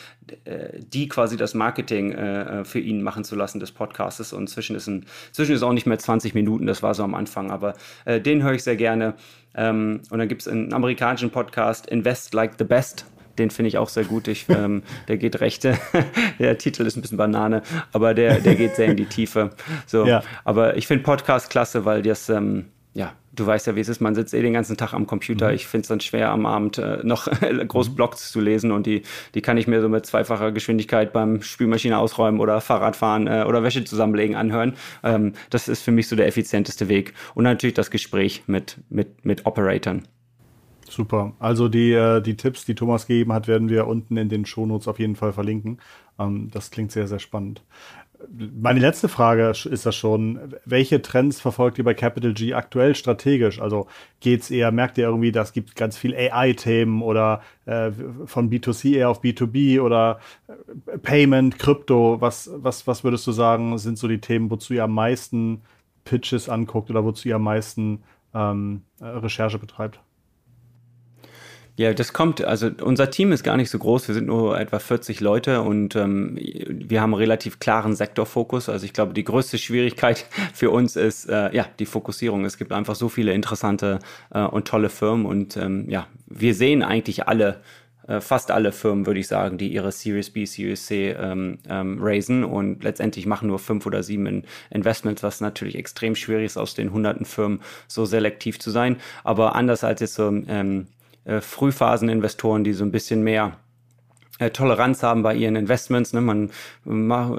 äh, 0.46 0.80
die 0.80 1.08
quasi 1.10 1.36
das 1.36 1.56
Marketing 1.56 2.12
äh, 2.12 2.64
für 2.64 2.80
ihn 2.80 3.02
machen 3.02 3.24
zu 3.24 3.36
lassen 3.36 3.60
des 3.60 3.72
Podcastes 3.72 4.34
und 4.34 4.50
zwischen 4.50 4.76
ist, 4.76 4.88
ein, 4.88 5.06
zwischen 5.32 5.56
ist 5.56 5.64
auch 5.64 5.74
nicht 5.74 5.88
mehr 5.88 6.00
20 6.00 6.36
Minuten, 6.36 6.68
das 6.68 6.84
war 6.84 6.94
so 6.94 7.04
am 7.04 7.16
Anfang, 7.16 7.50
aber 7.50 7.74
äh, 8.06 8.22
den 8.22 8.44
höre 8.44 8.54
ich 8.54 8.64
sehr 8.64 8.76
gerne. 8.76 9.16
Ähm, 9.54 10.02
und 10.10 10.20
dann 10.20 10.30
gibt 10.30 10.42
es 10.42 10.48
einen 10.48 10.74
amerikanischen 10.74 11.32
Podcast, 11.32 11.88
Invest 11.88 12.34
Like 12.34 12.54
the 12.58 12.64
Best 12.64 13.06
den 13.42 13.50
finde 13.50 13.70
ich 13.70 13.78
auch 13.78 13.90
sehr 13.90 14.06
gut. 14.06 14.28
Ich, 14.28 14.48
ähm, 14.50 14.84
der 15.08 15.18
geht 15.18 15.42
rechte. 15.42 15.78
der 16.40 16.58
Titel 16.58 16.86
ist 16.86 16.96
ein 16.96 17.02
bisschen 17.02 17.18
Banane, 17.18 17.64
aber 17.92 18.14
der, 18.14 18.40
der 18.40 18.56
geht 18.56 18.76
sehr 18.76 18.88
in 18.88 18.98
die 18.98 19.06
Tiefe. 19.06 19.52
So, 19.88 20.06
ja. 20.06 20.24
aber 20.46 20.78
ich 20.78 20.88
finde 20.88 21.04
Podcast 21.04 21.50
klasse, 21.50 21.86
weil 21.86 22.02
das, 22.02 22.30
ähm, 22.30 22.68
ja, 22.94 23.14
du 23.34 23.46
weißt 23.46 23.68
ja, 23.68 23.76
wie 23.76 23.80
es 23.80 23.90
ist. 23.90 24.00
Man 24.00 24.16
sitzt 24.16 24.34
eh 24.34 24.42
den 24.42 24.54
ganzen 24.54 24.78
Tag 24.78 24.94
am 24.94 25.08
Computer. 25.08 25.50
Mhm. 25.50 25.56
Ich 25.56 25.68
finde 25.68 25.82
es 25.84 25.88
dann 25.88 26.02
schwer, 26.02 26.30
am 26.30 26.46
Abend 26.46 26.78
äh, 26.78 27.00
noch 27.04 27.28
groß 27.68 27.90
mhm. 27.90 27.96
Blogs 27.96 28.32
zu 28.32 28.40
lesen 28.40 28.72
und 28.72 28.86
die, 28.86 29.02
die 29.34 29.42
kann 29.42 29.58
ich 29.58 29.68
mir 29.68 29.82
so 29.82 29.90
mit 29.90 30.06
zweifacher 30.06 30.52
Geschwindigkeit 30.52 31.14
beim 31.14 31.42
Spülmaschine 31.42 31.98
ausräumen 31.98 32.40
oder 32.40 32.62
Fahrradfahren 32.62 33.28
äh, 33.28 33.46
oder 33.48 33.64
Wäsche 33.64 33.84
zusammenlegen 33.84 34.36
anhören. 34.36 34.76
Ähm, 35.04 35.34
das 35.50 35.68
ist 35.68 35.82
für 35.82 35.92
mich 35.92 36.08
so 36.08 36.16
der 36.16 36.28
effizienteste 36.28 36.90
Weg. 36.90 37.14
Und 37.34 37.44
natürlich 37.46 37.74
das 37.74 37.90
Gespräch 37.90 38.44
mit, 38.48 38.78
mit, 38.90 39.26
mit 39.26 39.46
Operatoren. 39.46 40.08
Super. 40.92 41.32
Also 41.40 41.70
die, 41.70 41.94
äh, 41.94 42.22
die 42.22 42.36
Tipps, 42.36 42.66
die 42.66 42.76
Thomas 42.76 43.08
gegeben 43.08 43.32
hat, 43.32 43.48
werden 43.48 43.70
wir 43.70 43.88
unten 43.88 44.18
in 44.18 44.28
den 44.28 44.46
Shownotes 44.46 44.90
auf 44.90 45.00
jeden 45.00 45.16
Fall 45.16 45.32
verlinken. 45.32 45.80
Ähm, 46.20 46.50
das 46.52 46.70
klingt 46.70 46.92
sehr, 46.92 47.08
sehr 47.08 47.20
spannend. 47.20 47.64
Meine 48.30 48.82
letzte 48.82 49.08
Frage 49.08 49.50
ist 49.50 49.86
das 49.86 49.96
schon, 49.96 50.54
welche 50.66 51.02
Trends 51.02 51.40
verfolgt 51.40 51.78
ihr 51.78 51.86
bei 51.86 51.94
Capital 51.94 52.34
G 52.34 52.54
aktuell 52.54 52.94
strategisch? 52.94 53.62
Also 53.62 53.88
geht's 54.20 54.52
eher, 54.52 54.72
merkt 54.72 54.98
ihr 54.98 55.06
irgendwie, 55.06 55.32
das 55.32 55.54
gibt 55.54 55.76
ganz 55.78 55.98
viel 55.98 56.14
AI-Themen 56.14 57.02
oder 57.02 57.42
äh, 57.66 57.92
von 58.26 58.52
B2C 58.52 58.96
eher 58.98 59.10
auf 59.10 59.24
B2B 59.24 59.80
oder 59.80 60.20
äh, 60.48 60.98
Payment, 60.98 61.58
Krypto? 61.58 62.20
Was, 62.20 62.52
was, 62.54 62.86
was 62.86 63.06
würdest 63.06 63.26
du 63.26 63.32
sagen, 63.32 63.78
sind 63.78 63.98
so 63.98 64.10
die 64.10 64.20
Themen, 64.20 64.52
wozu 64.52 64.74
ihr 64.74 64.84
am 64.84 64.94
meisten 64.94 65.62
Pitches 66.04 66.50
anguckt 66.50 66.90
oder 66.90 67.06
wozu 67.06 67.30
ihr 67.30 67.38
am 67.38 67.44
meisten 67.44 68.04
ähm, 68.34 68.84
Recherche 69.00 69.58
betreibt? 69.58 70.02
Ja, 71.82 71.96
das 71.96 72.14
kommt, 72.14 72.44
also 72.44 72.70
unser 72.84 73.10
Team 73.10 73.32
ist 73.32 73.42
gar 73.44 73.58
nicht 73.58 73.72
so 73.72 73.80
groß, 73.80 74.08
wir 74.08 74.14
sind 74.14 74.28
nur 74.28 74.60
etwa 74.60 74.78
40 74.78 75.20
Leute 75.20 75.64
und 75.64 75.96
ähm, 75.96 76.38
wir 76.40 77.02
haben 77.02 77.12
einen 77.12 77.20
relativ 77.20 77.58
klaren 77.58 77.96
Sektorfokus. 77.96 78.70
Also 78.70 78.86
ich 78.86 78.94
glaube, 78.94 79.16
die 79.16 79.24
größte 79.24 79.58
Schwierigkeit 79.58 80.28
für 80.54 80.70
uns 80.70 80.96
ist 80.96 81.28
äh, 81.28 81.52
ja 81.56 81.66
die 81.80 81.88
Fokussierung. 81.88 82.46
Es 82.46 82.60
gibt 82.60 82.72
einfach 82.72 82.94
so 82.94 83.10
viele 83.10 83.34
interessante 83.34 83.98
äh, 84.30 84.44
und 84.44 84.68
tolle 84.68 84.90
Firmen 84.90 85.26
und 85.26 85.58
ähm, 85.58 85.90
ja, 85.90 86.06
wir 86.28 86.54
sehen 86.54 86.84
eigentlich 86.84 87.28
alle 87.28 87.62
äh, 88.08 88.22
fast 88.22 88.52
alle 88.52 88.74
Firmen, 88.74 89.08
würde 89.08 89.20
ich 89.20 89.28
sagen, 89.28 89.58
die 89.58 89.74
ihre 89.74 89.92
Series 89.92 90.30
B, 90.30 90.46
Series 90.46 90.86
C 90.86 91.10
ähm, 91.10 91.58
ähm, 91.68 91.98
raisen 92.00 92.44
und 92.44 92.84
letztendlich 92.84 93.26
machen 93.26 93.48
nur 93.48 93.58
fünf 93.58 93.88
oder 93.88 94.04
sieben 94.04 94.28
in 94.28 94.44
Investments, 94.70 95.24
was 95.24 95.42
natürlich 95.42 95.76
extrem 95.76 96.14
schwierig 96.14 96.46
ist, 96.46 96.58
aus 96.58 96.76
den 96.76 96.94
hunderten 96.94 97.26
Firmen 97.26 97.60
so 97.88 98.06
selektiv 98.06 98.60
zu 98.60 98.70
sein. 98.70 98.98
Aber 99.24 99.56
anders 99.56 99.84
als 99.84 100.02
jetzt 100.02 100.14
so 100.14 100.28
ähm, 100.48 100.86
äh, 101.26 101.42
Frühphaseninvestoren, 101.42 102.64
die 102.64 102.74
so 102.74 102.84
ein 102.84 102.92
bisschen 102.92 103.24
mehr 103.24 103.58
äh, 104.42 104.50
Toleranz 104.50 105.04
haben 105.04 105.22
bei 105.22 105.36
ihren 105.36 105.56
Investments. 105.56 106.14
Ne? 106.14 106.22
Man, 106.22 106.50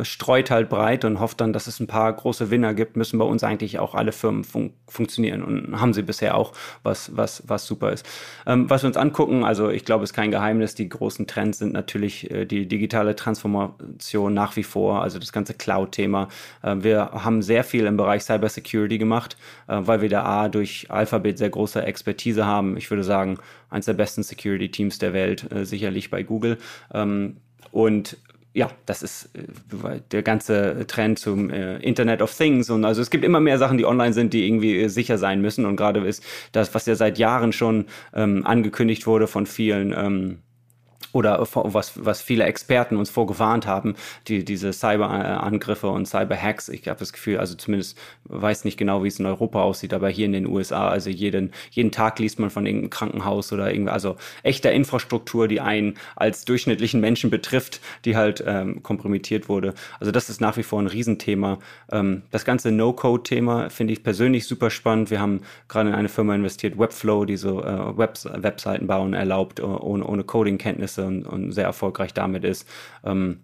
streut 0.05 0.51
halt 0.51 0.69
breit 0.69 1.05
und 1.05 1.19
hofft 1.19 1.41
dann, 1.41 1.53
dass 1.53 1.67
es 1.67 1.81
ein 1.81 1.89
paar 1.89 2.13
große 2.13 2.51
Winner 2.51 2.75
gibt, 2.75 2.97
müssen 2.97 3.19
bei 3.19 3.25
uns 3.25 3.43
eigentlich 3.43 3.81
auch 3.81 3.95
alle 3.95 4.13
Firmen 4.13 4.45
fun 4.45 4.73
funktionieren 4.87 5.43
und 5.43 5.81
haben 5.81 5.95
sie 5.95 6.03
bisher 6.03 6.37
auch, 6.37 6.53
was, 6.83 7.17
was, 7.17 7.43
was 7.47 7.67
super 7.67 7.93
ist. 7.93 8.07
Ähm, 8.47 8.69
was 8.69 8.83
wir 8.83 8.89
uns 8.89 8.99
angucken, 8.99 9.43
also 9.43 9.71
ich 9.71 9.87
glaube, 9.87 10.05
es 10.05 10.11
ist 10.11 10.15
kein 10.15 10.31
Geheimnis, 10.31 10.75
die 10.75 10.89
großen 10.89 11.27
Trends 11.27 11.59
sind 11.59 11.73
natürlich 11.73 12.31
äh, 12.31 12.45
die 12.45 12.69
digitale 12.69 13.17
Transformation 13.17 14.35
nach 14.35 14.55
wie 14.57 14.63
vor, 14.63 15.03
also 15.03 15.19
das 15.19 15.33
ganze 15.33 15.55
Cloud-Thema. 15.55 16.29
Äh, 16.63 16.77
wir 16.81 17.11
haben 17.13 17.41
sehr 17.43 17.65
viel 17.65 17.87
im 17.87 17.97
Bereich 17.97 18.23
Cybersecurity 18.23 18.99
gemacht, 18.99 19.37
äh, 19.67 19.79
weil 19.81 20.03
wir 20.03 20.11
da 20.11 20.25
A 20.25 20.49
durch 20.49 20.87
Alphabet 20.91 21.39
sehr 21.39 21.51
große 21.51 21.83
Expertise 21.83 22.45
haben. 22.45 22.77
Ich 22.77 22.91
würde 22.91 23.03
sagen, 23.03 23.39
eines 23.73 23.87
der 23.87 23.95
besten 23.95 24.23
Security-Teams 24.23 24.99
der 24.99 25.13
Welt, 25.13 25.51
äh, 25.51 25.65
sicherlich 25.65 26.11
bei 26.11 26.23
Google. 26.23 26.59
Ähm, 26.93 27.39
und 27.71 28.19
ja, 28.55 28.71
das 28.85 29.03
ist 29.03 29.31
äh, 29.35 30.01
der 30.11 30.23
ganze 30.23 30.87
Trend 30.87 31.19
zum 31.19 31.51
äh, 31.51 31.79
Internet 31.79 32.21
of 32.21 32.37
Things 32.37 32.69
und 32.69 32.85
also 32.85 33.01
es 33.01 33.11
gibt 33.11 33.25
immer 33.25 33.41
mehr 33.41 33.59
Sachen, 33.59 33.79
die 33.79 33.87
online 33.87 34.13
sind, 34.13 34.35
die 34.35 34.47
irgendwie 34.47 34.79
äh, 34.79 34.89
sicher 34.89 35.17
sein 35.17 35.41
müssen 35.41 35.65
und 35.65 35.77
gerade 35.77 36.07
ist 36.07 36.23
das, 36.53 36.75
was 36.75 36.85
ja 36.87 36.95
seit 36.95 37.19
Jahren 37.19 37.53
schon 37.53 37.87
ähm, 38.15 38.45
angekündigt 38.47 39.07
wurde 39.07 39.27
von 39.27 39.47
vielen 39.47 39.95
ähm, 39.97 40.39
oder 41.13 41.47
was, 41.55 42.05
was 42.05 42.23
viele 42.23 42.45
Experten 42.45 42.97
uns 42.97 43.11
vorgewarnt 43.11 43.67
haben, 43.67 43.95
die, 44.29 44.45
diese 44.45 44.73
Cyberangriffe 44.73 45.89
und 45.89 46.07
Cyberhacks. 46.07 46.69
Ich 46.69 46.89
habe 46.89 46.99
das 46.99 47.13
Gefühl, 47.13 47.39
also 47.39 47.55
zumindest 47.55 47.99
weiß 48.25 48.65
nicht 48.65 48.79
genau, 48.79 49.05
wie 49.05 49.09
es 49.09 49.19
in 49.19 49.27
Europa 49.27 49.63
aussieht, 49.63 49.95
aber 49.95 50.09
hier 50.09 50.27
in 50.27 50.33
den 50.33 50.47
USA, 50.47 50.89
also 50.89 51.11
jeden, 51.11 51.53
jeden 51.71 51.91
Tag 51.91 52.19
liest 52.19 52.39
man 52.39 52.51
von 52.51 52.67
irgendeinem 52.67 52.91
Krankenhaus 52.91 53.53
oder 53.53 53.73
irgendwie, 53.73 53.93
also 53.93 54.17
echter 54.43 54.73
Infrastruktur, 54.73 55.49
die 55.49 55.61
einen 55.61 55.95
als 56.17 56.45
durchschnittlichen 56.45 57.01
Menschen 57.01 57.31
betrifft, 57.31 57.81
die 58.05 58.17
halt 58.17 58.43
ähm, 58.47 58.83
kompromittiert 58.83 59.49
wurde. 59.49 59.75
Also 60.01 60.13
das 60.13 60.31
ist 60.31 60.41
nach 60.41 60.57
wie 60.57 60.63
vor 60.63 60.81
ein 60.81 60.87
Riesenthema. 60.87 61.59
Ähm, 61.91 62.23
das 62.31 62.45
ganze 62.45 62.73
No-Code-Thema 62.73 63.71
finde 63.71 63.93
ich 63.93 64.03
persönlich 64.03 64.47
super 64.47 64.71
spannend. 64.71 65.11
Wir 65.11 65.21
haben 65.21 65.43
gerade 65.69 65.91
in 65.91 65.95
eine 65.95 66.09
Firma 66.09 66.35
investiert, 66.35 66.79
Webflow, 66.79 67.25
die 67.25 67.37
so 67.37 67.63
äh, 67.63 67.99
Webs 67.99 68.25
Webseiten 68.25 68.87
bauen 68.87 69.15
erlaubt, 69.15 69.61
ohne, 69.61 70.07
ohne 70.07 70.25
Coding-Kenntnisse 70.25 71.02
und, 71.03 71.27
und 71.27 71.53
sehr 71.53 71.65
erfolgreich 71.65 72.15
damit 72.15 72.45
ist. 72.45 72.69
Ähm, 73.05 73.41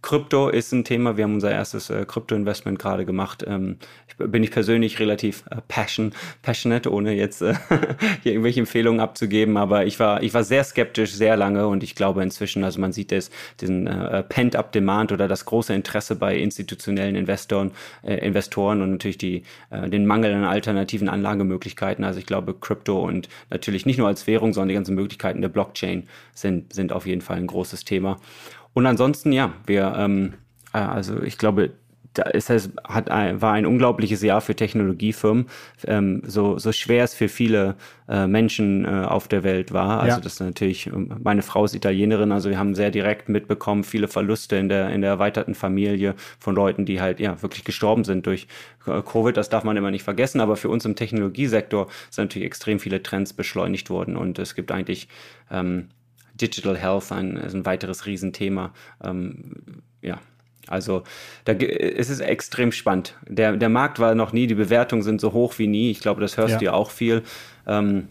Krypto 0.00 0.48
ist 0.48 0.72
ein 0.72 0.84
Thema. 0.84 1.16
Wir 1.16 1.24
haben 1.24 1.34
unser 1.34 1.50
erstes 1.50 1.90
äh, 1.90 2.04
Krypto-Investment 2.06 2.78
gerade 2.78 3.04
gemacht. 3.04 3.44
Ähm, 3.46 3.78
ich, 4.06 4.16
bin 4.16 4.44
ich 4.44 4.52
persönlich 4.52 5.00
relativ 5.00 5.44
äh, 5.50 5.56
passion, 5.66 6.12
passionate, 6.42 6.92
ohne 6.92 7.14
jetzt 7.14 7.42
äh, 7.42 7.54
hier 8.22 8.32
irgendwelche 8.32 8.60
Empfehlungen 8.60 9.00
abzugeben. 9.00 9.56
Aber 9.56 9.86
ich 9.86 9.98
war, 9.98 10.22
ich 10.22 10.32
war 10.34 10.44
sehr 10.44 10.62
skeptisch 10.62 11.12
sehr 11.12 11.36
lange 11.36 11.66
und 11.66 11.82
ich 11.82 11.96
glaube 11.96 12.22
inzwischen, 12.22 12.62
also 12.62 12.80
man 12.80 12.92
sieht 12.92 13.10
es, 13.10 13.30
diesen 13.60 13.88
äh, 13.88 14.22
Pent-up-Demand 14.22 15.10
oder 15.10 15.26
das 15.26 15.44
große 15.44 15.74
Interesse 15.74 16.14
bei 16.14 16.36
institutionellen 16.36 17.16
Investoren, 17.16 17.72
äh, 18.02 18.24
Investoren 18.24 18.82
und 18.82 18.92
natürlich 18.92 19.18
die, 19.18 19.42
äh, 19.70 19.90
den 19.90 20.06
Mangel 20.06 20.32
an 20.32 20.44
alternativen 20.44 21.08
Anlagemöglichkeiten. 21.08 22.04
Also 22.04 22.20
ich 22.20 22.26
glaube, 22.26 22.54
Krypto 22.54 23.00
und 23.00 23.28
natürlich 23.50 23.84
nicht 23.84 23.98
nur 23.98 24.06
als 24.06 24.28
Währung, 24.28 24.52
sondern 24.52 24.68
die 24.68 24.74
ganzen 24.74 24.94
Möglichkeiten 24.94 25.42
der 25.42 25.48
Blockchain 25.48 26.08
sind, 26.34 26.72
sind 26.72 26.92
auf 26.92 27.04
jeden 27.04 27.20
Fall 27.20 27.38
ein 27.38 27.48
großes 27.48 27.84
Thema. 27.84 28.18
Und 28.74 28.86
ansonsten, 28.86 29.32
ja, 29.32 29.52
wir, 29.66 29.94
ähm, 29.96 30.34
äh, 30.72 30.78
also 30.78 31.22
ich 31.22 31.38
glaube, 31.38 31.72
da 32.18 32.24
ist 32.24 32.50
es, 32.50 32.70
hat 32.84 33.10
ein, 33.10 33.40
war 33.40 33.52
ein 33.52 33.66
unglaubliches 33.66 34.22
Jahr 34.22 34.40
für 34.40 34.56
Technologiefirmen, 34.56 35.46
ähm, 35.86 36.22
so, 36.26 36.58
so 36.58 36.72
schwer 36.72 37.04
es 37.04 37.14
für 37.14 37.28
viele 37.28 37.76
äh, 38.08 38.26
Menschen 38.26 38.84
äh, 38.84 38.88
auf 38.88 39.28
der 39.28 39.44
Welt 39.44 39.72
war. 39.72 40.00
Also 40.00 40.16
ja. 40.16 40.20
das 40.20 40.34
ist 40.34 40.40
natürlich, 40.40 40.88
ähm, 40.88 41.14
meine 41.22 41.42
Frau 41.42 41.64
ist 41.64 41.74
Italienerin, 41.74 42.32
also 42.32 42.50
wir 42.50 42.58
haben 42.58 42.74
sehr 42.74 42.90
direkt 42.90 43.28
mitbekommen, 43.28 43.84
viele 43.84 44.08
Verluste 44.08 44.56
in 44.56 44.68
der, 44.68 44.90
in 44.90 45.00
der 45.00 45.10
erweiterten 45.10 45.54
Familie 45.54 46.14
von 46.40 46.54
Leuten, 46.54 46.86
die 46.86 47.00
halt 47.00 47.20
ja 47.20 47.40
wirklich 47.42 47.64
gestorben 47.64 48.04
sind 48.04 48.26
durch 48.26 48.48
äh, 48.86 49.00
Covid. 49.02 49.36
Das 49.36 49.48
darf 49.48 49.64
man 49.64 49.76
immer 49.76 49.90
nicht 49.90 50.04
vergessen, 50.04 50.40
aber 50.40 50.56
für 50.56 50.70
uns 50.70 50.84
im 50.84 50.96
Technologiesektor 50.96 51.86
sind 52.10 52.24
natürlich 52.24 52.46
extrem 52.46 52.80
viele 52.80 53.02
Trends 53.02 53.32
beschleunigt 53.32 53.90
worden 53.90 54.16
und 54.16 54.38
es 54.38 54.54
gibt 54.54 54.72
eigentlich 54.72 55.08
ähm, 55.50 55.88
Digital 56.40 56.76
Health 56.76 57.12
ein, 57.12 57.36
ein 57.36 57.66
weiteres 57.66 58.06
Riesenthema. 58.06 58.72
Ähm, 59.02 59.52
ja. 60.02 60.18
Also 60.66 61.02
da 61.46 61.52
es 61.54 62.10
ist 62.10 62.20
extrem 62.20 62.72
spannend. 62.72 63.14
Der, 63.26 63.56
der 63.56 63.70
Markt 63.70 63.98
war 63.98 64.14
noch 64.14 64.32
nie, 64.32 64.46
die 64.46 64.54
Bewertungen 64.54 65.02
sind 65.02 65.20
so 65.20 65.32
hoch 65.32 65.58
wie 65.58 65.66
nie. 65.66 65.90
Ich 65.90 66.00
glaube, 66.00 66.20
das 66.20 66.36
hörst 66.36 66.52
ja. 66.52 66.58
du 66.58 66.64
ja 66.66 66.72
auch 66.74 66.90
viel. 66.90 67.22
Ähm, 67.66 68.08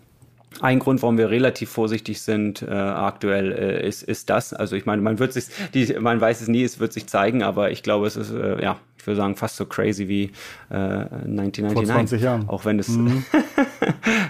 ein 0.62 0.80
Grund, 0.80 1.02
warum 1.04 1.18
wir 1.18 1.30
relativ 1.30 1.70
vorsichtig 1.70 2.22
sind 2.22 2.64
äh, 2.64 2.72
aktuell, 2.72 3.52
äh, 3.52 3.88
ist, 3.88 4.02
ist 4.02 4.30
das. 4.30 4.54
Also 4.54 4.76
ich 4.76 4.86
meine, 4.86 5.02
man 5.02 5.20
wird 5.20 5.34
sich, 5.34 5.46
die, 5.74 5.94
man 6.00 6.20
weiß 6.20 6.42
es 6.42 6.48
nie, 6.48 6.64
es 6.64 6.80
wird 6.80 6.94
sich 6.94 7.06
zeigen, 7.06 7.44
aber 7.44 7.72
ich 7.72 7.84
glaube, 7.84 8.08
es 8.08 8.16
ist 8.16 8.32
äh, 8.32 8.62
ja, 8.62 8.80
ich 8.98 9.06
würde 9.06 9.18
sagen, 9.18 9.36
fast 9.36 9.58
so 9.58 9.66
crazy 9.66 10.08
wie 10.08 10.32
äh, 10.70 10.74
1999. 10.74 11.74
Vor 11.74 11.86
20 11.86 12.22
Jahren. 12.22 12.50
Auch 12.50 12.66
wenn 12.66 12.80
es, 12.80 12.90
mhm. 12.90 13.24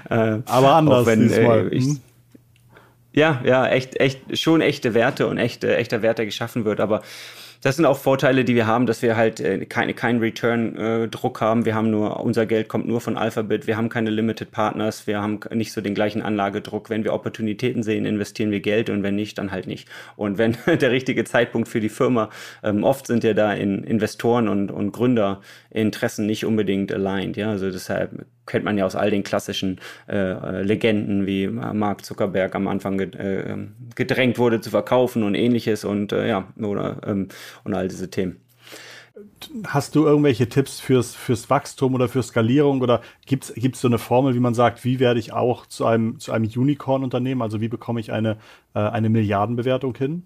Äh, 0.09 0.39
aber 0.45 0.75
anders 0.75 1.05
wenn, 1.05 1.27
diesmal. 1.27 1.67
Äh, 1.67 1.75
ich, 1.75 1.85
mhm. 1.85 1.99
Ja, 3.17 3.41
ja, 3.43 3.65
echt, 3.67 3.99
echt, 3.99 4.37
schon 4.37 4.61
echte 4.61 4.93
Werte 4.93 5.25
und 5.25 5.39
echte, 5.39 5.75
echter 5.75 6.03
Wert, 6.03 6.19
der 6.19 6.27
geschaffen 6.27 6.65
wird. 6.65 6.79
Aber 6.79 7.01
das 7.63 7.75
sind 7.75 7.85
auch 7.85 7.97
Vorteile, 7.97 8.45
die 8.45 8.53
wir 8.53 8.67
haben, 8.67 8.85
dass 8.85 9.01
wir 9.01 9.17
halt 9.17 9.39
äh, 9.39 9.65
keine, 9.65 9.95
keinen 9.95 10.19
Return-Druck 10.19 11.41
äh, 11.41 11.43
haben. 11.43 11.65
Wir 11.65 11.73
haben 11.73 11.89
nur, 11.89 12.19
unser 12.19 12.45
Geld 12.45 12.67
kommt 12.67 12.87
nur 12.87 13.01
von 13.01 13.17
Alphabet. 13.17 13.65
Wir 13.65 13.75
haben 13.75 13.89
keine 13.89 14.11
Limited 14.11 14.51
Partners. 14.51 15.07
Wir 15.07 15.19
haben 15.19 15.39
nicht 15.51 15.73
so 15.73 15.81
den 15.81 15.95
gleichen 15.95 16.21
Anlagedruck. 16.21 16.91
Wenn 16.91 17.03
wir 17.03 17.11
Opportunitäten 17.11 17.81
sehen, 17.81 18.05
investieren 18.05 18.51
wir 18.51 18.59
Geld 18.59 18.91
und 18.91 19.01
wenn 19.01 19.15
nicht, 19.15 19.39
dann 19.39 19.49
halt 19.49 19.65
nicht. 19.65 19.89
Und 20.15 20.37
wenn 20.37 20.55
der 20.67 20.91
richtige 20.91 21.23
Zeitpunkt 21.23 21.69
für 21.69 21.79
die 21.79 21.89
Firma, 21.89 22.29
ähm, 22.61 22.83
oft 22.83 23.07
sind 23.07 23.23
ja 23.23 23.33
da 23.33 23.51
in 23.51 23.83
Investoren 23.83 24.47
und, 24.47 24.69
und 24.69 24.91
Gründerinteressen 24.91 26.27
nicht 26.27 26.45
unbedingt 26.45 26.91
aligned. 26.91 27.35
Ja, 27.35 27.49
also 27.49 27.71
deshalb 27.71 28.27
kennt 28.47 28.65
man 28.65 28.77
ja 28.77 28.85
aus 28.85 28.95
all 28.95 29.11
den 29.11 29.23
klassischen 29.23 29.79
äh, 30.07 30.61
Legenden, 30.63 31.27
wie 31.27 31.47
Mark 31.47 32.03
Zuckerberg 32.03 32.55
am 32.55 32.67
Anfang 32.67 32.99
äh, 32.99 33.57
gedrängt 33.95 34.39
wurde 34.39 34.61
zu 34.61 34.71
verkaufen 34.71 35.23
und 35.23 35.35
ähnliches 35.35 35.85
und 35.85 36.11
äh, 36.11 36.27
ja, 36.27 36.47
oder 36.57 37.01
ähm, 37.05 37.27
und 37.63 37.73
all 37.73 37.87
diese 37.87 38.09
Themen. 38.09 38.37
Hast 39.65 39.95
du 39.95 40.05
irgendwelche 40.05 40.47
Tipps 40.47 40.79
fürs, 40.79 41.15
fürs 41.15 41.49
Wachstum 41.49 41.95
oder 41.95 42.07
für 42.07 42.21
Skalierung 42.21 42.81
oder 42.81 43.01
gibt 43.25 43.45
es 43.55 43.81
so 43.81 43.87
eine 43.87 43.97
Formel, 43.97 44.35
wie 44.35 44.39
man 44.39 44.53
sagt, 44.53 44.83
wie 44.83 44.99
werde 44.99 45.19
ich 45.19 45.33
auch 45.33 45.65
zu 45.65 45.85
einem, 45.85 46.19
zu 46.19 46.31
einem 46.31 46.45
Unicorn-Unternehmen, 46.45 47.41
also 47.41 47.59
wie 47.59 47.67
bekomme 47.67 47.99
ich 47.99 48.11
eine, 48.11 48.37
äh, 48.75 48.79
eine 48.79 49.09
Milliardenbewertung 49.09 49.95
hin? 49.97 50.23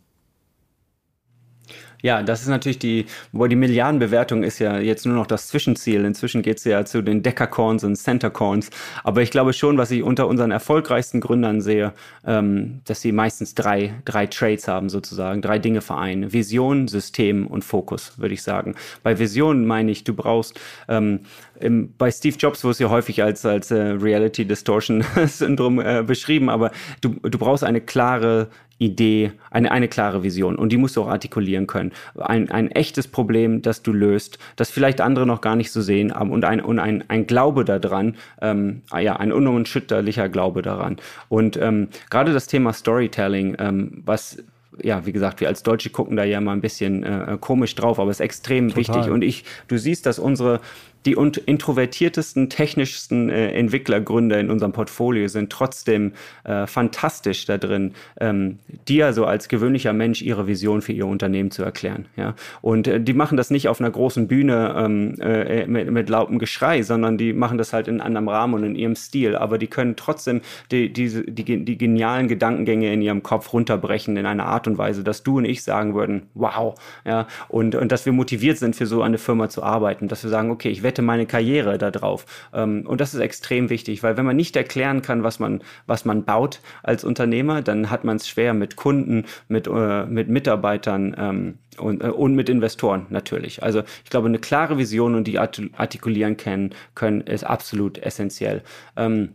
Ja, 2.02 2.24
das 2.24 2.42
ist 2.42 2.48
natürlich 2.48 2.80
die, 2.80 3.06
wo 3.32 3.48
die 3.48 3.56
Milliardenbewertung 3.56 4.44
ist 4.44 4.60
ja 4.60 4.80
jetzt 4.80 5.06
nur 5.06 5.16
noch 5.16 5.28
das 5.28 5.48
Zwischenziel. 5.48 6.06
Inzwischen 6.06 6.42
geht 6.42 6.58
es 6.58 6.64
ja 6.64 6.86
zu 6.86 7.02
den 7.02 7.24
Deckercorns 7.24 7.84
und 7.84 7.96
Centercorns. 7.96 8.70
Aber 9.04 9.22
ich 9.22 9.32
glaube 9.32 9.54
schon, 9.54 9.78
was 9.78 9.92
ich 9.92 10.04
unter 10.04 10.28
unseren 10.28 10.52
erfolgreichsten 10.52 11.22
Gründern 11.22 11.62
sehe, 11.62 11.94
ähm, 12.26 12.82
dass 12.86 13.02
sie 13.02 13.12
meistens 13.12 13.56
drei, 13.56 13.94
drei 14.06 14.28
Trades 14.28 14.68
haben 14.68 14.90
sozusagen, 14.90 15.42
drei 15.42 15.60
Dinge 15.60 15.82
vereinen. 15.82 16.34
Vision, 16.34 16.88
System 16.88 17.48
und 17.48 17.64
Fokus, 17.64 18.18
würde 18.18 18.34
ich 18.34 18.44
sagen. 18.44 18.76
Bei 19.04 19.20
Vision 19.20 19.66
meine 19.66 19.92
ich, 19.92 20.04
du 20.04 20.14
brauchst 20.14 20.60
ähm, 20.88 21.22
im, 21.62 21.94
bei 21.98 22.12
Steve 22.12 22.36
Jobs 22.38 22.64
wurde 22.64 22.72
es 22.72 22.80
ja 22.80 22.90
häufig 22.90 23.24
als, 23.24 23.46
als 23.46 23.72
äh, 23.72 23.76
Reality 23.76 24.46
Distortion 24.46 25.04
Syndrom 25.26 25.80
äh, 25.80 26.04
beschrieben, 26.06 26.50
aber 26.50 26.72
du, 27.02 27.10
du 27.22 27.38
brauchst 27.38 27.64
eine 27.64 27.82
klare 27.82 28.50
Idee, 28.82 29.34
eine, 29.52 29.72
eine 29.72 29.88
klare 29.88 30.24
Vision 30.24 30.56
und 30.56 30.72
die 30.72 30.78
musst 30.78 30.98
du 30.98 31.04
auch 31.04 31.08
artikulieren 31.08 31.68
können. 31.68 31.92
Ein, 32.16 32.50
ein 32.50 32.72
echtes 32.72 33.08
Problem, 33.08 33.62
das 33.62 33.84
du 33.84 33.94
löst, 33.94 34.40
das 34.56 34.72
vielleicht 34.72 35.02
andere 35.02 35.28
noch 35.28 35.42
gar 35.42 35.56
nicht 35.56 35.72
so 35.72 35.82
sehen 35.82 36.12
und 36.12 36.44
ein, 36.46 36.62
und 36.62 36.80
ein, 36.80 37.04
ein 37.08 37.28
Glaube 37.28 37.64
daran, 37.64 38.16
ähm, 38.42 38.82
ah 38.90 39.00
ja, 39.00 39.18
ein 39.18 39.32
unerschütterlicher 39.32 40.30
Glaube 40.30 40.64
daran. 40.64 40.98
Und 41.30 41.58
ähm, 41.58 41.90
gerade 42.10 42.34
das 42.34 42.48
Thema 42.48 42.74
Storytelling, 42.74 43.56
ähm, 43.60 44.02
was 44.04 44.44
ja, 44.82 45.06
wie 45.06 45.12
gesagt, 45.12 45.42
wir 45.42 45.48
als 45.48 45.64
Deutsche 45.64 45.90
gucken 45.90 46.16
da 46.16 46.24
ja 46.24 46.40
mal 46.42 46.54
ein 46.54 46.62
bisschen 46.62 47.04
äh, 47.04 47.38
komisch 47.40 47.76
drauf, 47.76 48.00
aber 48.00 48.10
es 48.10 48.20
ist 48.20 48.26
extrem 48.26 48.70
Total. 48.70 48.80
wichtig. 48.80 49.12
Und 49.12 49.22
ich, 49.22 49.44
du 49.68 49.78
siehst, 49.78 50.06
dass 50.06 50.18
unsere 50.18 50.62
die 51.06 51.14
introvertiertesten, 51.14 52.50
technischsten 52.50 53.30
äh, 53.30 53.52
Entwicklergründer 53.54 54.40
in 54.40 54.50
unserem 54.52 54.72
Portfolio 54.72 55.28
sind 55.28 55.52
trotzdem 55.52 56.14
äh, 56.44 56.68
fantastisch 56.68 57.46
da 57.46 57.58
drin, 57.58 57.94
ähm, 58.20 58.60
dir 58.88 59.14
so 59.14 59.26
als 59.26 59.48
gewöhnlicher 59.48 59.94
Mensch 59.94 60.22
ihre 60.22 60.48
Vision 60.48 60.82
für 60.82 60.94
ihr 60.94 61.08
Unternehmen 61.08 61.52
zu 61.52 61.64
erklären. 61.64 62.06
Ja? 62.16 62.36
Und 62.62 62.88
äh, 62.88 63.02
die 63.02 63.14
machen 63.14 63.38
das 63.38 63.50
nicht 63.50 63.68
auf 63.68 63.80
einer 63.80 63.90
großen 63.90 64.28
Bühne 64.28 64.76
ähm, 64.78 65.16
äh, 65.20 65.66
mit, 65.66 65.90
mit 65.92 66.10
lautem 66.10 66.38
Geschrei, 66.38 66.84
sondern 66.84 67.18
die 67.18 67.34
machen 67.34 67.58
das 67.58 67.74
halt 67.74 67.88
in 67.88 68.00
anderem 68.02 68.28
Rahmen 68.28 68.54
und 68.54 68.64
in 68.64 68.76
ihrem 68.76 68.96
Stil. 68.96 69.36
Aber 69.36 69.58
die 69.58 69.68
können 69.68 69.96
trotzdem 69.96 70.42
die, 70.72 70.94
die, 70.94 71.26
die, 71.26 71.66
die 71.66 71.78
genialen 71.78 72.28
Gedankengänge 72.28 72.94
in 72.94 73.02
ihrem 73.02 73.24
Kopf 73.24 73.54
runterbrechen 73.54 74.18
in 74.18 74.26
einer 74.26 74.46
Art 74.46 74.68
und 74.68 74.78
Weise, 74.78 75.04
dass 75.04 75.24
du 75.24 75.38
und 75.38 75.46
ich 75.46 75.64
sagen 75.64 75.96
würden, 75.96 76.24
wow, 76.36 76.76
ja, 77.06 77.28
und, 77.50 77.76
und 77.76 77.92
dass 77.92 78.06
wir 78.06 78.14
motiviert 78.14 78.58
sind, 78.58 78.76
für 78.76 78.86
so 78.86 79.02
eine 79.02 79.18
Firma 79.18 79.50
zu 79.50 79.64
arbeiten, 79.64 80.08
dass 80.08 80.24
wir 80.24 80.30
sagen, 80.30 80.52
okay, 80.52 80.70
ich 80.70 80.84
werde 80.84 80.91
wette 80.92 81.02
meine 81.02 81.26
Karriere 81.26 81.78
darauf. 81.78 82.26
Ähm, 82.54 82.86
und 82.86 83.00
das 83.00 83.14
ist 83.14 83.22
extrem 83.22 83.70
wichtig, 83.70 84.04
weil 84.04 84.18
wenn 84.18 84.26
man 84.26 84.36
nicht 84.36 84.58
erklären 84.58 85.02
kann, 85.02 85.24
was 85.24 85.40
man, 85.40 85.64
was 85.88 86.04
man 86.04 86.26
baut 86.26 86.60
als 86.84 87.06
Unternehmer, 87.06 87.62
dann 87.62 87.90
hat 87.90 88.04
man 88.04 88.18
es 88.18 88.28
schwer 88.28 88.54
mit 88.54 88.76
Kunden, 88.76 89.26
mit, 89.48 89.68
äh, 89.68 90.06
mit 90.06 90.28
Mitarbeitern 90.28 91.16
ähm, 91.18 91.58
und, 91.78 92.04
äh, 92.04 92.08
und 92.08 92.36
mit 92.36 92.50
Investoren 92.50 93.06
natürlich. 93.10 93.64
Also 93.64 93.84
ich 94.04 94.10
glaube, 94.10 94.28
eine 94.28 94.40
klare 94.40 94.78
Vision 94.78 95.16
und 95.16 95.26
die 95.26 95.40
artikulieren 95.40 96.36
können, 96.36 96.72
können 96.94 97.22
ist 97.22 97.46
absolut 97.46 97.98
essentiell. 97.98 98.62
Ähm, 98.98 99.30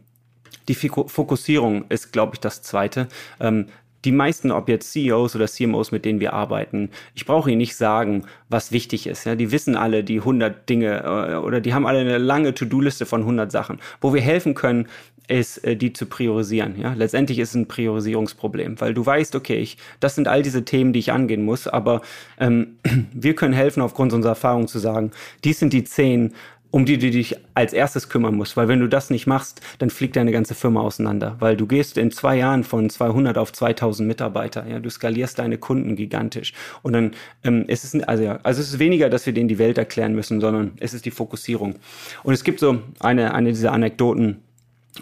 die 0.68 0.74
Fokussierung 0.74 1.84
ist, 1.88 2.12
glaube 2.12 2.34
ich, 2.34 2.40
das 2.40 2.60
Zweite. 2.60 3.08
Ähm, 3.40 3.66
die 4.06 4.12
meisten, 4.12 4.52
ob 4.52 4.68
jetzt 4.68 4.92
CEOs 4.92 5.34
oder 5.36 5.46
CMOs, 5.46 5.92
mit 5.92 6.04
denen 6.04 6.20
wir 6.20 6.32
arbeiten, 6.32 6.90
ich 7.14 7.26
brauche 7.26 7.50
ihnen 7.50 7.58
nicht 7.58 7.76
sagen, 7.76 8.24
was 8.48 8.72
wichtig 8.72 9.06
ist. 9.06 9.24
Ja, 9.24 9.34
die 9.34 9.50
wissen 9.50 9.76
alle 9.76 10.04
die 10.04 10.20
100 10.20 10.68
Dinge 10.68 11.02
äh, 11.04 11.34
oder 11.34 11.60
die 11.60 11.74
haben 11.74 11.86
alle 11.86 11.98
eine 11.98 12.18
lange 12.18 12.54
To-Do-Liste 12.54 13.04
von 13.04 13.22
100 13.22 13.50
Sachen. 13.50 13.80
Wo 14.00 14.14
wir 14.14 14.20
helfen 14.20 14.54
können, 14.54 14.86
ist, 15.28 15.58
äh, 15.64 15.76
die 15.76 15.92
zu 15.92 16.06
priorisieren. 16.06 16.78
Ja, 16.80 16.94
letztendlich 16.94 17.38
ist 17.38 17.50
es 17.50 17.54
ein 17.56 17.66
Priorisierungsproblem, 17.66 18.80
weil 18.80 18.94
du 18.94 19.04
weißt, 19.04 19.34
okay, 19.34 19.58
ich, 19.58 19.76
das 20.00 20.14
sind 20.14 20.28
all 20.28 20.42
diese 20.42 20.64
Themen, 20.64 20.92
die 20.92 21.00
ich 21.00 21.12
angehen 21.12 21.44
muss, 21.44 21.66
aber 21.66 22.02
ähm, 22.38 22.76
wir 23.12 23.34
können 23.34 23.54
helfen, 23.54 23.82
aufgrund 23.82 24.12
unserer 24.12 24.32
Erfahrung 24.32 24.68
zu 24.68 24.78
sagen, 24.78 25.10
dies 25.44 25.58
sind 25.58 25.72
die 25.72 25.84
zehn 25.84 26.32
um 26.76 26.84
die 26.84 26.98
du 26.98 27.10
dich 27.10 27.38
als 27.54 27.72
erstes 27.72 28.10
kümmern 28.10 28.34
musst. 28.34 28.54
Weil 28.58 28.68
wenn 28.68 28.80
du 28.80 28.86
das 28.86 29.08
nicht 29.08 29.26
machst, 29.26 29.62
dann 29.78 29.88
fliegt 29.88 30.14
deine 30.14 30.30
ganze 30.30 30.54
Firma 30.54 30.82
auseinander. 30.82 31.36
Weil 31.38 31.56
du 31.56 31.66
gehst 31.66 31.96
in 31.96 32.10
zwei 32.10 32.36
Jahren 32.36 32.64
von 32.64 32.90
200 32.90 33.38
auf 33.38 33.50
2000 33.50 34.06
Mitarbeiter. 34.06 34.66
Ja, 34.68 34.78
du 34.78 34.90
skalierst 34.90 35.38
deine 35.38 35.56
Kunden 35.56 35.96
gigantisch. 35.96 36.52
Und 36.82 36.92
dann 36.92 37.12
ähm, 37.44 37.64
ist 37.66 37.84
es, 37.84 38.02
also 38.02 38.24
ja, 38.24 38.40
also 38.42 38.60
es 38.60 38.74
ist 38.74 38.78
weniger, 38.78 39.08
dass 39.08 39.24
wir 39.24 39.32
denen 39.32 39.48
die 39.48 39.56
Welt 39.56 39.78
erklären 39.78 40.14
müssen, 40.14 40.38
sondern 40.38 40.72
es 40.78 40.92
ist 40.92 41.06
die 41.06 41.10
Fokussierung. 41.10 41.76
Und 42.24 42.34
es 42.34 42.44
gibt 42.44 42.60
so 42.60 42.78
eine, 43.00 43.32
eine 43.32 43.48
dieser 43.52 43.72
Anekdoten, 43.72 44.42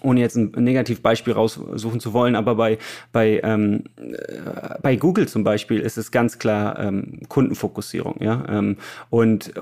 ohne 0.01 0.21
jetzt 0.21 0.37
ein 0.37 0.53
Negativbeispiel 0.57 1.33
raussuchen 1.33 1.99
zu 1.99 2.13
wollen, 2.13 2.37
aber 2.37 2.55
bei, 2.55 2.79
bei, 3.11 3.41
ähm, 3.43 3.83
äh, 3.97 4.79
bei 4.81 4.95
Google 4.95 5.27
zum 5.27 5.43
Beispiel 5.43 5.81
ist 5.81 5.99
es 5.99 6.13
ganz 6.13 6.39
klar 6.39 6.79
ähm, 6.79 7.23
Kundenfokussierung, 7.29 8.19
ja. 8.21 8.45
Ähm, 8.49 8.77
und 9.11 9.53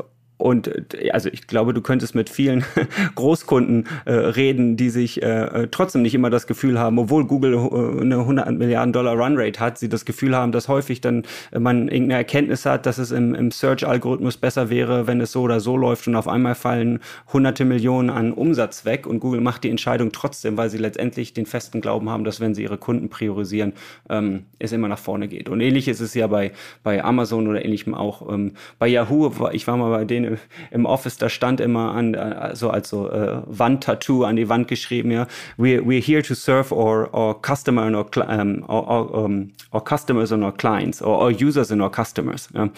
und 0.43 0.95
äh, 0.95 1.11
also 1.11 1.29
ich 1.33 1.47
glaube, 1.47 1.73
du 1.73 1.81
könntest 1.81 2.15
mit 2.15 2.29
vielen 2.29 2.65
Großkunden 3.15 3.87
äh, 4.05 4.13
reden, 4.13 4.77
die 4.77 4.91
sich 4.91 5.23
äh, 5.23 5.27
äh, 5.27 5.69
trotzdem 5.71 6.03
nicht 6.03 6.15
immer 6.15 6.31
das 6.31 6.47
Gefühl 6.47 6.79
haben, 6.79 6.99
obwohl 6.99 7.27
Google 7.27 7.55
äh, 7.55 8.01
eine 8.01 8.19
100 8.19 8.51
Milliarden 8.53 8.93
Dollar 8.93 9.17
Runrate 9.17 9.61
hat, 9.61 9.79
sie 9.79 9.89
das 9.89 10.05
Gefühl 10.05 10.37
haben, 10.37 10.53
dass 10.53 10.69
häufig 10.69 11.01
dann 11.01 11.25
äh, 11.53 11.59
man 11.59 11.89
irgendeine 11.89 12.15
Erkenntnis 12.15 12.67
hat, 12.67 12.87
dass 12.87 12.99
es 12.99 13.11
im, 13.11 13.35
im 13.35 13.51
Search-Algorithmus 13.51 14.37
besser 14.37 14.71
wäre, 14.71 15.07
wenn 15.07 15.21
es 15.21 15.33
so 15.33 15.43
oder 15.43 15.61
so 15.61 15.77
läuft 15.77 16.09
und 16.09 16.17
auf 16.17 16.29
einmal 16.29 16.55
fallen 16.55 17.01
hunderte 17.33 17.65
Millionen 17.65 18.11
an 18.11 18.33
Umsatz 18.33 18.85
weg 18.85 19.07
und 19.07 19.21
Google 19.21 19.41
macht 19.41 19.65
die 19.65 19.71
Entscheidung 19.71 20.13
trotzdem, 20.13 20.57
weil 20.57 20.71
sie 20.71 20.79
letztendlich 20.79 21.35
den 21.35 21.47
festen 21.47 21.81
Glauben 21.81 22.11
haben, 22.11 22.25
dass 22.25 22.41
wenn 22.41 22.55
sie 22.55 22.63
ihre 22.63 22.79
Kunden 22.79 23.09
priorisieren, 23.09 23.73
ähm, 24.09 24.45
es 24.59 24.73
immer 24.73 24.89
nach 24.89 24.99
vorne 24.99 25.29
geht. 25.29 25.49
Und 25.49 25.61
ähnlich 25.61 25.89
ist 25.89 26.01
es 26.01 26.15
ja 26.15 26.27
bei, 26.27 26.53
bei 26.83 27.05
Amazon 27.05 27.47
oder 27.47 27.65
ähnlichem 27.65 27.95
auch. 27.95 28.29
Ähm, 28.33 28.53
bei 28.79 28.89
Yahoo, 28.89 29.31
ich 29.53 29.67
war 29.67 29.77
mal 29.77 29.91
bei 29.91 30.05
denen 30.05 30.22
im 30.71 30.87
Office, 30.87 31.17
da 31.19 31.29
stand 31.29 31.61
immer 31.61 31.93
an, 31.93 32.15
also 32.15 32.71
als 32.71 32.89
so 32.89 33.11
äh, 33.11 33.43
Wandtattoo 33.47 34.25
an 34.25 34.37
die 34.37 34.49
Wand 34.49 34.69
geschrieben, 34.69 35.11
ja, 35.11 35.27
we're, 35.59 35.83
we're 35.83 36.03
here 36.03 36.23
to 36.23 36.35
serve 36.35 36.75
our, 36.75 37.13
our 37.15 37.41
customer 37.41 37.83
and 37.83 37.97
our, 37.97 38.29
um, 38.29 38.65
our, 38.69 39.15
um, 39.15 39.53
our 39.73 39.85
customers 39.85 40.33
and 40.33 40.43
our 40.43 40.53
clients, 40.53 41.03
or 41.03 41.19
our 41.19 41.31
users 41.31 41.71
and 41.71 41.81
our 41.83 41.91
customers. 41.91 42.49
Ja. 42.55 42.69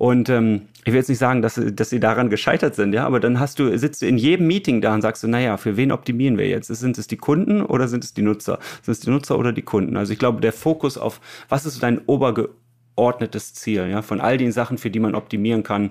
Und 0.00 0.30
ähm, 0.30 0.62
ich 0.86 0.86
will 0.86 0.94
jetzt 0.94 1.10
nicht 1.10 1.18
sagen, 1.18 1.42
dass, 1.42 1.60
dass 1.62 1.90
sie 1.90 2.00
daran 2.00 2.30
gescheitert 2.30 2.74
sind, 2.74 2.94
ja, 2.94 3.04
aber 3.06 3.20
dann 3.20 3.38
hast 3.38 3.58
du, 3.58 3.76
sitzt 3.76 4.00
du 4.00 4.06
in 4.06 4.16
jedem 4.16 4.46
Meeting 4.46 4.80
da 4.80 4.94
und 4.94 5.02
sagst 5.02 5.22
du, 5.22 5.28
naja, 5.28 5.58
für 5.58 5.76
wen 5.76 5.92
optimieren 5.92 6.38
wir 6.38 6.48
jetzt? 6.48 6.68
Sind 6.68 6.96
es 6.96 7.06
die 7.06 7.18
Kunden 7.18 7.60
oder 7.60 7.86
sind 7.86 8.02
es 8.02 8.14
die 8.14 8.22
Nutzer? 8.22 8.58
Sind 8.80 8.92
es 8.92 9.00
die 9.00 9.10
Nutzer 9.10 9.38
oder 9.38 9.52
die 9.52 9.60
Kunden? 9.60 9.98
Also 9.98 10.14
ich 10.14 10.18
glaube, 10.18 10.40
der 10.40 10.54
Fokus 10.54 10.96
auf, 10.96 11.20
was 11.50 11.66
ist 11.66 11.82
dein 11.82 11.98
obergeordnetes 12.06 13.52
Ziel, 13.52 13.88
ja, 13.90 14.00
von 14.00 14.22
all 14.22 14.38
den 14.38 14.52
Sachen, 14.52 14.78
für 14.78 14.88
die 14.88 15.00
man 15.00 15.14
optimieren 15.14 15.64
kann, 15.64 15.90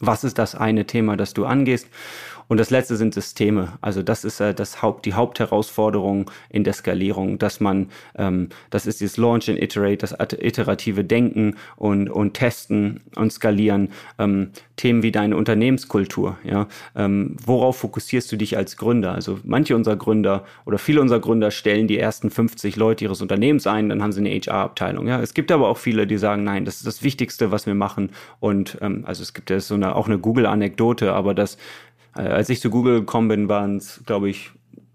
was 0.00 0.24
ist 0.24 0.38
das 0.38 0.54
eine 0.54 0.86
Thema, 0.86 1.16
das 1.16 1.34
du 1.34 1.44
angehst? 1.44 1.88
Und 2.48 2.58
das 2.58 2.70
letzte 2.70 2.96
sind 2.96 3.14
Systeme. 3.14 3.74
Also 3.80 4.02
das 4.02 4.24
ist 4.24 4.40
äh, 4.40 4.54
das 4.54 4.82
Haupt, 4.82 5.04
die 5.06 5.14
Hauptherausforderung 5.14 6.30
in 6.50 6.64
der 6.64 6.72
Skalierung, 6.72 7.38
dass 7.38 7.60
man, 7.60 7.90
ähm, 8.16 8.48
das 8.70 8.86
ist 8.86 9.00
dieses 9.00 9.16
Launch 9.16 9.48
and 9.48 9.60
Iterate, 9.62 9.98
das 9.98 10.16
iterative 10.18 11.04
Denken 11.04 11.56
und, 11.76 12.08
und 12.08 12.34
Testen 12.34 13.00
und 13.14 13.32
Skalieren. 13.32 13.90
Ähm, 14.18 14.50
Themen 14.78 15.02
wie 15.02 15.12
deine 15.12 15.36
Unternehmenskultur. 15.36 16.38
Ja? 16.44 16.68
Ähm, 16.96 17.36
worauf 17.44 17.78
fokussierst 17.78 18.32
du 18.32 18.36
dich 18.36 18.56
als 18.56 18.78
Gründer? 18.78 19.12
Also 19.12 19.40
manche 19.44 19.76
unserer 19.76 19.96
Gründer 19.96 20.44
oder 20.64 20.78
viele 20.78 21.02
unserer 21.02 21.20
Gründer 21.20 21.50
stellen 21.50 21.88
die 21.88 21.98
ersten 21.98 22.30
50 22.30 22.76
Leute 22.76 23.04
ihres 23.04 23.20
Unternehmens 23.20 23.66
ein, 23.66 23.90
dann 23.90 24.02
haben 24.02 24.12
sie 24.12 24.20
eine 24.20 24.30
HR-Abteilung. 24.30 25.06
Ja? 25.06 25.20
Es 25.20 25.34
gibt 25.34 25.52
aber 25.52 25.68
auch 25.68 25.78
viele, 25.78 26.06
die 26.06 26.16
sagen, 26.16 26.44
nein, 26.44 26.64
das 26.64 26.76
ist 26.76 26.86
das 26.86 27.02
Wichtigste, 27.02 27.50
was 27.50 27.66
wir 27.66 27.74
machen. 27.74 28.10
Und 28.40 28.78
ähm, 28.80 29.04
also 29.04 29.22
es 29.22 29.34
gibt 29.34 29.50
ja 29.50 29.60
so 29.60 29.74
eine, 29.74 29.94
auch 29.94 30.06
eine 30.06 30.18
Google-Anekdote, 30.18 31.12
aber 31.12 31.34
das 31.34 31.58
als 32.22 32.48
ich 32.48 32.60
zu 32.60 32.70
Google 32.70 33.00
gekommen 33.00 33.28
bin, 33.28 33.48
waren 33.48 33.76
es, 33.76 34.02
glaube 34.06 34.28
ich, 34.28 34.50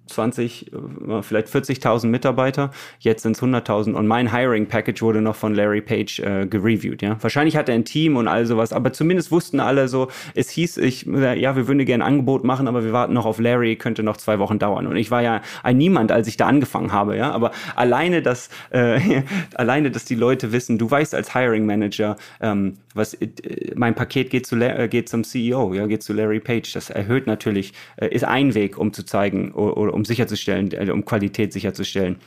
20, 0.07 0.71
äh, 0.73 1.21
vielleicht 1.21 1.47
40.000 1.47 2.07
Mitarbeiter. 2.07 2.71
Jetzt 2.99 3.23
sind 3.23 3.35
es 3.35 3.41
100.000 3.41 3.93
und 3.93 4.07
mein 4.07 4.33
Hiring 4.33 4.67
Package 4.67 5.01
wurde 5.01 5.21
noch 5.21 5.35
von 5.35 5.55
Larry 5.55 5.81
Page 5.81 6.19
äh, 6.19 6.45
gereviewt. 6.45 7.01
Ja, 7.01 7.17
wahrscheinlich 7.21 7.55
hat 7.55 7.69
er 7.69 7.75
ein 7.75 7.85
Team 7.85 8.15
und 8.17 8.27
all 8.27 8.45
sowas, 8.45 8.73
aber 8.73 8.93
zumindest 8.93 9.31
wussten 9.31 9.59
alle 9.59 9.87
so. 9.87 10.09
Es 10.35 10.49
hieß, 10.49 10.77
ich 10.77 11.03
ja, 11.05 11.55
wir 11.55 11.67
würden 11.67 11.83
gerne 11.85 12.03
ein 12.03 12.13
Angebot 12.13 12.43
machen, 12.43 12.67
aber 12.67 12.83
wir 12.83 12.93
warten 12.93 13.13
noch 13.13 13.25
auf 13.25 13.39
Larry, 13.39 13.75
könnte 13.75 14.03
noch 14.03 14.17
zwei 14.17 14.39
Wochen 14.39 14.59
dauern. 14.59 14.87
Und 14.87 14.95
ich 14.95 15.11
war 15.11 15.21
ja 15.21 15.41
ein 15.63 15.77
Niemand, 15.77 16.11
als 16.11 16.27
ich 16.27 16.37
da 16.37 16.47
angefangen 16.47 16.91
habe. 16.91 17.17
Ja, 17.17 17.31
aber 17.31 17.51
alleine, 17.75 18.21
dass 18.21 18.49
äh, 18.71 19.23
alleine, 19.55 19.91
dass 19.91 20.05
die 20.05 20.15
Leute 20.15 20.51
wissen, 20.51 20.77
du 20.77 20.89
weißt 20.89 21.15
als 21.15 21.33
Hiring 21.33 21.65
Manager, 21.65 22.17
ähm, 22.41 22.75
was 22.93 23.13
äh, 23.15 23.27
mein 23.75 23.95
Paket 23.95 24.29
geht 24.29 24.45
zu 24.45 24.55
äh, 24.55 24.87
geht 24.87 25.09
zum 25.09 25.23
CEO, 25.23 25.73
ja, 25.73 25.85
geht 25.87 26.03
zu 26.03 26.13
Larry 26.13 26.39
Page. 26.39 26.71
Das 26.73 26.89
erhöht 26.89 27.27
natürlich, 27.27 27.73
äh, 27.97 28.07
ist 28.07 28.23
ein 28.23 28.53
Weg, 28.53 28.77
um 28.77 28.93
zu 28.93 29.03
zeigen 29.03 29.51
oder 29.53 29.93
um 29.93 30.05
sicherzustellen, 30.05 30.89
um 30.89 31.05
Qualität 31.05 31.53
sicherzustellen. 31.53 32.17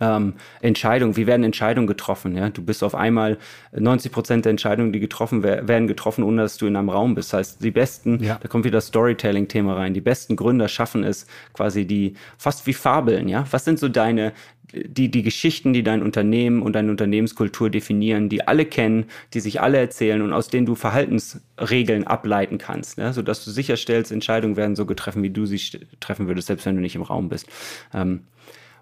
Ähm, 0.00 0.34
Entscheidungen, 0.60 1.16
wie 1.16 1.26
werden 1.26 1.44
Entscheidungen 1.44 1.86
getroffen? 1.86 2.36
Ja? 2.36 2.50
Du 2.50 2.62
bist 2.62 2.84
auf 2.84 2.94
einmal 2.94 3.38
90 3.72 4.12
Prozent 4.12 4.44
der 4.44 4.50
Entscheidungen, 4.50 4.92
die 4.92 5.00
getroffen 5.00 5.42
werden, 5.42 5.86
getroffen, 5.86 6.24
ohne 6.24 6.42
dass 6.42 6.56
du 6.56 6.66
in 6.66 6.76
einem 6.76 6.88
Raum 6.88 7.14
bist. 7.14 7.32
Das 7.32 7.38
heißt, 7.38 7.64
die 7.64 7.70
besten, 7.70 8.22
ja. 8.22 8.38
da 8.40 8.48
kommt 8.48 8.64
wieder 8.64 8.78
das 8.78 8.86
Storytelling-Thema 8.86 9.74
rein. 9.74 9.94
Die 9.94 10.00
besten 10.00 10.36
Gründer 10.36 10.68
schaffen 10.68 11.04
es 11.04 11.26
quasi 11.52 11.86
die 11.86 12.14
fast 12.36 12.66
wie 12.66 12.74
Fabeln. 12.74 13.28
Ja, 13.28 13.46
was 13.50 13.64
sind 13.64 13.78
so 13.78 13.88
deine 13.88 14.32
die, 14.72 15.10
die 15.10 15.22
Geschichten, 15.22 15.72
die 15.72 15.82
dein 15.82 16.02
Unternehmen 16.02 16.62
und 16.62 16.74
deine 16.74 16.90
Unternehmenskultur 16.90 17.70
definieren, 17.70 18.28
die 18.28 18.46
alle 18.46 18.66
kennen, 18.66 19.06
die 19.32 19.40
sich 19.40 19.60
alle 19.60 19.78
erzählen 19.78 20.20
und 20.22 20.32
aus 20.32 20.48
denen 20.48 20.66
du 20.66 20.74
Verhaltensregeln 20.74 22.06
ableiten 22.06 22.58
kannst, 22.58 22.98
ja, 22.98 23.12
sodass 23.12 23.44
du 23.44 23.50
sicherstellst, 23.50 24.12
Entscheidungen 24.12 24.56
werden 24.56 24.76
so 24.76 24.86
getroffen, 24.86 25.22
wie 25.22 25.30
du 25.30 25.46
sie 25.46 25.58
treffen 26.00 26.26
würdest, 26.26 26.48
selbst 26.48 26.66
wenn 26.66 26.74
du 26.74 26.82
nicht 26.82 26.96
im 26.96 27.02
Raum 27.02 27.28
bist. 27.28 27.46
Ähm, 27.94 28.20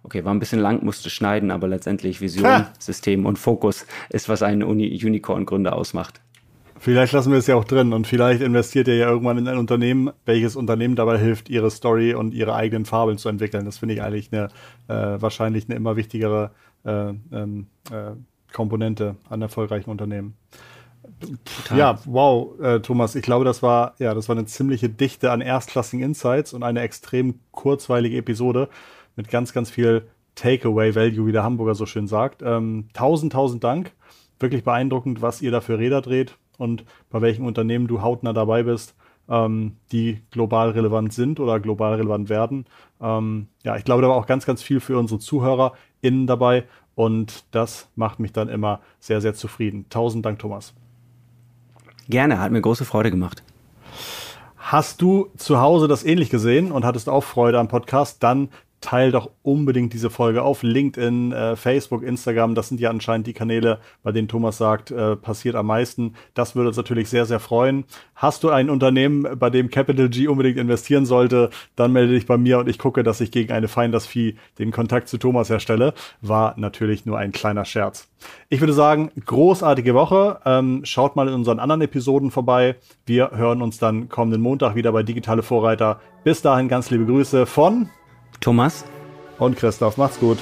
okay, 0.06 0.24
war 0.24 0.32
ein 0.32 0.38
bisschen 0.38 0.60
lang, 0.60 0.84
musste 0.84 1.10
schneiden, 1.10 1.50
aber 1.50 1.66
letztendlich 1.66 2.20
Vision, 2.20 2.46
ha. 2.46 2.72
System 2.78 3.26
und 3.26 3.38
Fokus 3.38 3.86
ist, 4.08 4.28
was 4.28 4.42
einen 4.42 4.62
Unicorn-Gründer 4.62 5.74
ausmacht. 5.74 6.20
Vielleicht 6.78 7.12
lassen 7.12 7.32
wir 7.32 7.38
es 7.38 7.48
ja 7.48 7.56
auch 7.56 7.64
drin 7.64 7.92
und 7.92 8.06
vielleicht 8.06 8.40
investiert 8.40 8.86
ihr 8.86 8.96
ja 8.96 9.08
irgendwann 9.08 9.38
in 9.38 9.48
ein 9.48 9.58
Unternehmen, 9.58 10.10
welches 10.24 10.54
Unternehmen 10.54 10.94
dabei 10.94 11.18
hilft, 11.18 11.48
ihre 11.48 11.70
Story 11.72 12.14
und 12.14 12.34
ihre 12.34 12.54
eigenen 12.54 12.84
Fabeln 12.84 13.18
zu 13.18 13.28
entwickeln. 13.28 13.64
Das 13.64 13.78
finde 13.78 13.94
ich 13.94 14.02
eigentlich 14.02 14.30
eine 14.32 14.48
äh, 14.86 15.20
wahrscheinlich 15.20 15.68
eine 15.68 15.74
immer 15.74 15.96
wichtigere 15.96 16.52
äh, 16.84 17.08
ähm, 17.32 17.66
äh, 17.90 18.12
Komponente 18.52 19.16
an 19.28 19.42
erfolgreichen 19.42 19.90
Unternehmen. 19.90 20.36
Total. 21.20 21.78
Ja, 21.78 21.98
wow, 22.04 22.60
äh, 22.60 22.80
Thomas, 22.80 23.16
ich 23.16 23.22
glaube, 23.22 23.44
das 23.44 23.62
war 23.62 23.94
ja, 23.98 24.14
das 24.14 24.28
war 24.28 24.36
eine 24.36 24.46
ziemliche 24.46 24.88
Dichte 24.88 25.32
an 25.32 25.40
erstklassigen 25.40 26.04
Insights 26.04 26.52
und 26.52 26.62
eine 26.62 26.82
extrem 26.82 27.40
kurzweilige 27.50 28.18
Episode 28.18 28.68
mit 29.16 29.30
ganz, 29.30 29.52
ganz 29.52 29.70
viel 29.70 30.06
Takeaway-Value, 30.36 31.26
wie 31.26 31.32
der 31.32 31.42
Hamburger 31.42 31.74
so 31.74 31.86
schön 31.86 32.06
sagt. 32.06 32.42
Ähm, 32.42 32.88
tausend, 32.92 33.32
tausend 33.32 33.64
Dank. 33.64 33.92
Wirklich 34.38 34.64
beeindruckend, 34.64 35.22
was 35.22 35.42
ihr 35.42 35.50
da 35.50 35.60
für 35.60 35.78
Räder 35.78 36.02
dreht 36.02 36.36
und 36.58 36.84
bei 37.10 37.22
welchen 37.22 37.44
Unternehmen 37.44 37.86
du 37.86 38.02
hautnah 38.02 38.32
dabei 38.32 38.62
bist, 38.62 38.94
ähm, 39.28 39.76
die 39.92 40.22
global 40.30 40.70
relevant 40.70 41.12
sind 41.12 41.40
oder 41.40 41.58
global 41.58 41.94
relevant 41.94 42.28
werden. 42.28 42.66
Ähm, 43.00 43.48
ja, 43.64 43.76
ich 43.76 43.84
glaube, 43.84 44.02
da 44.02 44.08
war 44.08 44.16
auch 44.16 44.26
ganz, 44.26 44.46
ganz 44.46 44.62
viel 44.62 44.80
für 44.80 44.98
unsere 44.98 45.18
ZuhörerInnen 45.18 46.26
dabei 46.26 46.64
und 46.94 47.44
das 47.50 47.88
macht 47.94 48.20
mich 48.20 48.32
dann 48.32 48.48
immer 48.48 48.80
sehr, 49.00 49.20
sehr 49.20 49.34
zufrieden. 49.34 49.86
Tausend 49.88 50.24
Dank, 50.24 50.38
Thomas. 50.38 50.74
Gerne, 52.08 52.38
hat 52.38 52.52
mir 52.52 52.60
große 52.60 52.84
Freude 52.84 53.10
gemacht. 53.10 53.42
Hast 54.56 55.00
du 55.00 55.28
zu 55.36 55.60
Hause 55.60 55.88
das 55.88 56.04
ähnlich 56.04 56.30
gesehen 56.30 56.72
und 56.72 56.84
hattest 56.84 57.08
auch 57.08 57.22
Freude 57.22 57.58
am 57.58 57.68
Podcast, 57.68 58.22
dann 58.22 58.48
teil 58.80 59.10
doch 59.10 59.30
unbedingt 59.42 59.92
diese 59.92 60.10
Folge 60.10 60.42
auf 60.42 60.62
LinkedIn, 60.62 61.32
äh, 61.32 61.56
Facebook, 61.56 62.02
Instagram. 62.02 62.54
Das 62.54 62.68
sind 62.68 62.80
ja 62.80 62.90
anscheinend 62.90 63.26
die 63.26 63.32
Kanäle, 63.32 63.80
bei 64.02 64.12
denen 64.12 64.28
Thomas 64.28 64.58
sagt, 64.58 64.90
äh, 64.90 65.16
passiert 65.16 65.54
am 65.54 65.66
meisten. 65.66 66.14
Das 66.34 66.54
würde 66.54 66.68
uns 66.68 66.76
natürlich 66.76 67.08
sehr, 67.08 67.26
sehr 67.26 67.40
freuen. 67.40 67.84
Hast 68.14 68.44
du 68.44 68.50
ein 68.50 68.70
Unternehmen, 68.70 69.26
bei 69.38 69.50
dem 69.50 69.70
Capital 69.70 70.08
G 70.08 70.28
unbedingt 70.28 70.58
investieren 70.58 71.06
sollte, 71.06 71.50
dann 71.74 71.92
melde 71.92 72.14
dich 72.14 72.26
bei 72.26 72.36
mir 72.36 72.58
und 72.58 72.68
ich 72.68 72.78
gucke, 72.78 73.02
dass 73.02 73.20
ich 73.20 73.30
gegen 73.30 73.52
eine 73.52 73.68
Finders 73.68 74.06
Fee 74.06 74.36
den 74.58 74.70
Kontakt 74.70 75.08
zu 75.08 75.18
Thomas 75.18 75.50
herstelle. 75.50 75.94
War 76.20 76.54
natürlich 76.56 77.06
nur 77.06 77.18
ein 77.18 77.32
kleiner 77.32 77.64
Scherz. 77.64 78.08
Ich 78.48 78.60
würde 78.60 78.72
sagen, 78.72 79.10
großartige 79.24 79.94
Woche. 79.94 80.40
Ähm, 80.44 80.82
schaut 80.84 81.16
mal 81.16 81.28
in 81.28 81.34
unseren 81.34 81.58
anderen 81.58 81.82
Episoden 81.82 82.30
vorbei. 82.30 82.76
Wir 83.04 83.32
hören 83.32 83.62
uns 83.62 83.78
dann 83.78 84.08
kommenden 84.08 84.40
Montag 84.40 84.74
wieder 84.74 84.92
bei 84.92 85.02
Digitale 85.02 85.42
Vorreiter. 85.42 86.00
Bis 86.24 86.42
dahin 86.42 86.68
ganz 86.68 86.90
liebe 86.90 87.06
Grüße 87.06 87.46
von 87.46 87.88
Thomas 88.40 88.84
und 89.38 89.56
Christoph. 89.56 89.96
Macht's 89.96 90.20
gut. 90.20 90.38